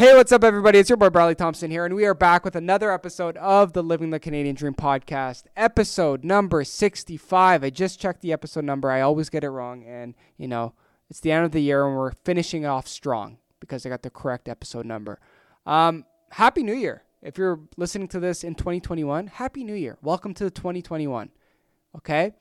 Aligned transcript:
Hey, 0.00 0.14
what's 0.14 0.32
up, 0.32 0.44
everybody? 0.44 0.78
It's 0.78 0.88
your 0.88 0.96
boy 0.96 1.10
Bradley 1.10 1.34
Thompson 1.34 1.70
here, 1.70 1.84
and 1.84 1.94
we 1.94 2.06
are 2.06 2.14
back 2.14 2.42
with 2.42 2.56
another 2.56 2.90
episode 2.90 3.36
of 3.36 3.74
the 3.74 3.82
Living 3.82 4.08
the 4.08 4.18
Canadian 4.18 4.54
Dream 4.54 4.72
podcast, 4.72 5.42
episode 5.58 6.24
number 6.24 6.64
65. 6.64 7.62
I 7.62 7.68
just 7.68 8.00
checked 8.00 8.22
the 8.22 8.32
episode 8.32 8.64
number. 8.64 8.90
I 8.90 9.02
always 9.02 9.28
get 9.28 9.44
it 9.44 9.50
wrong, 9.50 9.84
and 9.84 10.14
you 10.38 10.48
know, 10.48 10.72
it's 11.10 11.20
the 11.20 11.30
end 11.30 11.44
of 11.44 11.52
the 11.52 11.60
year, 11.60 11.86
and 11.86 11.94
we're 11.98 12.12
finishing 12.24 12.64
off 12.64 12.88
strong 12.88 13.36
because 13.60 13.84
I 13.84 13.90
got 13.90 14.00
the 14.00 14.08
correct 14.08 14.48
episode 14.48 14.86
number. 14.86 15.20
Um, 15.66 16.06
happy 16.30 16.62
New 16.62 16.72
Year. 16.72 17.02
If 17.20 17.36
you're 17.36 17.60
listening 17.76 18.08
to 18.08 18.20
this 18.20 18.42
in 18.42 18.54
2021, 18.54 19.26
Happy 19.26 19.64
New 19.64 19.74
Year. 19.74 19.98
Welcome 20.00 20.32
to 20.32 20.48
2021. 20.48 21.28
Okay? 21.98 22.32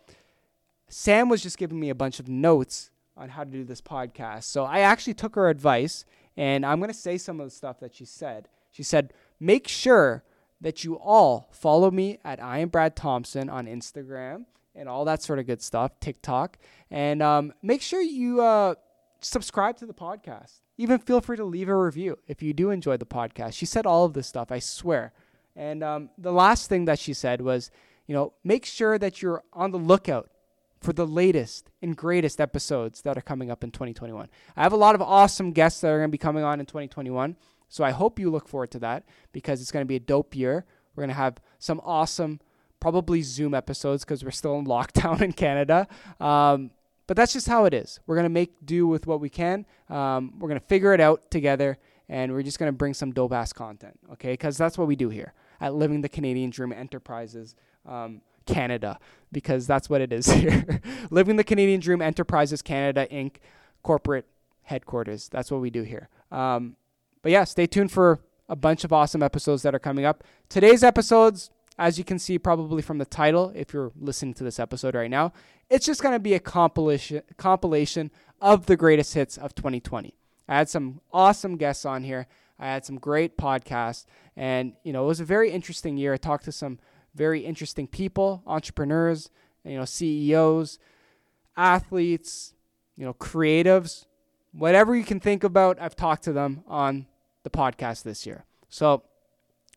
Sam 0.88 1.28
was 1.28 1.44
just 1.44 1.58
giving 1.58 1.78
me 1.78 1.90
a 1.90 1.96
bunch 1.96 2.22
of 2.22 2.30
notes 2.30 2.92
on 3.18 3.28
how 3.28 3.44
to 3.44 3.52
do 3.52 3.66
this 3.66 3.82
podcast. 3.82 4.44
So 4.44 4.64
I 4.64 4.80
actually 4.80 5.16
took 5.16 5.36
her 5.36 5.50
advice 5.50 6.06
and 6.40 6.66
I'm 6.66 6.80
going 6.80 6.90
to 6.90 6.98
say 6.98 7.18
some 7.18 7.42
of 7.42 7.48
the 7.48 7.52
stuff 7.52 7.82
that 7.82 7.94
she 7.94 8.06
said. 8.06 8.48
She 8.72 8.82
said, 8.82 9.14
make 9.42 9.68
sure 9.68 10.24
that 10.62 10.86
you 10.86 10.96
all 10.96 11.50
follow 11.52 11.92
me 11.92 12.18
at 12.24 12.42
I 12.42 12.60
am 12.60 12.70
Brad 12.70 12.96
Thompson 12.96 13.50
on 13.50 13.66
Instagram 13.66 14.46
and 14.74 14.88
all 14.88 15.04
that 15.04 15.22
sort 15.22 15.40
of 15.40 15.48
good 15.48 15.62
stuff, 15.62 16.00
TikTok. 16.00 16.58
And 16.90 17.22
um, 17.22 17.54
make 17.62 17.82
sure 17.82 18.02
you 18.02 18.42
uh, 18.42 18.76
subscribe 19.20 19.76
to 19.80 19.86
the 19.86 19.94
podcast. 19.94 20.62
Even 20.78 20.98
feel 21.00 21.20
free 21.20 21.36
to 21.36 21.44
leave 21.44 21.68
a 21.68 21.76
review 21.76 22.18
if 22.26 22.42
you 22.42 22.54
do 22.54 22.70
enjoy 22.70 22.96
the 22.96 23.06
podcast. 23.06 23.54
She 23.56 23.66
said 23.66 23.86
all 23.86 24.06
of 24.06 24.14
this 24.14 24.28
stuff, 24.28 24.50
I 24.50 24.60
swear. 24.60 25.12
And 25.58 25.84
um, 25.84 26.10
the 26.18 26.32
last 26.32 26.70
thing 26.70 26.86
that 26.86 27.00
she 27.00 27.14
said 27.14 27.42
was, 27.42 27.70
you 28.08 28.16
know, 28.16 28.32
make 28.46 28.66
sure 28.66 28.98
that 28.98 29.22
you're 29.22 29.44
on 29.52 29.72
the 29.72 29.78
lookout 29.78 30.30
for 30.82 30.94
the 30.94 31.06
latest 31.06 31.70
and 31.82 31.96
greatest 31.96 32.40
episodes 32.40 33.02
that 33.02 33.18
are 33.18 33.22
coming 33.22 33.52
up 33.52 33.64
in 33.64 33.72
2021. 33.72 34.30
I 34.56 34.64
have 34.64 34.74
a 34.74 34.78
lot 34.78 34.96
of 34.96 35.02
awesome 35.02 35.52
guests 35.52 35.82
that 35.82 35.90
are 35.90 35.98
going 35.98 36.10
to 36.10 36.12
be 36.12 36.18
coming 36.18 36.44
on 36.44 36.60
in 36.60 36.66
2021. 36.66 37.36
So 37.68 37.84
I 37.84 37.92
hope 37.92 38.20
you 38.20 38.30
look 38.30 38.48
forward 38.48 38.72
to 38.72 38.80
that 38.80 39.04
because 39.32 39.62
it's 39.62 39.72
going 39.72 39.84
to 39.84 39.88
be 39.88 39.98
a 39.98 40.00
dope 40.00 40.36
year. 40.36 40.66
We're 40.96 41.02
going 41.02 41.10
to 41.10 41.16
have 41.16 41.38
some 41.60 41.82
awesome, 41.84 42.40
probably 42.80 43.22
Zoom 43.22 43.54
episodes 43.54 44.04
because 44.04 44.24
we're 44.24 44.32
still 44.32 44.58
in 44.58 44.66
lockdown 44.66 45.22
in 45.22 45.34
Canada. 45.34 45.88
Um, 46.20 46.72
but 47.08 47.18
that's 47.18 47.34
just 47.34 47.48
how 47.48 47.66
it 47.66 47.74
is. 47.74 48.00
We're 48.06 48.16
going 48.16 48.26
to 48.26 48.30
make 48.30 48.66
do 48.66 48.88
with 48.88 49.08
what 49.08 49.20
we 49.20 49.30
can. 49.30 49.66
Um, 49.90 50.34
we're 50.40 50.48
going 50.48 50.60
to 50.60 50.68
figure 50.68 50.94
it 50.94 51.02
out 51.02 51.30
together 51.32 51.78
and 52.08 52.32
we're 52.32 52.44
just 52.44 52.58
going 52.58 52.68
to 52.72 52.76
bring 52.76 52.94
some 52.94 53.12
dope 53.12 53.34
ass 53.34 53.54
content, 53.54 54.00
okay? 54.14 54.34
Because 54.34 54.58
that's 54.58 54.78
what 54.78 54.88
we 54.88 54.96
do 54.96 55.10
here 55.10 55.34
at 55.62 55.76
Living 55.76 56.02
the 56.02 56.10
Canadian 56.10 56.50
Dream 56.50 56.72
Enterprises. 56.72 57.56
Um, 57.86 58.22
Canada 58.54 59.00
because 59.32 59.68
that's 59.68 59.90
what 59.90 60.02
it 60.02 60.12
is 60.12 60.26
here. 60.32 60.82
Living 61.12 61.36
the 61.36 61.44
Canadian 61.44 61.80
Dream 61.80 62.02
Enterprises 62.02 62.62
Canada 62.62 63.08
Inc. 63.12 63.38
corporate 63.84 64.26
headquarters. 64.64 65.30
That's 65.30 65.52
what 65.52 65.62
we 65.62 65.70
do 65.70 65.84
here. 65.84 66.10
Um, 66.32 66.76
but 67.22 67.32
yeah, 67.32 67.44
stay 67.44 67.68
tuned 67.68 67.92
for 67.92 68.20
a 68.48 68.56
bunch 68.56 68.84
of 68.84 68.94
awesome 68.94 69.22
episodes 69.22 69.62
that 69.64 69.76
are 69.76 69.80
coming 69.80 70.06
up. 70.06 70.24
Today's 70.48 70.84
episodes, 70.84 71.52
as 71.78 71.98
you 71.98 72.04
can 72.04 72.18
see 72.18 72.40
probably 72.40 72.82
from 72.82 72.98
the 72.98 73.06
title, 73.06 73.52
if 73.56 73.74
you're 73.74 73.92
listening 74.00 74.34
to 74.36 74.44
this 74.44 74.60
episode 74.60 74.96
right 74.96 75.10
now, 75.10 75.34
it's 75.70 75.86
just 75.86 76.02
going 76.02 76.16
to 76.16 76.20
be 76.20 76.34
a 76.34 76.40
compilation 76.40 77.22
compilation 77.38 78.12
of 78.42 78.66
the 78.66 78.76
greatest 78.76 79.14
hits 79.14 79.38
of 79.38 79.54
2020. 79.54 80.16
I 80.48 80.58
had 80.58 80.70
some 80.70 81.02
awesome 81.14 81.58
guests 81.58 81.86
on 81.86 82.04
here. 82.04 82.28
I 82.58 82.68
had 82.68 82.86
some 82.86 82.98
great 82.98 83.38
podcasts, 83.38 84.06
and 84.36 84.74
you 84.84 84.92
know 84.92 85.04
it 85.04 85.08
was 85.08 85.20
a 85.20 85.26
very 85.26 85.52
interesting 85.52 85.98
year. 85.98 86.14
I 86.14 86.18
talked 86.18 86.46
to 86.46 86.52
some 86.52 86.80
very 87.16 87.42
interesting 87.42 87.88
people, 87.88 88.44
entrepreneurs, 88.46 89.30
you 89.64 89.78
know, 89.78 89.86
CEOs, 89.86 90.80
athletes, 91.58 92.54
you 92.96 93.06
know, 93.06 93.14
creatives, 93.14 94.06
whatever 94.52 94.96
you 94.96 95.04
can 95.04 95.20
think 95.20 95.44
about, 95.44 95.80
I've 95.80 95.96
talked 95.96 96.24
to 96.24 96.34
them 96.34 96.64
on 96.68 97.08
the 97.44 97.50
podcast 97.50 98.04
this 98.04 98.26
year. 98.26 98.46
So 98.70 99.04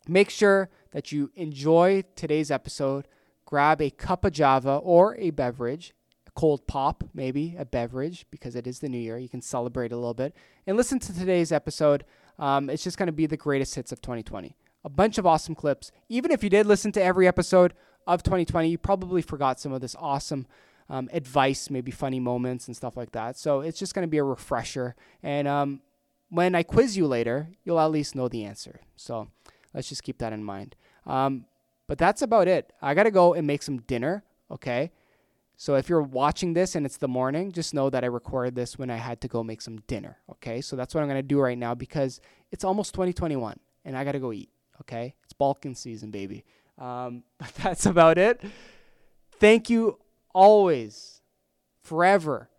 make 0.07 0.29
sure 0.29 0.69
that 0.91 1.11
you 1.11 1.31
enjoy 1.35 2.03
today's 2.15 2.51
episode. 2.51 3.07
Grab 3.45 3.81
a 3.81 3.89
cup 3.89 4.25
of 4.25 4.31
Java 4.31 4.77
or 4.77 5.15
a 5.17 5.29
beverage, 5.31 5.93
a 6.27 6.31
cold 6.31 6.65
pop, 6.67 7.03
maybe 7.13 7.55
a 7.57 7.65
beverage, 7.65 8.25
because 8.31 8.55
it 8.55 8.65
is 8.67 8.79
the 8.79 8.89
new 8.89 8.97
year. 8.97 9.17
You 9.17 9.29
can 9.29 9.41
celebrate 9.41 9.91
a 9.91 9.97
little 9.97 10.13
bit. 10.13 10.35
And 10.65 10.77
listen 10.77 10.99
to 10.99 11.13
today's 11.13 11.51
episode. 11.51 12.05
Um, 12.39 12.69
it's 12.69 12.83
just 12.83 12.97
going 12.97 13.07
to 13.07 13.13
be 13.13 13.27
the 13.27 13.37
greatest 13.37 13.75
hits 13.75 13.91
of 13.91 14.01
2020 14.01 14.55
a 14.83 14.89
bunch 14.89 15.17
of 15.17 15.25
awesome 15.25 15.55
clips. 15.55 15.91
Even 16.09 16.31
if 16.31 16.43
you 16.43 16.49
did 16.49 16.65
listen 16.65 16.91
to 16.93 17.03
every 17.03 17.27
episode 17.27 17.73
of 18.05 18.23
2020, 18.23 18.69
you 18.69 18.77
probably 18.77 19.21
forgot 19.21 19.59
some 19.59 19.71
of 19.71 19.81
this 19.81 19.95
awesome 19.99 20.45
um, 20.89 21.09
advice, 21.13 21.69
maybe 21.69 21.91
funny 21.91 22.19
moments 22.19 22.67
and 22.67 22.75
stuff 22.75 22.97
like 22.97 23.11
that. 23.11 23.37
So 23.37 23.61
it's 23.61 23.79
just 23.79 23.95
going 23.95 24.03
to 24.03 24.11
be 24.11 24.17
a 24.17 24.23
refresher. 24.23 24.95
And 25.21 25.47
um, 25.47 25.81
when 26.29 26.55
I 26.55 26.63
quiz 26.63 26.97
you 26.97 27.07
later, 27.07 27.49
you'll 27.63 27.79
at 27.79 27.91
least 27.91 28.15
know 28.15 28.27
the 28.27 28.43
answer. 28.43 28.81
So 28.95 29.29
let's 29.73 29.89
just 29.89 30.03
keep 30.03 30.17
that 30.19 30.33
in 30.33 30.43
mind. 30.43 30.75
Um, 31.05 31.45
but 31.87 31.97
that's 31.97 32.21
about 32.21 32.47
it. 32.47 32.71
I 32.81 32.93
got 32.93 33.03
to 33.03 33.11
go 33.11 33.33
and 33.33 33.47
make 33.47 33.63
some 33.63 33.79
dinner. 33.79 34.23
Okay. 34.51 34.91
So 35.55 35.75
if 35.75 35.87
you're 35.87 36.01
watching 36.01 36.53
this 36.53 36.75
and 36.75 36.85
it's 36.85 36.97
the 36.97 37.07
morning, 37.07 37.51
just 37.51 37.73
know 37.73 37.89
that 37.89 38.03
I 38.03 38.07
recorded 38.07 38.55
this 38.55 38.77
when 38.77 38.89
I 38.89 38.97
had 38.97 39.21
to 39.21 39.27
go 39.27 39.43
make 39.43 39.61
some 39.61 39.77
dinner. 39.87 40.17
Okay. 40.29 40.61
So 40.61 40.75
that's 40.75 40.93
what 40.93 41.01
I'm 41.01 41.07
going 41.07 41.21
to 41.21 41.27
do 41.27 41.39
right 41.39 41.57
now 41.57 41.75
because 41.75 42.19
it's 42.51 42.63
almost 42.63 42.93
2021 42.93 43.59
and 43.85 43.97
I 43.97 44.03
got 44.03 44.13
to 44.13 44.19
go 44.19 44.33
eat. 44.33 44.49
Okay, 44.81 45.15
it's 45.23 45.33
bulking 45.33 45.75
season, 45.75 46.11
baby. 46.11 46.43
Um, 46.77 47.23
but 47.37 47.53
that's 47.55 47.85
about 47.85 48.17
it. 48.17 48.41
Thank 49.39 49.69
you 49.69 49.99
always, 50.33 51.21
forever. 51.81 52.49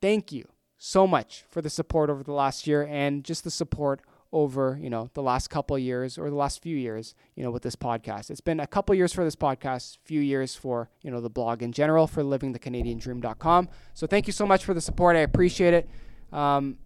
Thank 0.00 0.32
you 0.32 0.48
so 0.78 1.06
much 1.06 1.44
for 1.48 1.62
the 1.62 1.70
support 1.70 2.10
over 2.10 2.22
the 2.22 2.32
last 2.32 2.66
year 2.66 2.86
and 2.88 3.24
just 3.24 3.44
the 3.44 3.50
support 3.50 4.00
over 4.32 4.78
you 4.80 4.90
know 4.90 5.08
the 5.14 5.22
last 5.22 5.48
couple 5.48 5.78
years 5.78 6.18
or 6.18 6.28
the 6.28 6.36
last 6.36 6.60
few 6.62 6.76
years 6.76 7.14
you 7.36 7.42
know 7.42 7.50
with 7.50 7.62
this 7.62 7.76
podcast 7.76 8.28
it's 8.28 8.40
been 8.40 8.60
a 8.60 8.66
couple 8.66 8.94
years 8.94 9.12
for 9.12 9.24
this 9.24 9.36
podcast 9.36 9.98
few 10.04 10.20
years 10.20 10.54
for 10.54 10.90
you 11.00 11.10
know 11.10 11.20
the 11.20 11.30
blog 11.30 11.62
in 11.62 11.72
general 11.72 12.06
for 12.06 12.22
livingthecanadiandream.com 12.22 13.68
so 13.94 14.06
thank 14.06 14.26
you 14.26 14.32
so 14.32 14.44
much 14.44 14.64
for 14.64 14.74
the 14.74 14.80
support 14.80 15.16
i 15.16 15.20
appreciate 15.20 15.72
it 15.72 15.88
um, 16.32 16.76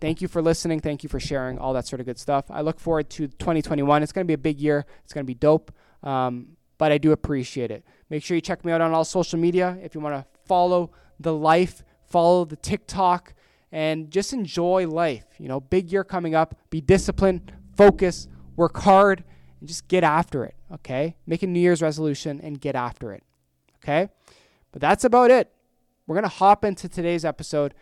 Thank 0.00 0.20
you 0.20 0.28
for 0.28 0.42
listening. 0.42 0.80
Thank 0.80 1.02
you 1.02 1.08
for 1.08 1.20
sharing 1.20 1.58
all 1.58 1.72
that 1.72 1.86
sort 1.86 2.00
of 2.00 2.06
good 2.06 2.18
stuff. 2.18 2.46
I 2.50 2.60
look 2.60 2.80
forward 2.80 3.08
to 3.10 3.28
2021. 3.28 4.02
It's 4.02 4.12
going 4.12 4.24
to 4.24 4.28
be 4.28 4.34
a 4.34 4.38
big 4.38 4.60
year. 4.60 4.84
It's 5.04 5.12
going 5.12 5.24
to 5.24 5.26
be 5.26 5.34
dope. 5.34 5.72
Um, 6.02 6.56
but 6.78 6.92
I 6.92 6.98
do 6.98 7.12
appreciate 7.12 7.70
it. 7.70 7.84
Make 8.10 8.22
sure 8.22 8.34
you 8.34 8.40
check 8.40 8.64
me 8.64 8.72
out 8.72 8.80
on 8.80 8.92
all 8.92 9.04
social 9.04 9.38
media 9.38 9.78
if 9.82 9.94
you 9.94 10.00
want 10.00 10.14
to 10.14 10.26
follow 10.46 10.90
the 11.20 11.32
life, 11.32 11.82
follow 12.06 12.44
the 12.44 12.56
TikTok, 12.56 13.34
and 13.72 14.10
just 14.10 14.32
enjoy 14.32 14.86
life. 14.86 15.24
You 15.38 15.48
know, 15.48 15.60
big 15.60 15.90
year 15.90 16.04
coming 16.04 16.34
up. 16.34 16.58
Be 16.70 16.80
disciplined, 16.80 17.52
focus, 17.76 18.28
work 18.56 18.76
hard, 18.78 19.24
and 19.60 19.68
just 19.68 19.88
get 19.88 20.04
after 20.04 20.44
it. 20.44 20.54
Okay? 20.72 21.16
Make 21.26 21.42
a 21.42 21.46
New 21.46 21.60
Year's 21.60 21.82
resolution 21.82 22.40
and 22.42 22.60
get 22.60 22.74
after 22.74 23.12
it. 23.12 23.22
Okay? 23.82 24.08
But 24.72 24.80
that's 24.80 25.04
about 25.04 25.30
it. 25.30 25.50
We're 26.06 26.16
going 26.16 26.24
to 26.24 26.28
hop 26.28 26.64
into 26.64 26.88
today's 26.88 27.24
episode 27.24 27.74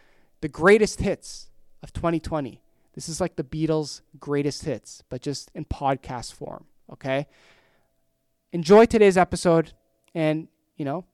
the 0.43 0.49
greatest 0.49 1.01
hits 1.01 1.51
of 1.83 1.93
2020. 1.93 2.63
This 2.95 3.09
is 3.09 3.21
like 3.21 3.37
the 3.37 3.45
Beatles' 3.45 4.03
greatest 4.19 4.65
hits, 4.65 5.03
but 5.09 5.23
just 5.23 5.51
in 5.55 5.65
podcast 5.65 6.33
form. 6.35 6.67
Okay? 6.93 7.27
Enjoy 8.53 8.85
today's 8.85 9.17
episode 9.17 9.73
and, 10.15 10.49
you 10.77 10.85
know, 10.85 11.07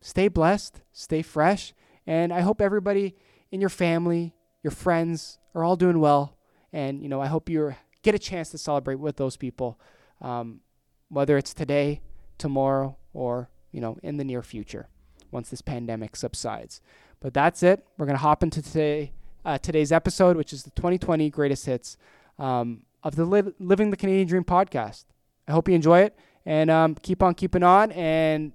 stay 0.00 0.28
blessed, 0.28 0.80
stay 0.92 1.22
fresh. 1.22 1.72
And 2.06 2.32
I 2.32 2.40
hope 2.40 2.60
everybody 2.60 3.14
in 3.52 3.60
your 3.60 3.70
family, 3.70 4.34
your 4.62 4.72
friends 4.72 5.38
are 5.54 5.62
all 5.62 5.76
doing 5.76 6.00
well. 6.00 6.36
And, 6.72 7.02
you 7.02 7.08
know, 7.08 7.20
I 7.20 7.26
hope 7.26 7.48
you 7.48 7.74
get 8.02 8.14
a 8.14 8.18
chance 8.18 8.50
to 8.50 8.58
celebrate 8.58 8.96
with 8.96 9.16
those 9.16 9.36
people, 9.36 9.78
um, 10.20 10.60
whether 11.08 11.38
it's 11.38 11.54
today, 11.54 12.02
tomorrow, 12.38 12.96
or, 13.12 13.48
you 13.70 13.80
know, 13.80 13.98
in 14.02 14.16
the 14.16 14.24
near 14.24 14.42
future 14.42 14.88
once 15.30 15.50
this 15.50 15.62
pandemic 15.62 16.16
subsides. 16.16 16.80
But 17.20 17.32
that's 17.32 17.62
it. 17.62 17.86
We're 17.96 18.06
going 18.06 18.18
to 18.18 18.22
hop 18.22 18.42
into 18.42 18.60
today 18.60 19.12
uh, 19.44 19.58
today's 19.58 19.92
episode, 19.92 20.36
which 20.36 20.52
is 20.52 20.62
the 20.62 20.70
2020 20.70 21.30
greatest 21.30 21.66
hits 21.66 21.96
um, 22.38 22.82
of 23.02 23.16
the 23.16 23.24
Li- 23.24 23.52
Living 23.58 23.90
the 23.90 23.96
Canadian 23.96 24.26
Dream 24.26 24.44
podcast. 24.44 25.04
I 25.46 25.52
hope 25.52 25.68
you 25.68 25.74
enjoy 25.74 26.00
it 26.00 26.18
and 26.46 26.70
um, 26.70 26.94
keep 26.94 27.22
on 27.22 27.34
keeping 27.34 27.62
on, 27.62 27.92
and 27.92 28.52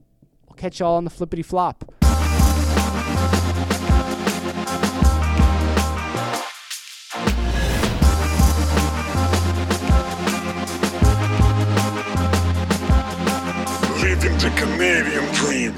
we'll 0.47 0.55
catch 0.55 0.79
y'all 0.79 0.95
on 0.95 1.03
the 1.03 1.09
flippity 1.09 1.43
flop. 1.43 1.85
Living 14.01 14.37
the 14.37 14.51
Canadian 14.55 15.33
dream. 15.35 15.75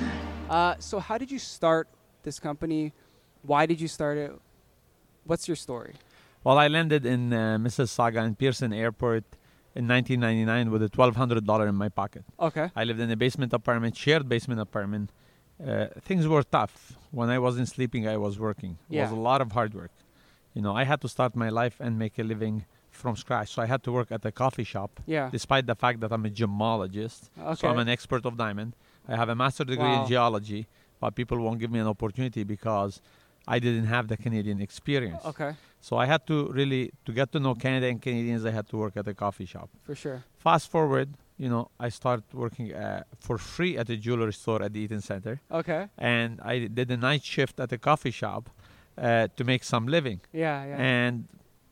Uh, 0.49 0.75
so, 0.79 0.99
how 0.99 1.17
did 1.17 1.31
you 1.31 1.39
start 1.39 1.87
this 2.23 2.39
company? 2.39 2.93
Why 3.41 3.65
did 3.65 3.81
you 3.81 3.87
start 3.87 4.17
it? 4.17 4.31
What's 5.25 5.47
your 5.47 5.55
story? 5.55 5.93
Well, 6.43 6.57
I 6.57 6.67
landed 6.67 7.05
in 7.05 7.31
uh, 7.33 7.57
Mississauga 7.59 8.21
and 8.23 8.37
Pearson 8.37 8.73
Airport 8.73 9.23
in 9.75 9.87
1999 9.87 10.71
with 10.71 10.83
a 10.83 10.89
$1,200 10.89 11.69
in 11.69 11.75
my 11.75 11.89
pocket. 11.89 12.23
Okay. 12.39 12.71
I 12.75 12.83
lived 12.83 12.99
in 12.99 13.11
a 13.11 13.15
basement 13.15 13.53
apartment, 13.53 13.95
shared 13.95 14.27
basement 14.27 14.59
apartment. 14.59 15.11
Uh, 15.65 15.87
things 16.01 16.27
were 16.27 16.43
tough. 16.43 16.93
When 17.11 17.29
I 17.29 17.37
wasn't 17.37 17.67
sleeping, 17.69 18.07
I 18.07 18.17
was 18.17 18.39
working. 18.39 18.77
It 18.89 18.95
Yeah. 18.95 19.03
was 19.03 19.11
a 19.11 19.15
lot 19.29 19.41
of 19.41 19.51
hard 19.51 19.73
work. 19.73 19.91
you 20.53 20.61
know, 20.61 20.75
I 20.75 20.83
had 20.83 20.99
to 20.99 21.07
start 21.07 21.33
my 21.33 21.47
life 21.47 21.77
and 21.79 21.97
make 21.97 22.19
a 22.19 22.23
living 22.23 22.65
from 22.89 23.15
scratch. 23.15 23.47
So 23.53 23.61
I 23.61 23.67
had 23.67 23.83
to 23.83 23.91
work 23.93 24.11
at 24.11 24.25
a 24.25 24.33
coffee 24.33 24.65
shop, 24.65 24.91
Yeah. 25.05 25.29
despite 25.31 25.65
the 25.65 25.75
fact 25.75 26.01
that 26.01 26.11
I'm 26.11 26.25
a 26.25 26.29
gemologist. 26.29 27.29
Okay. 27.39 27.55
So 27.55 27.69
I'm 27.69 27.77
an 27.79 27.87
expert 27.87 28.25
of 28.25 28.35
diamond. 28.35 28.75
I 29.07 29.15
have 29.15 29.29
a 29.29 29.35
master 29.43 29.63
degree 29.63 29.93
Wow. 29.95 30.01
in 30.01 30.07
geology, 30.09 30.67
but 30.99 31.15
people 31.15 31.37
won't 31.39 31.57
give 31.61 31.71
me 31.71 31.79
an 31.79 31.87
opportunity 31.87 32.43
because 32.43 33.01
I 33.47 33.59
didn't 33.59 33.85
have 33.85 34.07
the 34.07 34.17
Canadian 34.17 34.61
experience. 34.61 35.23
Okay. 35.25 35.53
So 35.79 35.97
I 35.97 36.05
had 36.05 36.25
to 36.27 36.47
really 36.51 36.91
to 37.05 37.11
get 37.11 37.31
to 37.31 37.39
know 37.39 37.55
Canada 37.55 37.87
and 37.87 38.01
Canadians. 38.01 38.45
I 38.45 38.51
had 38.51 38.67
to 38.69 38.77
work 38.77 38.95
at 38.97 39.07
a 39.07 39.13
coffee 39.13 39.45
shop. 39.45 39.69
For 39.83 39.95
sure. 39.95 40.23
Fast 40.37 40.69
forward, 40.69 41.09
you 41.37 41.49
know, 41.49 41.69
I 41.79 41.89
started 41.89 42.25
working 42.33 42.73
uh, 42.73 43.03
for 43.19 43.37
free 43.39 43.77
at 43.77 43.89
a 43.89 43.97
jewelry 43.97 44.33
store 44.33 44.61
at 44.61 44.73
the 44.73 44.79
Eaton 44.81 45.01
Center, 45.01 45.41
Okay. 45.51 45.87
and 45.97 46.39
I 46.41 46.67
did 46.67 46.91
a 46.91 46.97
night 46.97 47.23
shift 47.23 47.59
at 47.59 47.71
a 47.71 47.77
coffee 47.79 48.11
shop 48.11 48.49
uh, 48.97 49.27
to 49.35 49.43
make 49.43 49.63
some 49.63 49.87
living. 49.87 50.19
Yeah. 50.31 50.63
Yeah. 50.65 50.77
And 50.77 51.27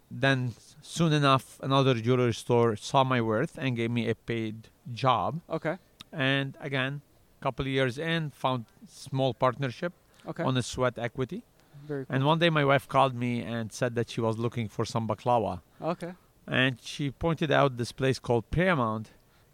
then 0.10 0.54
soon 0.82 1.14
enough, 1.14 1.60
another 1.62 1.94
jewelry 1.94 2.34
store 2.34 2.76
saw 2.76 3.04
my 3.04 3.22
worth 3.22 3.58
and 3.60 3.76
gave 3.76 3.92
me 3.92 4.10
a 4.10 4.16
paid 4.16 4.70
job. 4.92 5.40
okay. 5.50 5.78
And 6.12 6.58
again, 6.60 7.02
couple 7.42 7.64
of 7.66 7.72
years 7.72 8.00
in, 8.00 8.32
found 8.32 8.66
small 8.88 9.34
partnership 9.36 9.94
Okay. 10.28 10.44
on 10.44 10.58
a 10.58 10.62
sweat 10.64 10.98
equity. 10.98 11.44
Very 11.92 12.04
cool. 12.06 12.16
And 12.16 12.22
one 12.32 12.40
day 12.44 12.50
my 12.62 12.66
wife 12.72 12.86
called 12.96 13.14
me 13.26 13.32
and 13.54 13.66
said 13.80 13.92
that 13.98 14.08
she 14.14 14.22
was 14.28 14.36
looking 14.46 14.68
for 14.76 14.84
some 14.94 15.06
baklava. 15.12 15.54
okay. 15.94 16.14
And 16.62 16.74
she 16.92 17.06
pointed 17.26 17.52
out 17.60 17.70
this 17.82 17.92
place 18.02 18.18
called 18.28 18.44
Paramount 18.60 19.06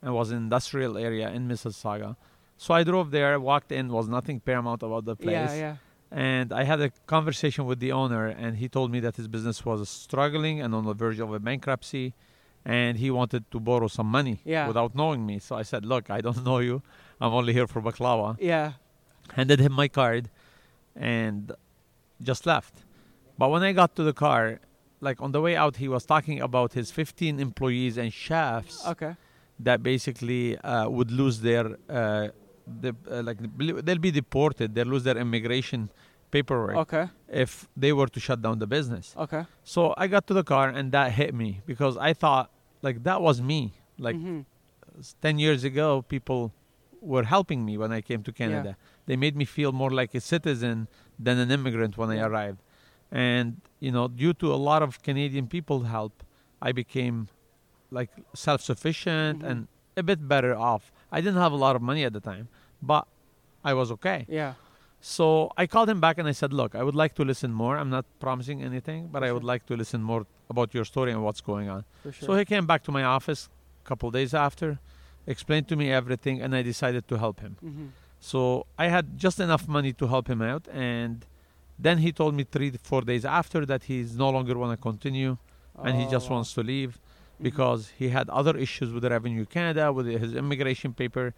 and 0.02 0.10
was 0.20 0.28
an 0.32 0.38
industrial 0.48 0.94
area 1.08 1.28
in 1.38 1.42
Mississauga. 1.52 2.12
So 2.64 2.70
I 2.80 2.82
drove 2.92 3.08
there, 3.18 3.34
walked 3.52 3.72
in, 3.78 3.84
was 4.00 4.08
nothing 4.18 4.38
Paramount 4.50 4.82
about 4.88 5.04
the 5.12 5.16
place. 5.26 5.52
Yeah. 5.56 5.64
Yeah. 5.66 5.76
And 6.30 6.48
I 6.62 6.64
had 6.72 6.80
a 6.88 6.90
conversation 7.16 7.64
with 7.70 7.80
the 7.86 7.92
owner, 8.02 8.26
and 8.44 8.52
he 8.64 8.68
told 8.78 8.88
me 8.96 9.00
that 9.06 9.14
his 9.20 9.28
business 9.36 9.58
was 9.70 9.80
struggling 9.90 10.56
and 10.64 10.70
on 10.78 10.84
the 10.86 10.94
verge 11.04 11.20
of 11.26 11.30
a 11.34 11.40
bankruptcy, 11.50 12.08
and 12.64 12.92
he 13.04 13.10
wanted 13.20 13.44
to 13.54 13.58
borrow 13.70 13.88
some 13.98 14.10
money 14.20 14.36
Yeah. 14.46 14.66
without 14.70 14.92
knowing 15.02 15.22
me. 15.30 15.36
So 15.48 15.52
I 15.62 15.64
said, 15.72 15.82
"Look, 15.94 16.06
I 16.18 16.20
don't 16.26 16.42
know 16.50 16.60
you. 16.70 16.76
I'm 17.20 17.34
only 17.40 17.52
here 17.60 17.68
for 17.74 17.82
baklava." 17.88 18.30
Yeah. 18.40 18.68
Handed 19.40 19.60
him 19.66 19.74
my 19.84 19.90
card, 20.00 20.24
and 20.96 21.52
just 22.22 22.46
left. 22.46 22.84
But 23.38 23.50
when 23.52 23.64
I 23.64 23.72
got 23.74 23.96
to 23.98 24.04
the 24.04 24.14
car, 24.14 24.60
like 25.02 25.22
on 25.22 25.32
the 25.32 25.42
way 25.42 25.56
out, 25.56 25.78
he 25.78 25.88
was 25.88 26.06
talking 26.06 26.42
about 26.42 26.74
his 26.74 26.92
15 26.92 27.40
employees 27.40 27.98
and 27.98 28.12
chefs 28.14 28.86
Okay. 28.88 29.16
that 29.60 29.84
basically 29.84 30.58
uh, 30.60 30.90
would 30.90 31.12
lose 31.12 31.42
their 31.42 31.78
uh, 31.90 32.30
the, 32.82 32.96
uh, 33.12 33.22
like 33.22 33.38
they'll 33.86 34.00
be 34.00 34.12
deported. 34.12 34.74
They'll 34.74 34.88
lose 34.88 35.04
their 35.04 35.18
immigration 35.18 35.92
paperwork 36.32 36.78
Okay. 36.78 37.08
if 37.30 37.68
they 37.78 37.94
were 37.94 38.08
to 38.08 38.20
shut 38.20 38.42
down 38.42 38.58
the 38.60 38.66
business. 38.68 39.14
Okay. 39.18 39.44
So 39.64 39.94
I 39.98 40.08
got 40.08 40.26
to 40.28 40.34
the 40.34 40.44
car 40.44 40.70
and 40.70 40.92
that 40.92 41.12
hit 41.12 41.36
me 41.36 41.62
because 41.66 41.96
I 41.98 42.14
thought 42.14 42.50
like 42.82 43.04
that 43.04 43.22
was 43.22 43.42
me. 43.42 43.74
Like 44.00 44.16
Mhm. 44.16 44.46
10 45.22 45.38
years 45.40 45.64
ago 45.64 46.02
people 46.02 46.54
were 47.02 47.24
helping 47.24 47.64
me 47.66 47.78
when 47.78 47.92
I 47.92 48.02
came 48.02 48.24
to 48.24 48.32
Canada. 48.32 48.78
They 49.06 49.16
made 49.16 49.36
me 49.36 49.46
feel 49.46 49.72
more 49.72 49.92
like 49.92 50.16
a 50.16 50.22
citizen 50.22 50.88
than 51.20 51.38
an 51.40 51.52
immigrant 51.52 51.98
when 51.98 52.10
I 52.10 52.20
arrived. 52.20 52.60
And 53.12 53.62
you 53.80 53.92
know, 53.92 54.08
due 54.08 54.34
to 54.34 54.54
a 54.54 54.60
lot 54.70 54.82
of 54.84 55.02
Canadian 55.04 55.48
people 55.48 55.84
help, 55.84 56.24
I 56.62 56.72
became 56.72 57.28
like 57.92 58.10
self-sufficient 58.34 59.42
Mhm. 59.42 59.50
and 59.50 59.68
a 59.98 60.04
bit 60.04 60.28
better 60.28 60.56
off. 60.56 60.92
I 61.12 61.22
didn't 61.22 61.40
have 61.46 61.52
a 61.52 61.56
lot 61.66 61.76
of 61.76 61.82
money 61.82 62.04
at 62.04 62.14
the 62.14 62.20
time, 62.20 62.48
but 62.82 63.08
I 63.64 63.74
was 63.74 63.92
okay. 63.92 64.26
Yeah. 64.28 64.54
So 65.02 65.52
I 65.56 65.68
called 65.68 65.88
him 65.90 66.00
back 66.02 66.18
and 66.18 66.28
I 66.28 66.32
said, 66.34 66.52
Look, 66.52 66.74
I 66.76 66.82
would 66.84 66.96
like 66.96 67.14
to 67.16 67.24
listen 67.24 67.54
more. 67.54 67.78
I'm 67.78 67.90
not 67.92 68.06
promising 68.20 68.64
anything, 68.64 69.08
but 69.14 69.24
I 69.24 69.32
would 69.32 69.44
Sure. 69.44 69.54
like 69.54 69.66
to 69.68 69.76
listen 69.78 70.02
more 70.02 70.26
about 70.50 70.74
your 70.74 70.86
story 70.86 71.12
and 71.12 71.24
what's 71.24 71.42
going 71.42 71.70
on. 71.70 71.86
For 72.04 72.12
sure. 72.12 72.26
So 72.28 72.36
he 72.40 72.44
came 72.46 72.66
back 72.66 72.82
to 72.84 72.92
my 72.92 73.04
office 73.04 73.50
a 73.84 73.88
couple 73.88 74.10
days 74.12 74.34
after, 74.34 74.80
explained 75.28 75.68
to 75.70 75.76
me 75.76 75.92
everything, 75.92 76.42
and 76.42 76.56
I 76.56 76.62
decided 76.64 77.08
to 77.08 77.18
help 77.18 77.40
him. 77.40 77.56
Mhm. 77.64 77.90
So 78.20 78.66
I 78.78 78.88
had 78.88 79.18
just 79.18 79.40
enough 79.40 79.68
money 79.68 79.94
to 79.94 80.08
help 80.08 80.28
him 80.28 80.42
out. 80.42 80.68
And 80.72 81.26
then 81.78 82.00
he 82.00 82.12
told 82.12 82.34
me 82.34 82.44
three 82.44 82.72
to 82.72 82.78
four 82.78 83.02
days 83.02 83.26
after 83.26 83.66
that 83.66 83.84
he's 83.84 84.18
no 84.18 84.30
longer 84.30 84.58
want 84.58 84.78
to 84.78 84.82
continue 84.82 85.38
and 85.84 85.98
he 85.98 86.06
Oh, 86.06 86.12
just 86.12 86.30
wants 86.30 86.54
to 86.54 86.64
leave 86.64 86.92
Mhm. 86.98 87.44
because 87.44 87.90
he 87.98 88.10
had 88.10 88.30
other 88.30 88.56
issues 88.58 88.92
with 88.94 89.04
the 89.04 89.10
Revenue 89.10 89.46
Canada, 89.46 89.92
with 89.92 90.06
his 90.08 90.34
immigration 90.36 90.94
paper. 90.94 91.34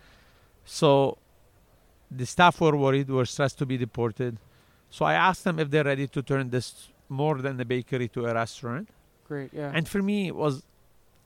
So 0.65 1.17
the 2.11 2.25
staff 2.25 2.61
were 2.61 2.77
worried, 2.77 3.09
were 3.09 3.25
stressed 3.25 3.57
to 3.59 3.65
be 3.65 3.77
deported. 3.77 4.37
So 4.89 5.05
I 5.05 5.13
asked 5.13 5.43
them 5.43 5.57
if 5.59 5.69
they're 5.71 5.83
ready 5.83 6.07
to 6.07 6.21
turn 6.21 6.49
this 6.51 6.89
more 7.09 7.35
than 7.41 7.59
a 7.59 7.65
bakery 7.65 8.07
to 8.09 8.25
a 8.27 8.33
restaurant. 8.33 8.89
Great. 9.27 9.51
Yeah. 9.53 9.71
And 9.73 9.87
for 9.89 10.01
me, 10.01 10.27
it 10.27 10.35
was 10.35 10.63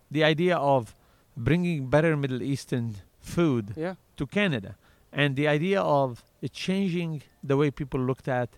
the 0.10 0.24
idea 0.24 0.56
of 0.58 0.96
bringing 1.36 1.88
better 1.88 2.16
Middle 2.18 2.42
Eastern 2.42 2.96
food 3.20 3.74
yeah. 3.76 3.96
to 4.18 4.26
Canada, 4.26 4.76
and 5.12 5.36
the 5.36 5.48
idea 5.48 5.82
of 5.82 6.24
it 6.42 6.54
changing 6.54 7.24
the 7.44 7.58
way 7.58 7.72
people 7.72 8.00
looked 8.00 8.28
at 8.28 8.50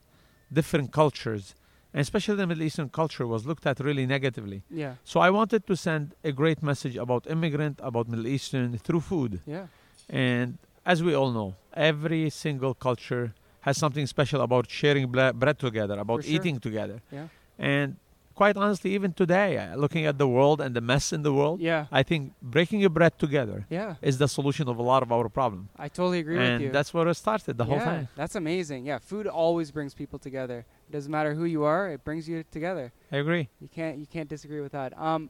different 0.52 0.92
cultures, 0.92 1.56
and 1.94 2.02
especially 2.02 2.36
the 2.36 2.48
Middle 2.48 2.64
Eastern 2.64 2.90
culture 2.90 3.28
was 3.28 3.46
looked 3.46 3.66
at 3.66 3.80
really 3.80 4.06
negatively. 4.06 4.64
Yeah. 4.70 4.96
So 5.04 5.20
I 5.20 5.30
wanted 5.30 5.68
to 5.68 5.76
send 5.76 6.14
a 6.24 6.32
great 6.32 6.64
message 6.64 6.96
about 6.96 7.28
immigrant, 7.28 7.80
about 7.84 8.08
Middle 8.08 8.28
Eastern 8.28 8.78
through 8.78 9.02
food. 9.02 9.42
Yeah. 9.46 9.68
And 10.10 10.58
as 10.86 11.04
we 11.04 11.14
all 11.14 11.32
know, 11.32 11.56
every 11.74 12.30
single 12.30 12.74
culture 12.74 13.34
has 13.62 13.78
something 13.78 14.06
special 14.08 14.42
about 14.42 14.70
sharing 14.70 15.12
bread 15.12 15.58
together, 15.60 15.98
about 16.00 16.24
sure. 16.24 16.34
eating 16.34 16.60
together. 16.60 17.02
Yeah. 17.12 17.28
And 17.58 17.96
quite 18.36 18.58
honestly, 18.58 18.94
even 18.94 19.14
today, 19.14 19.58
uh, 19.58 19.76
looking 19.76 20.06
at 20.06 20.18
the 20.18 20.28
world 20.28 20.62
and 20.62 20.76
the 20.76 20.82
mess 20.82 21.14
in 21.14 21.22
the 21.24 21.34
world, 21.34 21.60
Yeah. 21.62 21.86
I 21.92 22.04
think 22.04 22.34
breaking 22.42 22.80
your 22.80 22.90
bread 22.90 23.18
together 23.20 23.66
Yeah. 23.70 23.96
is 24.02 24.18
the 24.18 24.28
solution 24.28 24.68
of 24.68 24.78
a 24.78 24.82
lot 24.82 25.04
of 25.04 25.12
our 25.12 25.30
problem. 25.30 25.70
I 25.78 25.88
totally 25.88 26.20
agree 26.20 26.38
with 26.38 26.48
and 26.48 26.64
you. 26.64 26.72
that's 26.72 26.94
where 26.94 27.08
it 27.08 27.16
started 27.16 27.58
the 27.58 27.66
whole 27.66 27.78
yeah, 27.78 27.86
time. 27.86 28.08
That's 28.16 28.36
amazing. 28.36 28.86
Yeah, 28.86 29.00
food 29.00 29.28
always 29.28 29.72
brings 29.72 29.94
people 29.94 30.20
together. 30.20 30.66
It 30.90 30.92
doesn't 30.92 31.12
matter 31.12 31.34
who 31.34 31.46
you 31.46 31.64
are; 31.64 31.90
it 31.90 32.04
brings 32.04 32.28
you 32.28 32.44
together. 32.52 32.92
I 33.12 33.18
agree. 33.18 33.50
You 33.60 33.68
can't 33.68 33.98
you 33.98 34.08
can't 34.08 34.30
disagree 34.30 34.62
with 34.62 34.74
that. 34.74 34.98
Um, 34.98 35.30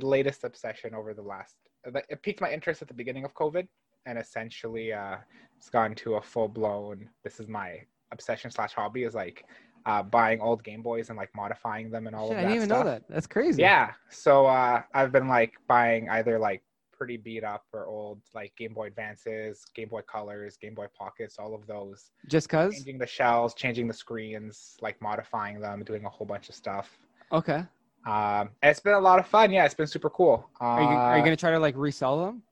latest 0.00 0.44
obsession 0.44 0.94
over 0.94 1.12
the 1.12 1.22
last 1.22 1.56
it 1.84 2.22
piqued 2.22 2.40
my 2.40 2.50
interest 2.52 2.82
at 2.82 2.88
the 2.88 2.94
beginning 2.94 3.24
of 3.24 3.34
covid 3.34 3.66
and 4.06 4.18
essentially 4.18 4.92
uh 4.92 5.16
it's 5.56 5.70
gone 5.70 5.94
to 5.94 6.14
a 6.14 6.22
full-blown 6.22 7.08
this 7.24 7.40
is 7.40 7.48
my 7.48 7.78
obsession 8.12 8.50
slash 8.50 8.72
hobby 8.72 9.02
is 9.04 9.14
like 9.14 9.44
uh 9.86 10.02
buying 10.02 10.40
old 10.40 10.62
game 10.64 10.82
boys 10.82 11.08
and 11.08 11.16
like 11.16 11.30
modifying 11.34 11.90
them 11.90 12.06
and 12.06 12.14
all 12.16 12.28
shit, 12.28 12.36
of 12.36 12.42
that. 12.42 12.46
I 12.46 12.48
didn't 12.48 12.56
even 12.56 12.68
stuff 12.68 12.84
know 12.84 12.90
that. 12.90 13.02
That's 13.08 13.26
crazy. 13.26 13.62
yeah 13.62 13.92
so 14.10 14.46
uh 14.46 14.82
i've 14.94 15.12
been 15.12 15.28
like 15.28 15.54
buying 15.66 16.08
either 16.10 16.38
like 16.38 16.62
pretty 16.92 17.16
beat 17.16 17.44
up 17.44 17.64
or 17.72 17.86
old 17.86 18.20
like 18.34 18.52
game 18.56 18.74
boy 18.74 18.88
advances 18.88 19.64
game 19.74 19.88
boy 19.88 20.00
colors 20.02 20.56
game 20.56 20.74
boy 20.74 20.86
pockets 20.98 21.36
all 21.38 21.54
of 21.54 21.64
those 21.68 22.10
Just 22.26 22.48
cause. 22.48 22.74
changing 22.74 22.98
the 22.98 23.06
shells 23.06 23.54
changing 23.54 23.86
the 23.86 23.94
screens 23.94 24.76
like 24.80 25.00
modifying 25.00 25.60
them 25.60 25.84
doing 25.84 26.04
a 26.04 26.08
whole 26.08 26.26
bunch 26.26 26.48
of 26.48 26.54
stuff 26.56 26.98
Okay. 27.30 27.62
um, 28.06 28.48
it's 28.62 28.80
been 28.80 28.94
a 28.94 28.98
lot 29.00 29.18
of 29.18 29.26
fun. 29.26 29.52
Yeah, 29.52 29.64
it's 29.66 29.74
been 29.74 29.86
super 29.86 30.08
cool. 30.08 30.48
Uh, 30.60 30.64
Are 30.64 30.82
you 30.82 30.88
are 30.88 31.18
you 31.18 31.22
gonna 31.24 31.36
try 31.36 31.50
to 31.50 31.58
like 31.58 31.74
resell 31.76 32.24
them? 32.24 32.42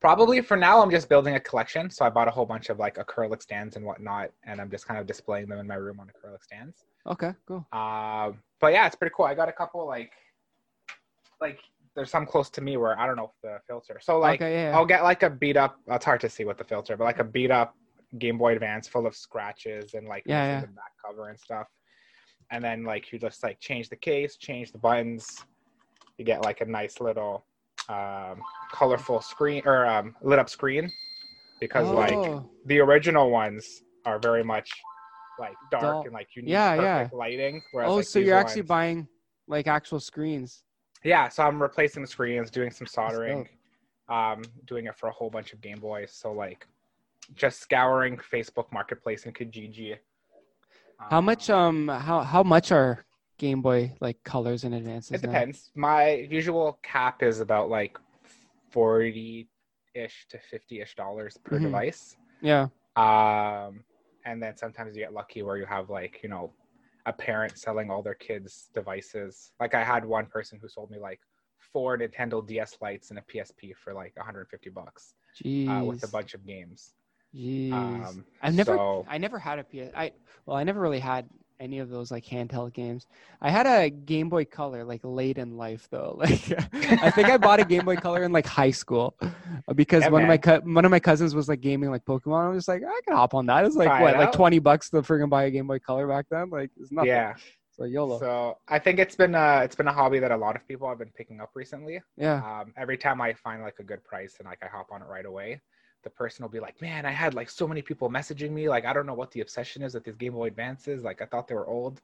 Probably 0.00 0.40
for 0.40 0.56
now, 0.56 0.80
I'm 0.80 0.90
just 0.90 1.08
building 1.08 1.34
a 1.34 1.40
collection. 1.40 1.90
So 1.90 2.04
I 2.04 2.10
bought 2.10 2.28
a 2.28 2.30
whole 2.30 2.46
bunch 2.46 2.68
of 2.68 2.78
like 2.78 2.96
acrylic 2.96 3.42
stands 3.42 3.76
and 3.76 3.84
whatnot, 3.84 4.30
and 4.44 4.60
I'm 4.60 4.70
just 4.70 4.86
kind 4.86 5.00
of 5.00 5.06
displaying 5.06 5.48
them 5.48 5.58
in 5.58 5.66
my 5.66 5.74
room 5.74 5.98
on 5.98 6.06
acrylic 6.06 6.42
stands. 6.44 6.84
Okay. 7.06 7.32
Cool. 7.46 7.66
Um, 7.72 8.38
but 8.60 8.72
yeah, 8.72 8.86
it's 8.86 8.94
pretty 8.94 9.12
cool. 9.16 9.26
I 9.26 9.34
got 9.34 9.48
a 9.48 9.52
couple 9.52 9.84
like, 9.86 10.12
like 11.40 11.58
there's 11.96 12.10
some 12.10 12.26
close 12.26 12.48
to 12.50 12.60
me 12.60 12.76
where 12.76 12.98
I 12.98 13.06
don't 13.06 13.16
know 13.16 13.24
if 13.24 13.40
the 13.42 13.58
filter. 13.66 13.98
So 14.00 14.18
like, 14.20 14.40
okay. 14.40 14.52
Yeah. 14.52 14.70
yeah. 14.70 14.76
I'll 14.76 14.86
get 14.86 15.02
like 15.02 15.24
a 15.24 15.30
beat 15.30 15.56
up. 15.56 15.80
It's 15.88 16.04
hard 16.04 16.20
to 16.20 16.28
see 16.28 16.44
with 16.44 16.58
the 16.58 16.64
filter, 16.64 16.96
but 16.96 17.04
like 17.04 17.18
a 17.18 17.24
beat 17.24 17.50
up 17.50 17.74
Game 18.18 18.38
Boy 18.38 18.52
Advance 18.52 18.86
full 18.86 19.06
of 19.06 19.16
scratches 19.16 19.94
and 19.94 20.06
like 20.06 20.22
Yeah, 20.26 20.44
yeah. 20.44 20.60
the 20.60 20.68
back 20.68 20.92
cover 21.04 21.28
and 21.28 21.38
stuff. 21.40 21.66
And 22.50 22.62
then 22.62 22.84
like 22.84 23.12
you 23.12 23.18
just 23.18 23.42
like 23.42 23.58
change 23.58 23.88
the 23.88 23.96
case, 23.96 24.36
change 24.36 24.70
the 24.70 24.78
buttons. 24.78 25.44
You 26.18 26.24
get 26.24 26.42
like 26.42 26.60
a 26.60 26.66
nice 26.66 27.00
little 27.00 27.44
um, 27.88 28.42
colorful 28.72 29.20
screen 29.20 29.62
or 29.64 29.86
um, 29.86 30.14
lit 30.22 30.38
up 30.38 30.48
screen 30.50 30.90
because 31.60 31.88
like 31.90 32.12
Oh, 32.14 32.48
the 32.66 32.80
original 32.80 33.30
ones 33.30 33.82
are 34.04 34.18
very 34.18 34.44
much 34.44 34.70
like 35.38 35.54
dark 35.70 35.82
Dull. 35.82 36.02
and 36.04 36.12
like 36.12 36.28
you 36.36 36.42
need 36.42 36.50
Yeah, 36.50 36.74
yeah. 36.74 37.08
lighting. 37.12 37.62
Whereas, 37.72 37.90
oh, 37.90 37.96
like, 37.96 38.04
so 38.06 38.18
you're 38.18 38.36
actually 38.36 38.62
buying 38.62 39.08
like 39.46 39.66
actual 39.66 40.00
screens. 40.00 40.64
yeah, 41.04 41.28
so 41.28 41.42
I'm 41.44 41.60
replacing 41.62 42.02
the 42.02 42.08
screens, 42.08 42.50
doing 42.50 42.70
some 42.70 42.86
soldering, 42.86 43.48
um, 44.08 44.42
doing 44.66 44.86
it 44.86 44.96
for 44.96 45.08
a 45.08 45.12
whole 45.12 45.30
bunch 45.30 45.52
of 45.52 45.60
Game 45.60 45.78
Boys. 45.78 46.12
So 46.12 46.32
like, 46.32 46.66
just 47.34 47.60
scouring 47.60 48.18
Facebook 48.18 48.70
Marketplace 48.72 49.24
and 49.26 49.34
Kijiji. 49.34 49.96
How 51.10 51.20
much 51.20 51.48
Um, 51.50 51.88
um 51.88 52.00
how 52.00 52.20
how 52.22 52.42
much 52.42 52.72
are 52.72 53.04
Game 53.38 53.62
Boy 53.62 53.92
like 54.00 54.22
colors 54.24 54.64
and 54.64 54.74
advances? 54.74 55.12
It 55.12 55.22
now? 55.24 55.32
depends. 55.32 55.70
My 55.74 56.10
usual 56.30 56.78
cap 56.82 57.22
is 57.22 57.40
about 57.40 57.70
like 57.70 57.96
forty 58.70 59.48
ish 59.94 60.26
to 60.30 60.38
fifty 60.38 60.80
ish 60.80 60.94
dollars 60.94 61.36
per 61.44 61.58
Mhm. 61.58 61.62
device. 61.62 62.16
Yeah. 62.42 62.68
Um, 62.96 63.84
and 64.24 64.42
then 64.42 64.56
sometimes 64.56 64.96
you 64.96 65.02
get 65.02 65.12
lucky 65.12 65.42
where 65.42 65.56
you 65.56 65.64
have 65.66 65.88
like 65.88 66.20
you 66.22 66.28
know 66.28 66.52
a 67.06 67.12
parent 67.12 67.56
selling 67.56 67.90
all 67.90 68.02
their 68.02 68.14
kids 68.16 68.68
devices 68.74 69.52
like 69.60 69.72
i 69.72 69.82
had 69.82 70.04
one 70.04 70.26
person 70.26 70.58
who 70.60 70.68
sold 70.68 70.90
me 70.90 70.98
like 70.98 71.20
four 71.72 71.96
nintendo 71.96 72.46
DS 72.46 72.76
Lites 72.82 73.08
and 73.10 73.18
a 73.18 73.22
psp 73.22 73.74
for 73.76 73.94
like 73.94 74.14
150 74.16 74.68
bucks 74.70 75.14
Jeez. 75.42 75.68
uh, 75.68 75.84
with 75.84 76.02
a 76.04 76.08
bunch 76.08 76.34
of 76.34 76.44
games 76.44 76.92
Jeez. 77.34 77.72
um, 77.72 78.24
I've 78.42 78.54
never 78.54 78.76
so- 78.76 79.06
I 79.08 79.16
never 79.16 79.38
had 79.38 79.58
a 79.60 79.64
PS 79.64 79.92
I 79.96 80.12
well 80.44 80.56
I 80.56 80.64
never 80.64 80.80
really 80.80 80.98
had 81.00 81.28
any 81.60 81.78
of 81.80 81.88
those 81.90 82.10
like 82.10 82.24
handheld 82.24 82.72
games. 82.72 83.06
I 83.40 83.50
had 83.50 83.66
a 83.66 83.90
Game 83.90 84.28
Boy 84.28 84.44
Color 84.44 84.84
like 84.84 85.00
late 85.04 85.38
in 85.38 85.56
life 85.56 85.88
though. 85.90 86.16
Like 86.28 86.52
I 87.02 87.10
think 87.10 87.28
I 87.28 87.36
bought 87.36 87.60
a 87.60 87.64
Game 87.64 87.84
Boy 87.84 87.96
Color 87.96 88.24
in 88.24 88.32
like 88.32 88.46
high 88.46 88.70
school 88.70 89.16
uh, 89.22 89.74
because 89.74 90.04
Yeah, 90.04 90.10
one 90.10 90.22
man. 90.22 90.26
of 90.26 90.28
my 90.28 90.38
co- 90.38 90.60
one 90.74 90.84
of 90.84 90.90
my 90.90 91.00
cousins 91.00 91.34
was 91.34 91.48
like 91.48 91.60
gaming 91.60 91.90
like 91.90 92.04
Pokemon. 92.04 92.46
I 92.46 92.48
was 92.48 92.58
just 92.58 92.68
like 92.68 92.82
I 92.82 93.00
can 93.06 93.16
hop 93.16 93.34
on 93.34 93.46
that. 93.46 93.64
It's 93.64 93.76
like 93.76 93.88
Try 93.88 94.02
what 94.02 94.14
it 94.14 94.18
like 94.18 94.32
20 94.32 94.58
bucks 94.60 94.90
to 94.90 95.02
friggin' 95.02 95.30
buy 95.30 95.44
a 95.44 95.50
Game 95.50 95.66
Boy 95.66 95.78
Color 95.78 96.06
back 96.06 96.26
then. 96.30 96.50
Like 96.50 96.70
it's 96.76 96.92
nothing. 96.92 97.08
yeah 97.08 97.34
So 97.72 97.84
YOLO. 97.84 98.18
so 98.18 98.58
i 98.68 98.78
think 98.78 98.98
it's 98.98 99.14
been 99.14 99.34
uh 99.36 99.60
it's 99.64 99.76
been 99.76 99.86
a 99.86 99.92
hobby 99.92 100.18
that 100.18 100.32
a 100.32 100.36
lot 100.36 100.56
of 100.56 100.66
people 100.66 100.88
have 100.88 100.98
been 100.98 101.12
picking 101.16 101.40
up 101.40 101.50
recently 101.54 102.00
yeah. 102.16 102.38
um, 102.60 102.72
every 102.76 102.98
time 102.98 103.20
I 103.20 103.32
find 103.34 103.62
like 103.62 103.78
a 103.78 103.84
good 103.84 104.02
price 104.02 104.34
and 104.40 104.46
like 104.48 104.58
I 104.62 104.66
hop 104.66 104.88
on 104.90 105.00
it 105.02 105.06
right 105.16 105.26
away, 105.26 105.60
the 106.02 106.10
person 106.10 106.42
will 106.42 106.50
be 106.50 106.60
like, 106.60 106.80
"Man, 106.80 107.04
I 107.06 107.10
had 107.10 107.34
like 107.34 107.50
so 107.50 107.66
many 107.66 107.82
people 107.82 108.08
messaging 108.10 108.50
me. 108.50 108.68
Like, 108.68 108.84
I 108.84 108.92
don't 108.92 109.06
know 109.06 109.14
what 109.14 109.30
the 109.32 109.40
obsession 109.40 109.82
is 109.82 109.94
with 109.94 110.04
these 110.04 110.16
Game 110.16 110.32
Boy 110.34 110.46
Advances. 110.46 111.02
Like, 111.02 111.20
I 111.22 111.26
thought 111.26 111.48
they 111.48 111.54
were 111.54 111.68
old." 111.68 112.00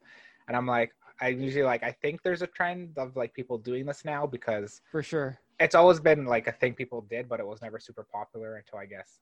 And 0.49 0.57
I'm 0.57 0.67
like, 0.67 0.93
I 1.21 1.29
usually 1.29 1.65
like 1.65 1.83
I 1.83 1.93
think 1.93 2.23
there's 2.23 2.43
a 2.43 2.47
trend 2.49 2.99
of 2.99 3.17
like 3.17 3.33
people 3.35 3.57
doing 3.59 3.87
this 3.87 4.05
now 4.05 4.27
because 4.27 4.81
For 4.91 5.03
sure. 5.03 5.39
it's 5.61 5.75
always 5.75 6.01
been 6.01 6.27
like 6.27 6.49
a 6.49 6.53
thing 6.53 6.75
people 6.75 7.03
did, 7.03 7.29
but 7.29 7.41
it 7.41 7.47
was 7.47 7.63
never 7.63 7.79
super 7.79 8.05
popular 8.13 8.57
until 8.57 8.79
I 8.79 8.87
guess 8.87 9.21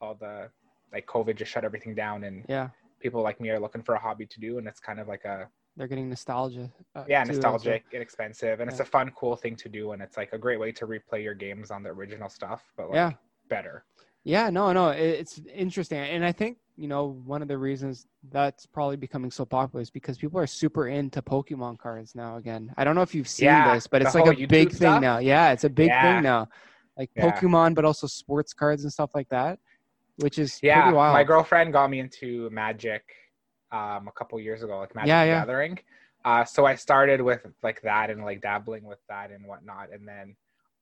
all 0.00 0.14
the 0.14 0.50
like 0.92 1.06
COVID 1.06 1.36
just 1.36 1.52
shut 1.52 1.64
everything 1.64 1.94
down 1.94 2.24
and 2.24 2.44
Yeah. 2.48 2.70
people 3.00 3.22
like 3.22 3.40
me 3.40 3.50
are 3.50 3.60
looking 3.60 3.82
for 3.82 3.94
a 3.94 3.98
hobby 4.00 4.26
to 4.26 4.40
do, 4.40 4.58
and 4.58 4.66
it's 4.66 4.80
kind 4.80 4.98
of 4.98 5.08
like 5.08 5.24
a 5.24 5.48
They're 5.76 5.86
getting 5.88 6.08
nostalgia. 6.08 6.72
uh, 6.94 7.04
yeah 7.06 7.22
nostalgic 7.22 7.44
also. 7.44 7.68
nostalgic 7.70 7.84
inexpensive 7.92 8.60
and 8.60 8.70
it's 8.70 8.80
a 8.80 8.84
fun 8.84 9.10
cool 9.14 9.36
thing 9.36 9.54
to 9.56 9.68
do 9.68 9.92
and 9.92 10.00
it's 10.02 10.16
like 10.16 10.32
a 10.32 10.38
great 10.38 10.58
way 10.58 10.72
to 10.72 10.86
replay 10.86 11.22
your 11.22 11.34
games 11.34 11.70
on 11.70 11.82
the 11.82 11.90
original 11.90 12.28
stuff 12.30 12.62
but 12.76 12.88
like 12.88 12.96
Yeah. 12.96 13.12
Better 13.48 13.84
Yeah, 14.24 14.50
no, 14.50 14.72
no, 14.72 14.88
it's 14.90 15.40
interesting, 15.54 15.98
and 15.98 16.24
I 16.24 16.32
think 16.32 16.58
you 16.76 16.88
know 16.88 17.06
one 17.24 17.42
of 17.42 17.48
the 17.48 17.56
reasons 17.56 18.06
that's 18.30 18.66
probably 18.66 18.96
becoming 18.96 19.30
so 19.30 19.44
popular 19.44 19.80
is 19.82 19.90
because 19.90 20.18
people 20.18 20.38
are 20.40 20.46
super 20.48 20.88
into 20.88 21.22
Pokemon 21.22 21.78
cards 21.78 22.14
now. 22.14 22.36
Again, 22.36 22.74
I 22.76 22.84
don't 22.84 22.94
know 22.96 23.02
if 23.02 23.14
you've 23.14 23.28
seen 23.28 23.46
Yeah, 23.46 23.74
this, 23.74 23.86
but 23.86 24.02
it's 24.02 24.14
like 24.14 24.26
a 24.26 24.34
YouTube 24.34 24.48
big 24.48 24.72
thing 24.72 25.00
now. 25.00 25.18
Yeah, 25.18 25.52
it's 25.52 25.64
a 25.64 25.70
big 25.70 25.90
Yeah. 25.90 26.02
thing 26.02 26.22
now, 26.22 26.48
like 26.98 27.10
Yeah. 27.14 27.24
Pokemon, 27.24 27.74
but 27.76 27.84
also 27.84 28.06
sports 28.08 28.52
cards 28.52 28.82
and 28.82 28.92
stuff 28.92 29.10
like 29.14 29.28
that, 29.28 29.58
which 30.16 30.38
is 30.38 30.58
yeah 30.62 30.82
pretty 30.82 30.96
wild. 30.96 31.14
my 31.14 31.24
girlfriend 31.24 31.72
got 31.72 31.88
me 31.90 32.00
into 32.00 32.50
magic 32.50 33.02
um 33.72 34.08
a 34.08 34.12
couple 34.18 34.38
years 34.40 34.62
ago 34.62 34.78
like 34.78 34.94
magic 34.94 35.08
Yeah, 35.08 35.22
the 35.22 35.28
yeah. 35.28 35.40
gathering 35.40 35.78
uh 36.24 36.44
so 36.44 36.64
i 36.64 36.74
started 36.74 37.20
with 37.20 37.40
like 37.62 37.80
that 37.82 38.10
and 38.10 38.24
like 38.24 38.40
dabbling 38.40 38.84
with 38.84 38.98
that 39.08 39.30
and 39.30 39.44
whatnot 39.46 39.92
and 39.92 40.06
then 40.08 40.34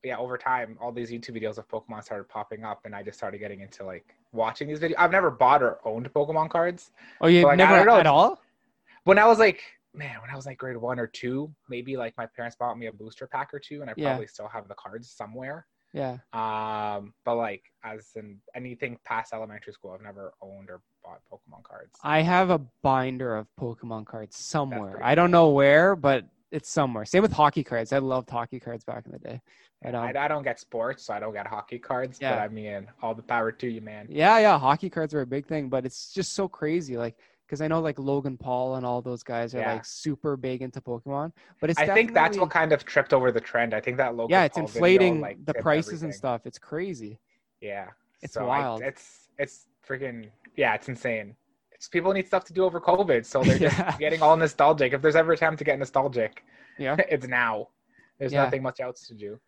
yeah 0.04 0.16
over 0.18 0.36
time 0.36 0.76
all 0.80 0.92
these 0.92 1.10
youtube 1.10 1.40
videos 1.40 1.58
of 1.58 1.66
pokemon 1.68 2.02
started 2.04 2.28
popping 2.28 2.64
up 2.64 2.80
and 2.84 2.94
i 2.94 3.02
just 3.02 3.18
started 3.18 3.38
getting 3.38 3.60
into 3.60 3.84
like 3.84 4.14
watching 4.32 4.68
these 4.68 4.78
videos 4.80 4.94
i've 4.98 5.12
never 5.12 5.30
bought 5.30 5.62
or 5.62 5.78
owned 5.84 6.12
pokemon 6.12 6.48
cards 6.50 6.90
oh, 7.20 7.26
you 7.26 7.42
but, 7.42 7.48
like, 7.48 7.58
never 7.58 7.90
at 8.00 8.06
all? 8.06 8.38
when 9.04 9.18
I 9.18 9.26
was 9.26 9.38
like, 9.38 9.62
man, 9.94 10.20
when 10.20 10.30
I 10.30 10.36
was 10.36 10.46
like 10.46 10.58
grade 10.58 10.76
one 10.76 10.98
or 10.98 11.06
two, 11.06 11.52
maybe 11.68 11.96
like 11.96 12.16
my 12.16 12.26
parents 12.26 12.56
bought 12.56 12.78
me 12.78 12.86
a 12.86 12.92
booster 12.92 13.26
pack 13.26 13.54
or 13.54 13.58
two, 13.60 13.80
and 13.82 13.90
I 13.90 13.94
Yeah. 13.96 14.10
probably 14.10 14.26
still 14.26 14.48
have 14.48 14.66
the 14.68 14.74
cards 14.74 15.10
somewhere. 15.10 15.66
Yeah, 15.92 16.18
Um, 16.32 17.14
but 17.24 17.36
like 17.36 17.62
as 17.84 18.10
in 18.16 18.40
anything 18.56 18.98
past 19.04 19.32
elementary 19.32 19.72
school, 19.72 19.92
I've 19.92 20.02
never 20.02 20.32
owned 20.42 20.68
or 20.68 20.80
bought 21.04 21.20
Pokemon 21.30 21.62
cards. 21.62 21.96
I 22.02 22.22
have 22.22 22.50
a 22.50 22.58
binder 22.82 23.36
of 23.36 23.46
Pokemon 23.60 24.06
cards 24.06 24.36
somewhere. 24.36 24.98
I 25.00 25.14
don't 25.14 25.26
cool. 25.26 25.32
know 25.32 25.50
where, 25.50 25.94
but 25.94 26.24
it's 26.54 26.68
somewhere. 26.70 27.04
Same 27.04 27.22
with 27.22 27.32
hockey 27.32 27.64
cards. 27.64 27.92
I 27.92 27.98
loved 27.98 28.30
hockey 28.30 28.60
cards 28.60 28.84
back 28.84 29.04
in 29.06 29.12
the 29.12 29.18
day. 29.18 29.40
But, 29.82 29.94
um, 29.94 30.04
I, 30.04 30.24
I 30.24 30.28
don't 30.28 30.44
get 30.44 30.58
sports, 30.60 31.04
so 31.04 31.12
I 31.12 31.20
don't 31.20 31.34
get 31.34 31.46
hockey 31.46 31.78
cards. 31.78 32.18
Yeah. 32.20 32.36
But 32.36 32.38
I 32.42 32.48
mean, 32.48 32.86
all 33.02 33.14
the 33.14 33.22
power 33.22 33.52
to 33.52 33.68
you, 33.68 33.80
man. 33.80 34.06
Yeah, 34.08 34.38
yeah, 34.38 34.58
hockey 34.58 34.88
cards 34.88 35.12
are 35.14 35.20
a 35.22 35.26
big 35.26 35.46
thing, 35.46 35.68
but 35.68 35.84
it's 35.84 36.12
just 36.12 36.32
so 36.32 36.48
crazy. 36.48 36.96
Like, 36.96 37.16
because 37.46 37.60
I 37.60 37.68
know 37.68 37.80
like 37.80 37.98
Logan 37.98 38.38
Paul 38.38 38.76
and 38.76 38.86
all 38.86 39.02
those 39.02 39.22
guys 39.22 39.54
are 39.54 39.58
Yeah. 39.58 39.74
like 39.74 39.84
super 39.84 40.36
big 40.36 40.62
into 40.62 40.80
Pokemon, 40.80 41.32
but 41.60 41.68
it's 41.70 41.78
I 41.78 41.86
think 41.88 42.14
that's 42.14 42.38
what 42.38 42.48
kind 42.50 42.72
of 42.72 42.84
tripped 42.86 43.12
over 43.12 43.30
the 43.32 43.40
trend. 43.40 43.74
I 43.74 43.80
think 43.80 43.98
that 43.98 44.14
Logan 44.16 44.30
yeah, 44.30 44.44
it's 44.44 44.54
Paul 44.56 44.66
video, 44.68 44.76
inflating 44.78 45.20
like, 45.20 45.44
the 45.44 45.54
prices 45.54 46.02
and 46.04 46.14
stuff. 46.14 46.46
It's 46.46 46.58
crazy. 46.58 47.18
Yeah, 47.60 47.88
It's 48.22 48.32
So 48.34 48.44
I- 48.44 48.60
wild. 48.60 48.80
it's 48.82 49.28
it's 49.38 49.66
freaking 49.86 50.30
yeah, 50.56 50.74
it's 50.74 50.88
insane. 50.88 51.36
People 51.88 52.12
need 52.12 52.26
stuff 52.26 52.44
to 52.44 52.52
do 52.52 52.64
over 52.64 52.80
COVID, 52.80 53.24
so 53.24 53.42
they're 53.42 53.58
just 53.58 53.78
Yeah. 53.78 53.96
getting 53.98 54.22
all 54.22 54.36
nostalgic. 54.36 54.92
If 54.92 55.02
there's 55.02 55.16
ever 55.16 55.32
a 55.32 55.36
time 55.36 55.56
to 55.56 55.64
get 55.64 55.78
nostalgic, 55.78 56.44
Yeah, 56.78 56.96
it's 57.10 57.26
now. 57.26 57.68
There's 58.18 58.32
Yeah. 58.32 58.44
nothing 58.44 58.62
much 58.62 58.80
else 58.80 59.06
to 59.08 59.14
do. 59.14 59.38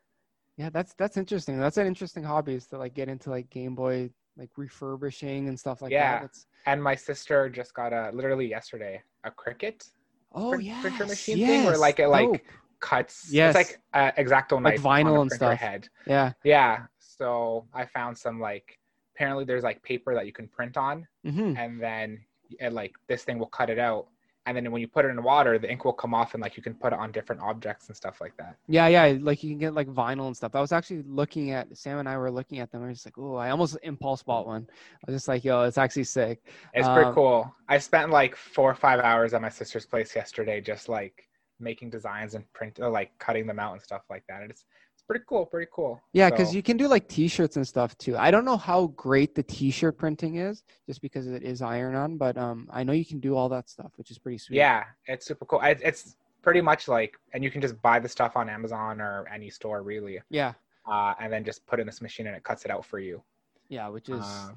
yeah, 0.57 0.71
that's 0.71 0.95
that's 0.95 1.17
interesting. 1.17 1.59
That's 1.59 1.77
an 1.77 1.87
interesting 1.87 2.23
hobby 2.25 2.55
is 2.55 2.67
to 2.69 2.79
like 2.79 2.95
get 2.95 3.09
into 3.09 3.31
like 3.31 3.49
Game 3.51 3.75
Boy 3.75 4.11
like 4.39 4.51
refurbishing 4.57 5.49
and 5.49 5.59
stuff 5.59 5.81
like 5.83 5.93
Yeah. 5.93 6.19
that. 6.21 6.25
It's, 6.27 6.47
And 6.67 6.83
my 6.83 6.95
sister 6.95 7.49
just 7.49 7.73
got 7.75 7.93
a 7.93 8.11
literally 8.13 8.47
yesterday 8.47 9.03
a 9.25 9.31
Cricut 9.31 9.89
oh 10.35 10.59
yeah, 10.59 10.81
printer 10.81 11.07
machine 11.07 11.39
thing 11.39 11.65
where, 11.65 11.79
like, 11.79 11.99
it, 11.99 12.09
like, 12.09 12.27
dope. 12.31 12.41
cuts. 12.81 13.29
Yes. 13.33 13.57
It's 13.57 13.71
like 13.71 13.81
uh, 13.95 14.13
exacto 14.23 14.61
knife 14.61 14.85
on 14.85 15.05
vinyl 15.05 15.23
and 15.23 15.33
stuff. 15.33 15.59
head. 15.59 15.89
yeah, 16.07 16.33
Yeah. 16.45 16.87
So 16.99 17.67
I 17.73 17.87
found 17.87 18.17
some 18.19 18.39
like 18.41 18.79
apparently 19.17 19.45
there's 19.45 19.65
like 19.65 19.83
paper 19.83 20.15
that 20.15 20.27
you 20.27 20.33
can 20.33 20.49
print 20.49 20.77
on, 20.77 21.07
hmm 21.25 21.57
and 21.57 21.81
then 21.83 22.21
and 22.61 22.75
like 22.75 22.95
this 23.09 23.25
thing 23.25 23.39
will 23.39 23.47
cut 23.47 23.71
it 23.71 23.79
out. 23.79 24.07
And 24.47 24.57
then 24.57 24.71
when 24.71 24.81
you 24.81 24.89
put 24.89 25.05
it 25.05 25.09
in 25.09 25.23
water, 25.23 25.59
the 25.59 25.71
ink 25.71 25.85
will 25.85 25.93
come 25.93 26.15
off, 26.15 26.35
and 26.35 26.43
like 26.43 26.57
you 26.57 26.63
can 26.63 26.75
put 26.75 26.93
it 26.93 26.99
on 26.99 27.13
different 27.13 27.43
objects 27.43 27.89
and 27.89 27.97
stuff 27.97 28.21
like 28.21 28.37
that. 28.39 28.57
yeah, 28.69 28.89
yeah. 28.89 29.17
Like 29.21 29.43
you 29.45 29.51
can 29.51 29.59
get 29.59 29.75
like 29.75 29.89
vinyl 29.89 30.27
and 30.27 30.37
stuff. 30.37 30.55
I 30.55 30.61
was 30.61 30.73
actually 30.73 31.03
looking 31.07 31.53
at 31.53 31.77
Sam 31.77 31.99
and 31.99 32.09
I 32.09 32.19
were 32.19 32.31
looking 32.31 32.59
at 32.59 32.71
them. 32.73 32.83
I 32.83 32.89
was 32.89 32.97
just 32.99 33.07
like, 33.07 33.19
oh, 33.19 33.37
I 33.37 33.51
almost 33.51 33.79
impulse 33.83 34.23
bought 34.23 34.47
one. 34.47 34.67
I 35.07 35.11
was 35.11 35.17
just 35.17 35.29
like, 35.29 35.45
yo, 35.45 35.63
it's 35.63 35.79
actually 35.79 36.05
sick. 36.05 36.41
It's 36.73 36.89
pretty 36.89 37.11
Um, 37.11 37.13
cool. 37.13 37.55
I 37.69 37.79
spent 37.79 38.11
like 38.11 38.37
four 38.37 38.71
or 38.71 38.75
five 38.75 39.01
hours 39.01 39.35
at 39.35 39.43
my 39.43 39.49
sister's 39.49 39.87
place 39.87 40.15
yesterday, 40.15 40.61
just 40.61 40.89
like 40.89 41.29
making 41.59 41.91
designs 41.91 42.35
and 42.35 42.51
print, 42.53 42.79
uh, 42.81 42.91
like 42.91 43.13
cutting 43.19 43.47
them 43.47 43.59
out 43.59 43.73
and 43.73 43.83
stuff 43.83 44.03
like 44.11 44.25
that. 44.29 44.43
And 44.43 44.51
it's 44.51 44.65
pretty 45.07 45.25
cool, 45.29 45.47
pretty 45.47 45.71
cool. 45.73 46.01
Yeah, 46.13 46.31
because 46.31 46.49
So, 46.51 46.57
you 46.57 46.63
can 46.63 46.77
do 46.77 46.89
like 46.89 47.09
t-shirts 47.09 47.57
and 47.57 47.67
stuff 47.67 47.97
too. 47.99 48.17
I 48.17 48.31
don't 48.31 48.45
know 48.45 48.57
how 48.57 48.89
great 48.89 49.35
the 49.35 49.43
t-shirt 49.43 49.99
printing 49.99 50.37
is, 50.37 50.65
just 50.87 51.01
because 51.01 51.27
it 51.27 51.43
is 51.43 51.63
iron-on, 51.63 52.17
but 52.17 52.37
um, 52.37 52.69
I 52.73 52.83
know 52.85 52.93
you 52.93 53.05
can 53.05 53.21
do 53.21 53.37
all 53.37 53.49
that 53.51 53.69
stuff, 53.69 53.93
which 53.97 54.11
is 54.11 54.19
pretty 54.19 54.39
sweet. 54.39 54.57
yeah, 54.57 54.85
it's 55.07 55.27
super 55.27 55.45
cool. 55.45 55.61
It, 55.63 55.81
it's 55.83 56.17
pretty 56.43 56.61
much 56.61 56.89
like, 56.89 57.17
and 57.33 57.43
you 57.45 57.51
can 57.51 57.61
just 57.61 57.81
buy 57.83 57.99
the 57.99 58.09
stuff 58.09 58.37
on 58.37 58.49
Amazon 58.49 59.01
or 59.01 59.27
any 59.33 59.51
store 59.51 59.83
really, 59.83 60.21
yeah, 60.31 60.53
uh, 60.91 61.15
and 61.21 61.33
then 61.33 61.45
just 61.45 61.65
put 61.67 61.81
in 61.81 61.87
this 61.87 62.01
machine 62.01 62.27
and 62.27 62.37
it 62.37 62.43
cuts 62.45 62.65
it 62.65 62.71
out 62.71 62.85
for 62.85 62.99
you. 62.99 63.23
yeah, 63.69 63.89
which 63.89 64.09
is 64.09 64.23
Uh, 64.25 64.51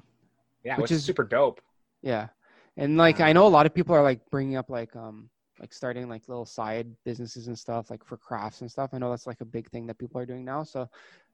yeah, 0.64 0.76
which 0.76 0.82
which, 0.82 0.90
is 0.92 0.98
is- 0.98 1.04
super 1.04 1.24
dope. 1.24 1.60
yeah, 2.02 2.28
and 2.76 2.96
like 2.96 3.20
I 3.20 3.32
know 3.32 3.46
a 3.46 3.48
lot 3.56 3.66
of 3.66 3.74
people 3.74 3.94
are 3.94 4.02
like 4.02 4.20
bringing 4.30 4.56
up 4.56 4.68
like 4.70 4.94
um 4.96 5.30
like 5.60 5.72
starting 5.74 6.08
like 6.08 6.28
little 6.28 6.46
side 6.46 6.88
businesses 7.04 7.46
and 7.46 7.58
stuff 7.58 7.90
like 7.90 8.04
for 8.04 8.16
crafts 8.16 8.62
and 8.62 8.70
stuff. 8.70 8.90
I 8.92 8.98
know 8.98 9.10
that's 9.10 9.26
like 9.26 9.40
a 9.40 9.44
big 9.44 9.68
thing 9.70 9.86
that 9.86 9.98
people 9.98 10.20
are 10.20 10.26
doing 10.26 10.44
now. 10.44 10.64
So, 10.64 10.88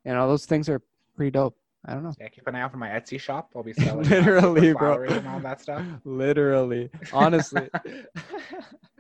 you 0.05 0.13
know, 0.13 0.29
those 0.29 0.47
things 0.47 0.69
are 0.69 0.83
pretty 1.17 1.31
dope. 1.31 1.57
I 1.85 1.95
don't 1.95 2.03
know. 2.03 2.13
Yeah, 2.21 2.29
keep 2.29 2.47
an 2.49 2.57
eye 2.57 2.63
out 2.63 2.73
for 2.73 2.79
my 2.79 2.89
Etsy 2.89 3.21
shop. 3.21 3.51
I'll 3.55 3.63
be 3.63 3.73
selling 3.75 4.07
uh, 4.13 4.17
Literally, 4.17 4.73
bro. 4.73 5.05
and 5.05 5.29
all 5.29 5.39
that 5.41 5.61
stuff. 5.61 5.85
Literally, 6.05 6.91
honestly. 7.13 7.69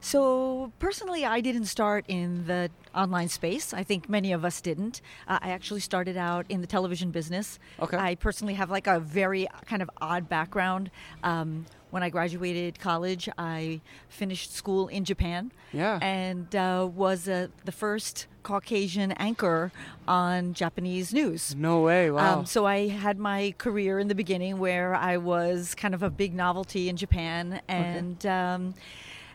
So, 0.00 0.72
personally, 0.78 1.24
I 1.24 1.40
didn't 1.40 1.66
start 1.66 2.04
in 2.08 2.46
the 2.46 2.70
online 2.94 3.28
space. 3.28 3.72
I 3.72 3.82
think 3.82 4.08
many 4.08 4.32
of 4.32 4.44
us 4.44 4.60
didn't. 4.60 5.00
Uh, 5.26 5.38
I 5.40 5.50
actually 5.50 5.80
started 5.80 6.16
out 6.16 6.46
in 6.48 6.60
the 6.60 6.66
television 6.66 7.10
business. 7.10 7.58
Okay. 7.80 7.96
I 7.96 8.14
personally 8.14 8.54
have 8.54 8.70
like 8.70 8.86
a 8.86 9.00
very 9.00 9.46
kind 9.66 9.82
of 9.82 9.90
odd 10.00 10.28
background. 10.28 10.90
Um, 11.22 11.66
when 11.90 12.02
I 12.02 12.10
graduated 12.10 12.78
college, 12.78 13.28
I 13.38 13.80
finished 14.08 14.54
school 14.54 14.88
in 14.88 15.04
Japan 15.04 15.52
yeah. 15.72 15.98
and 16.02 16.54
uh, 16.54 16.88
was 16.92 17.28
uh, 17.28 17.48
the 17.64 17.72
first 17.72 18.26
Caucasian 18.42 19.12
anchor 19.12 19.72
on 20.06 20.54
Japanese 20.54 21.12
news. 21.12 21.54
no 21.54 21.80
way. 21.80 22.10
Wow. 22.10 22.40
Um, 22.40 22.46
so 22.46 22.66
I 22.66 22.88
had 22.88 23.18
my 23.18 23.54
career 23.58 23.98
in 23.98 24.08
the 24.08 24.14
beginning 24.14 24.58
where 24.58 24.94
I 24.94 25.16
was 25.16 25.74
kind 25.74 25.94
of 25.94 26.02
a 26.02 26.10
big 26.10 26.34
novelty 26.34 26.88
in 26.88 26.96
Japan, 26.96 27.60
and 27.68 28.24
um, 28.26 28.74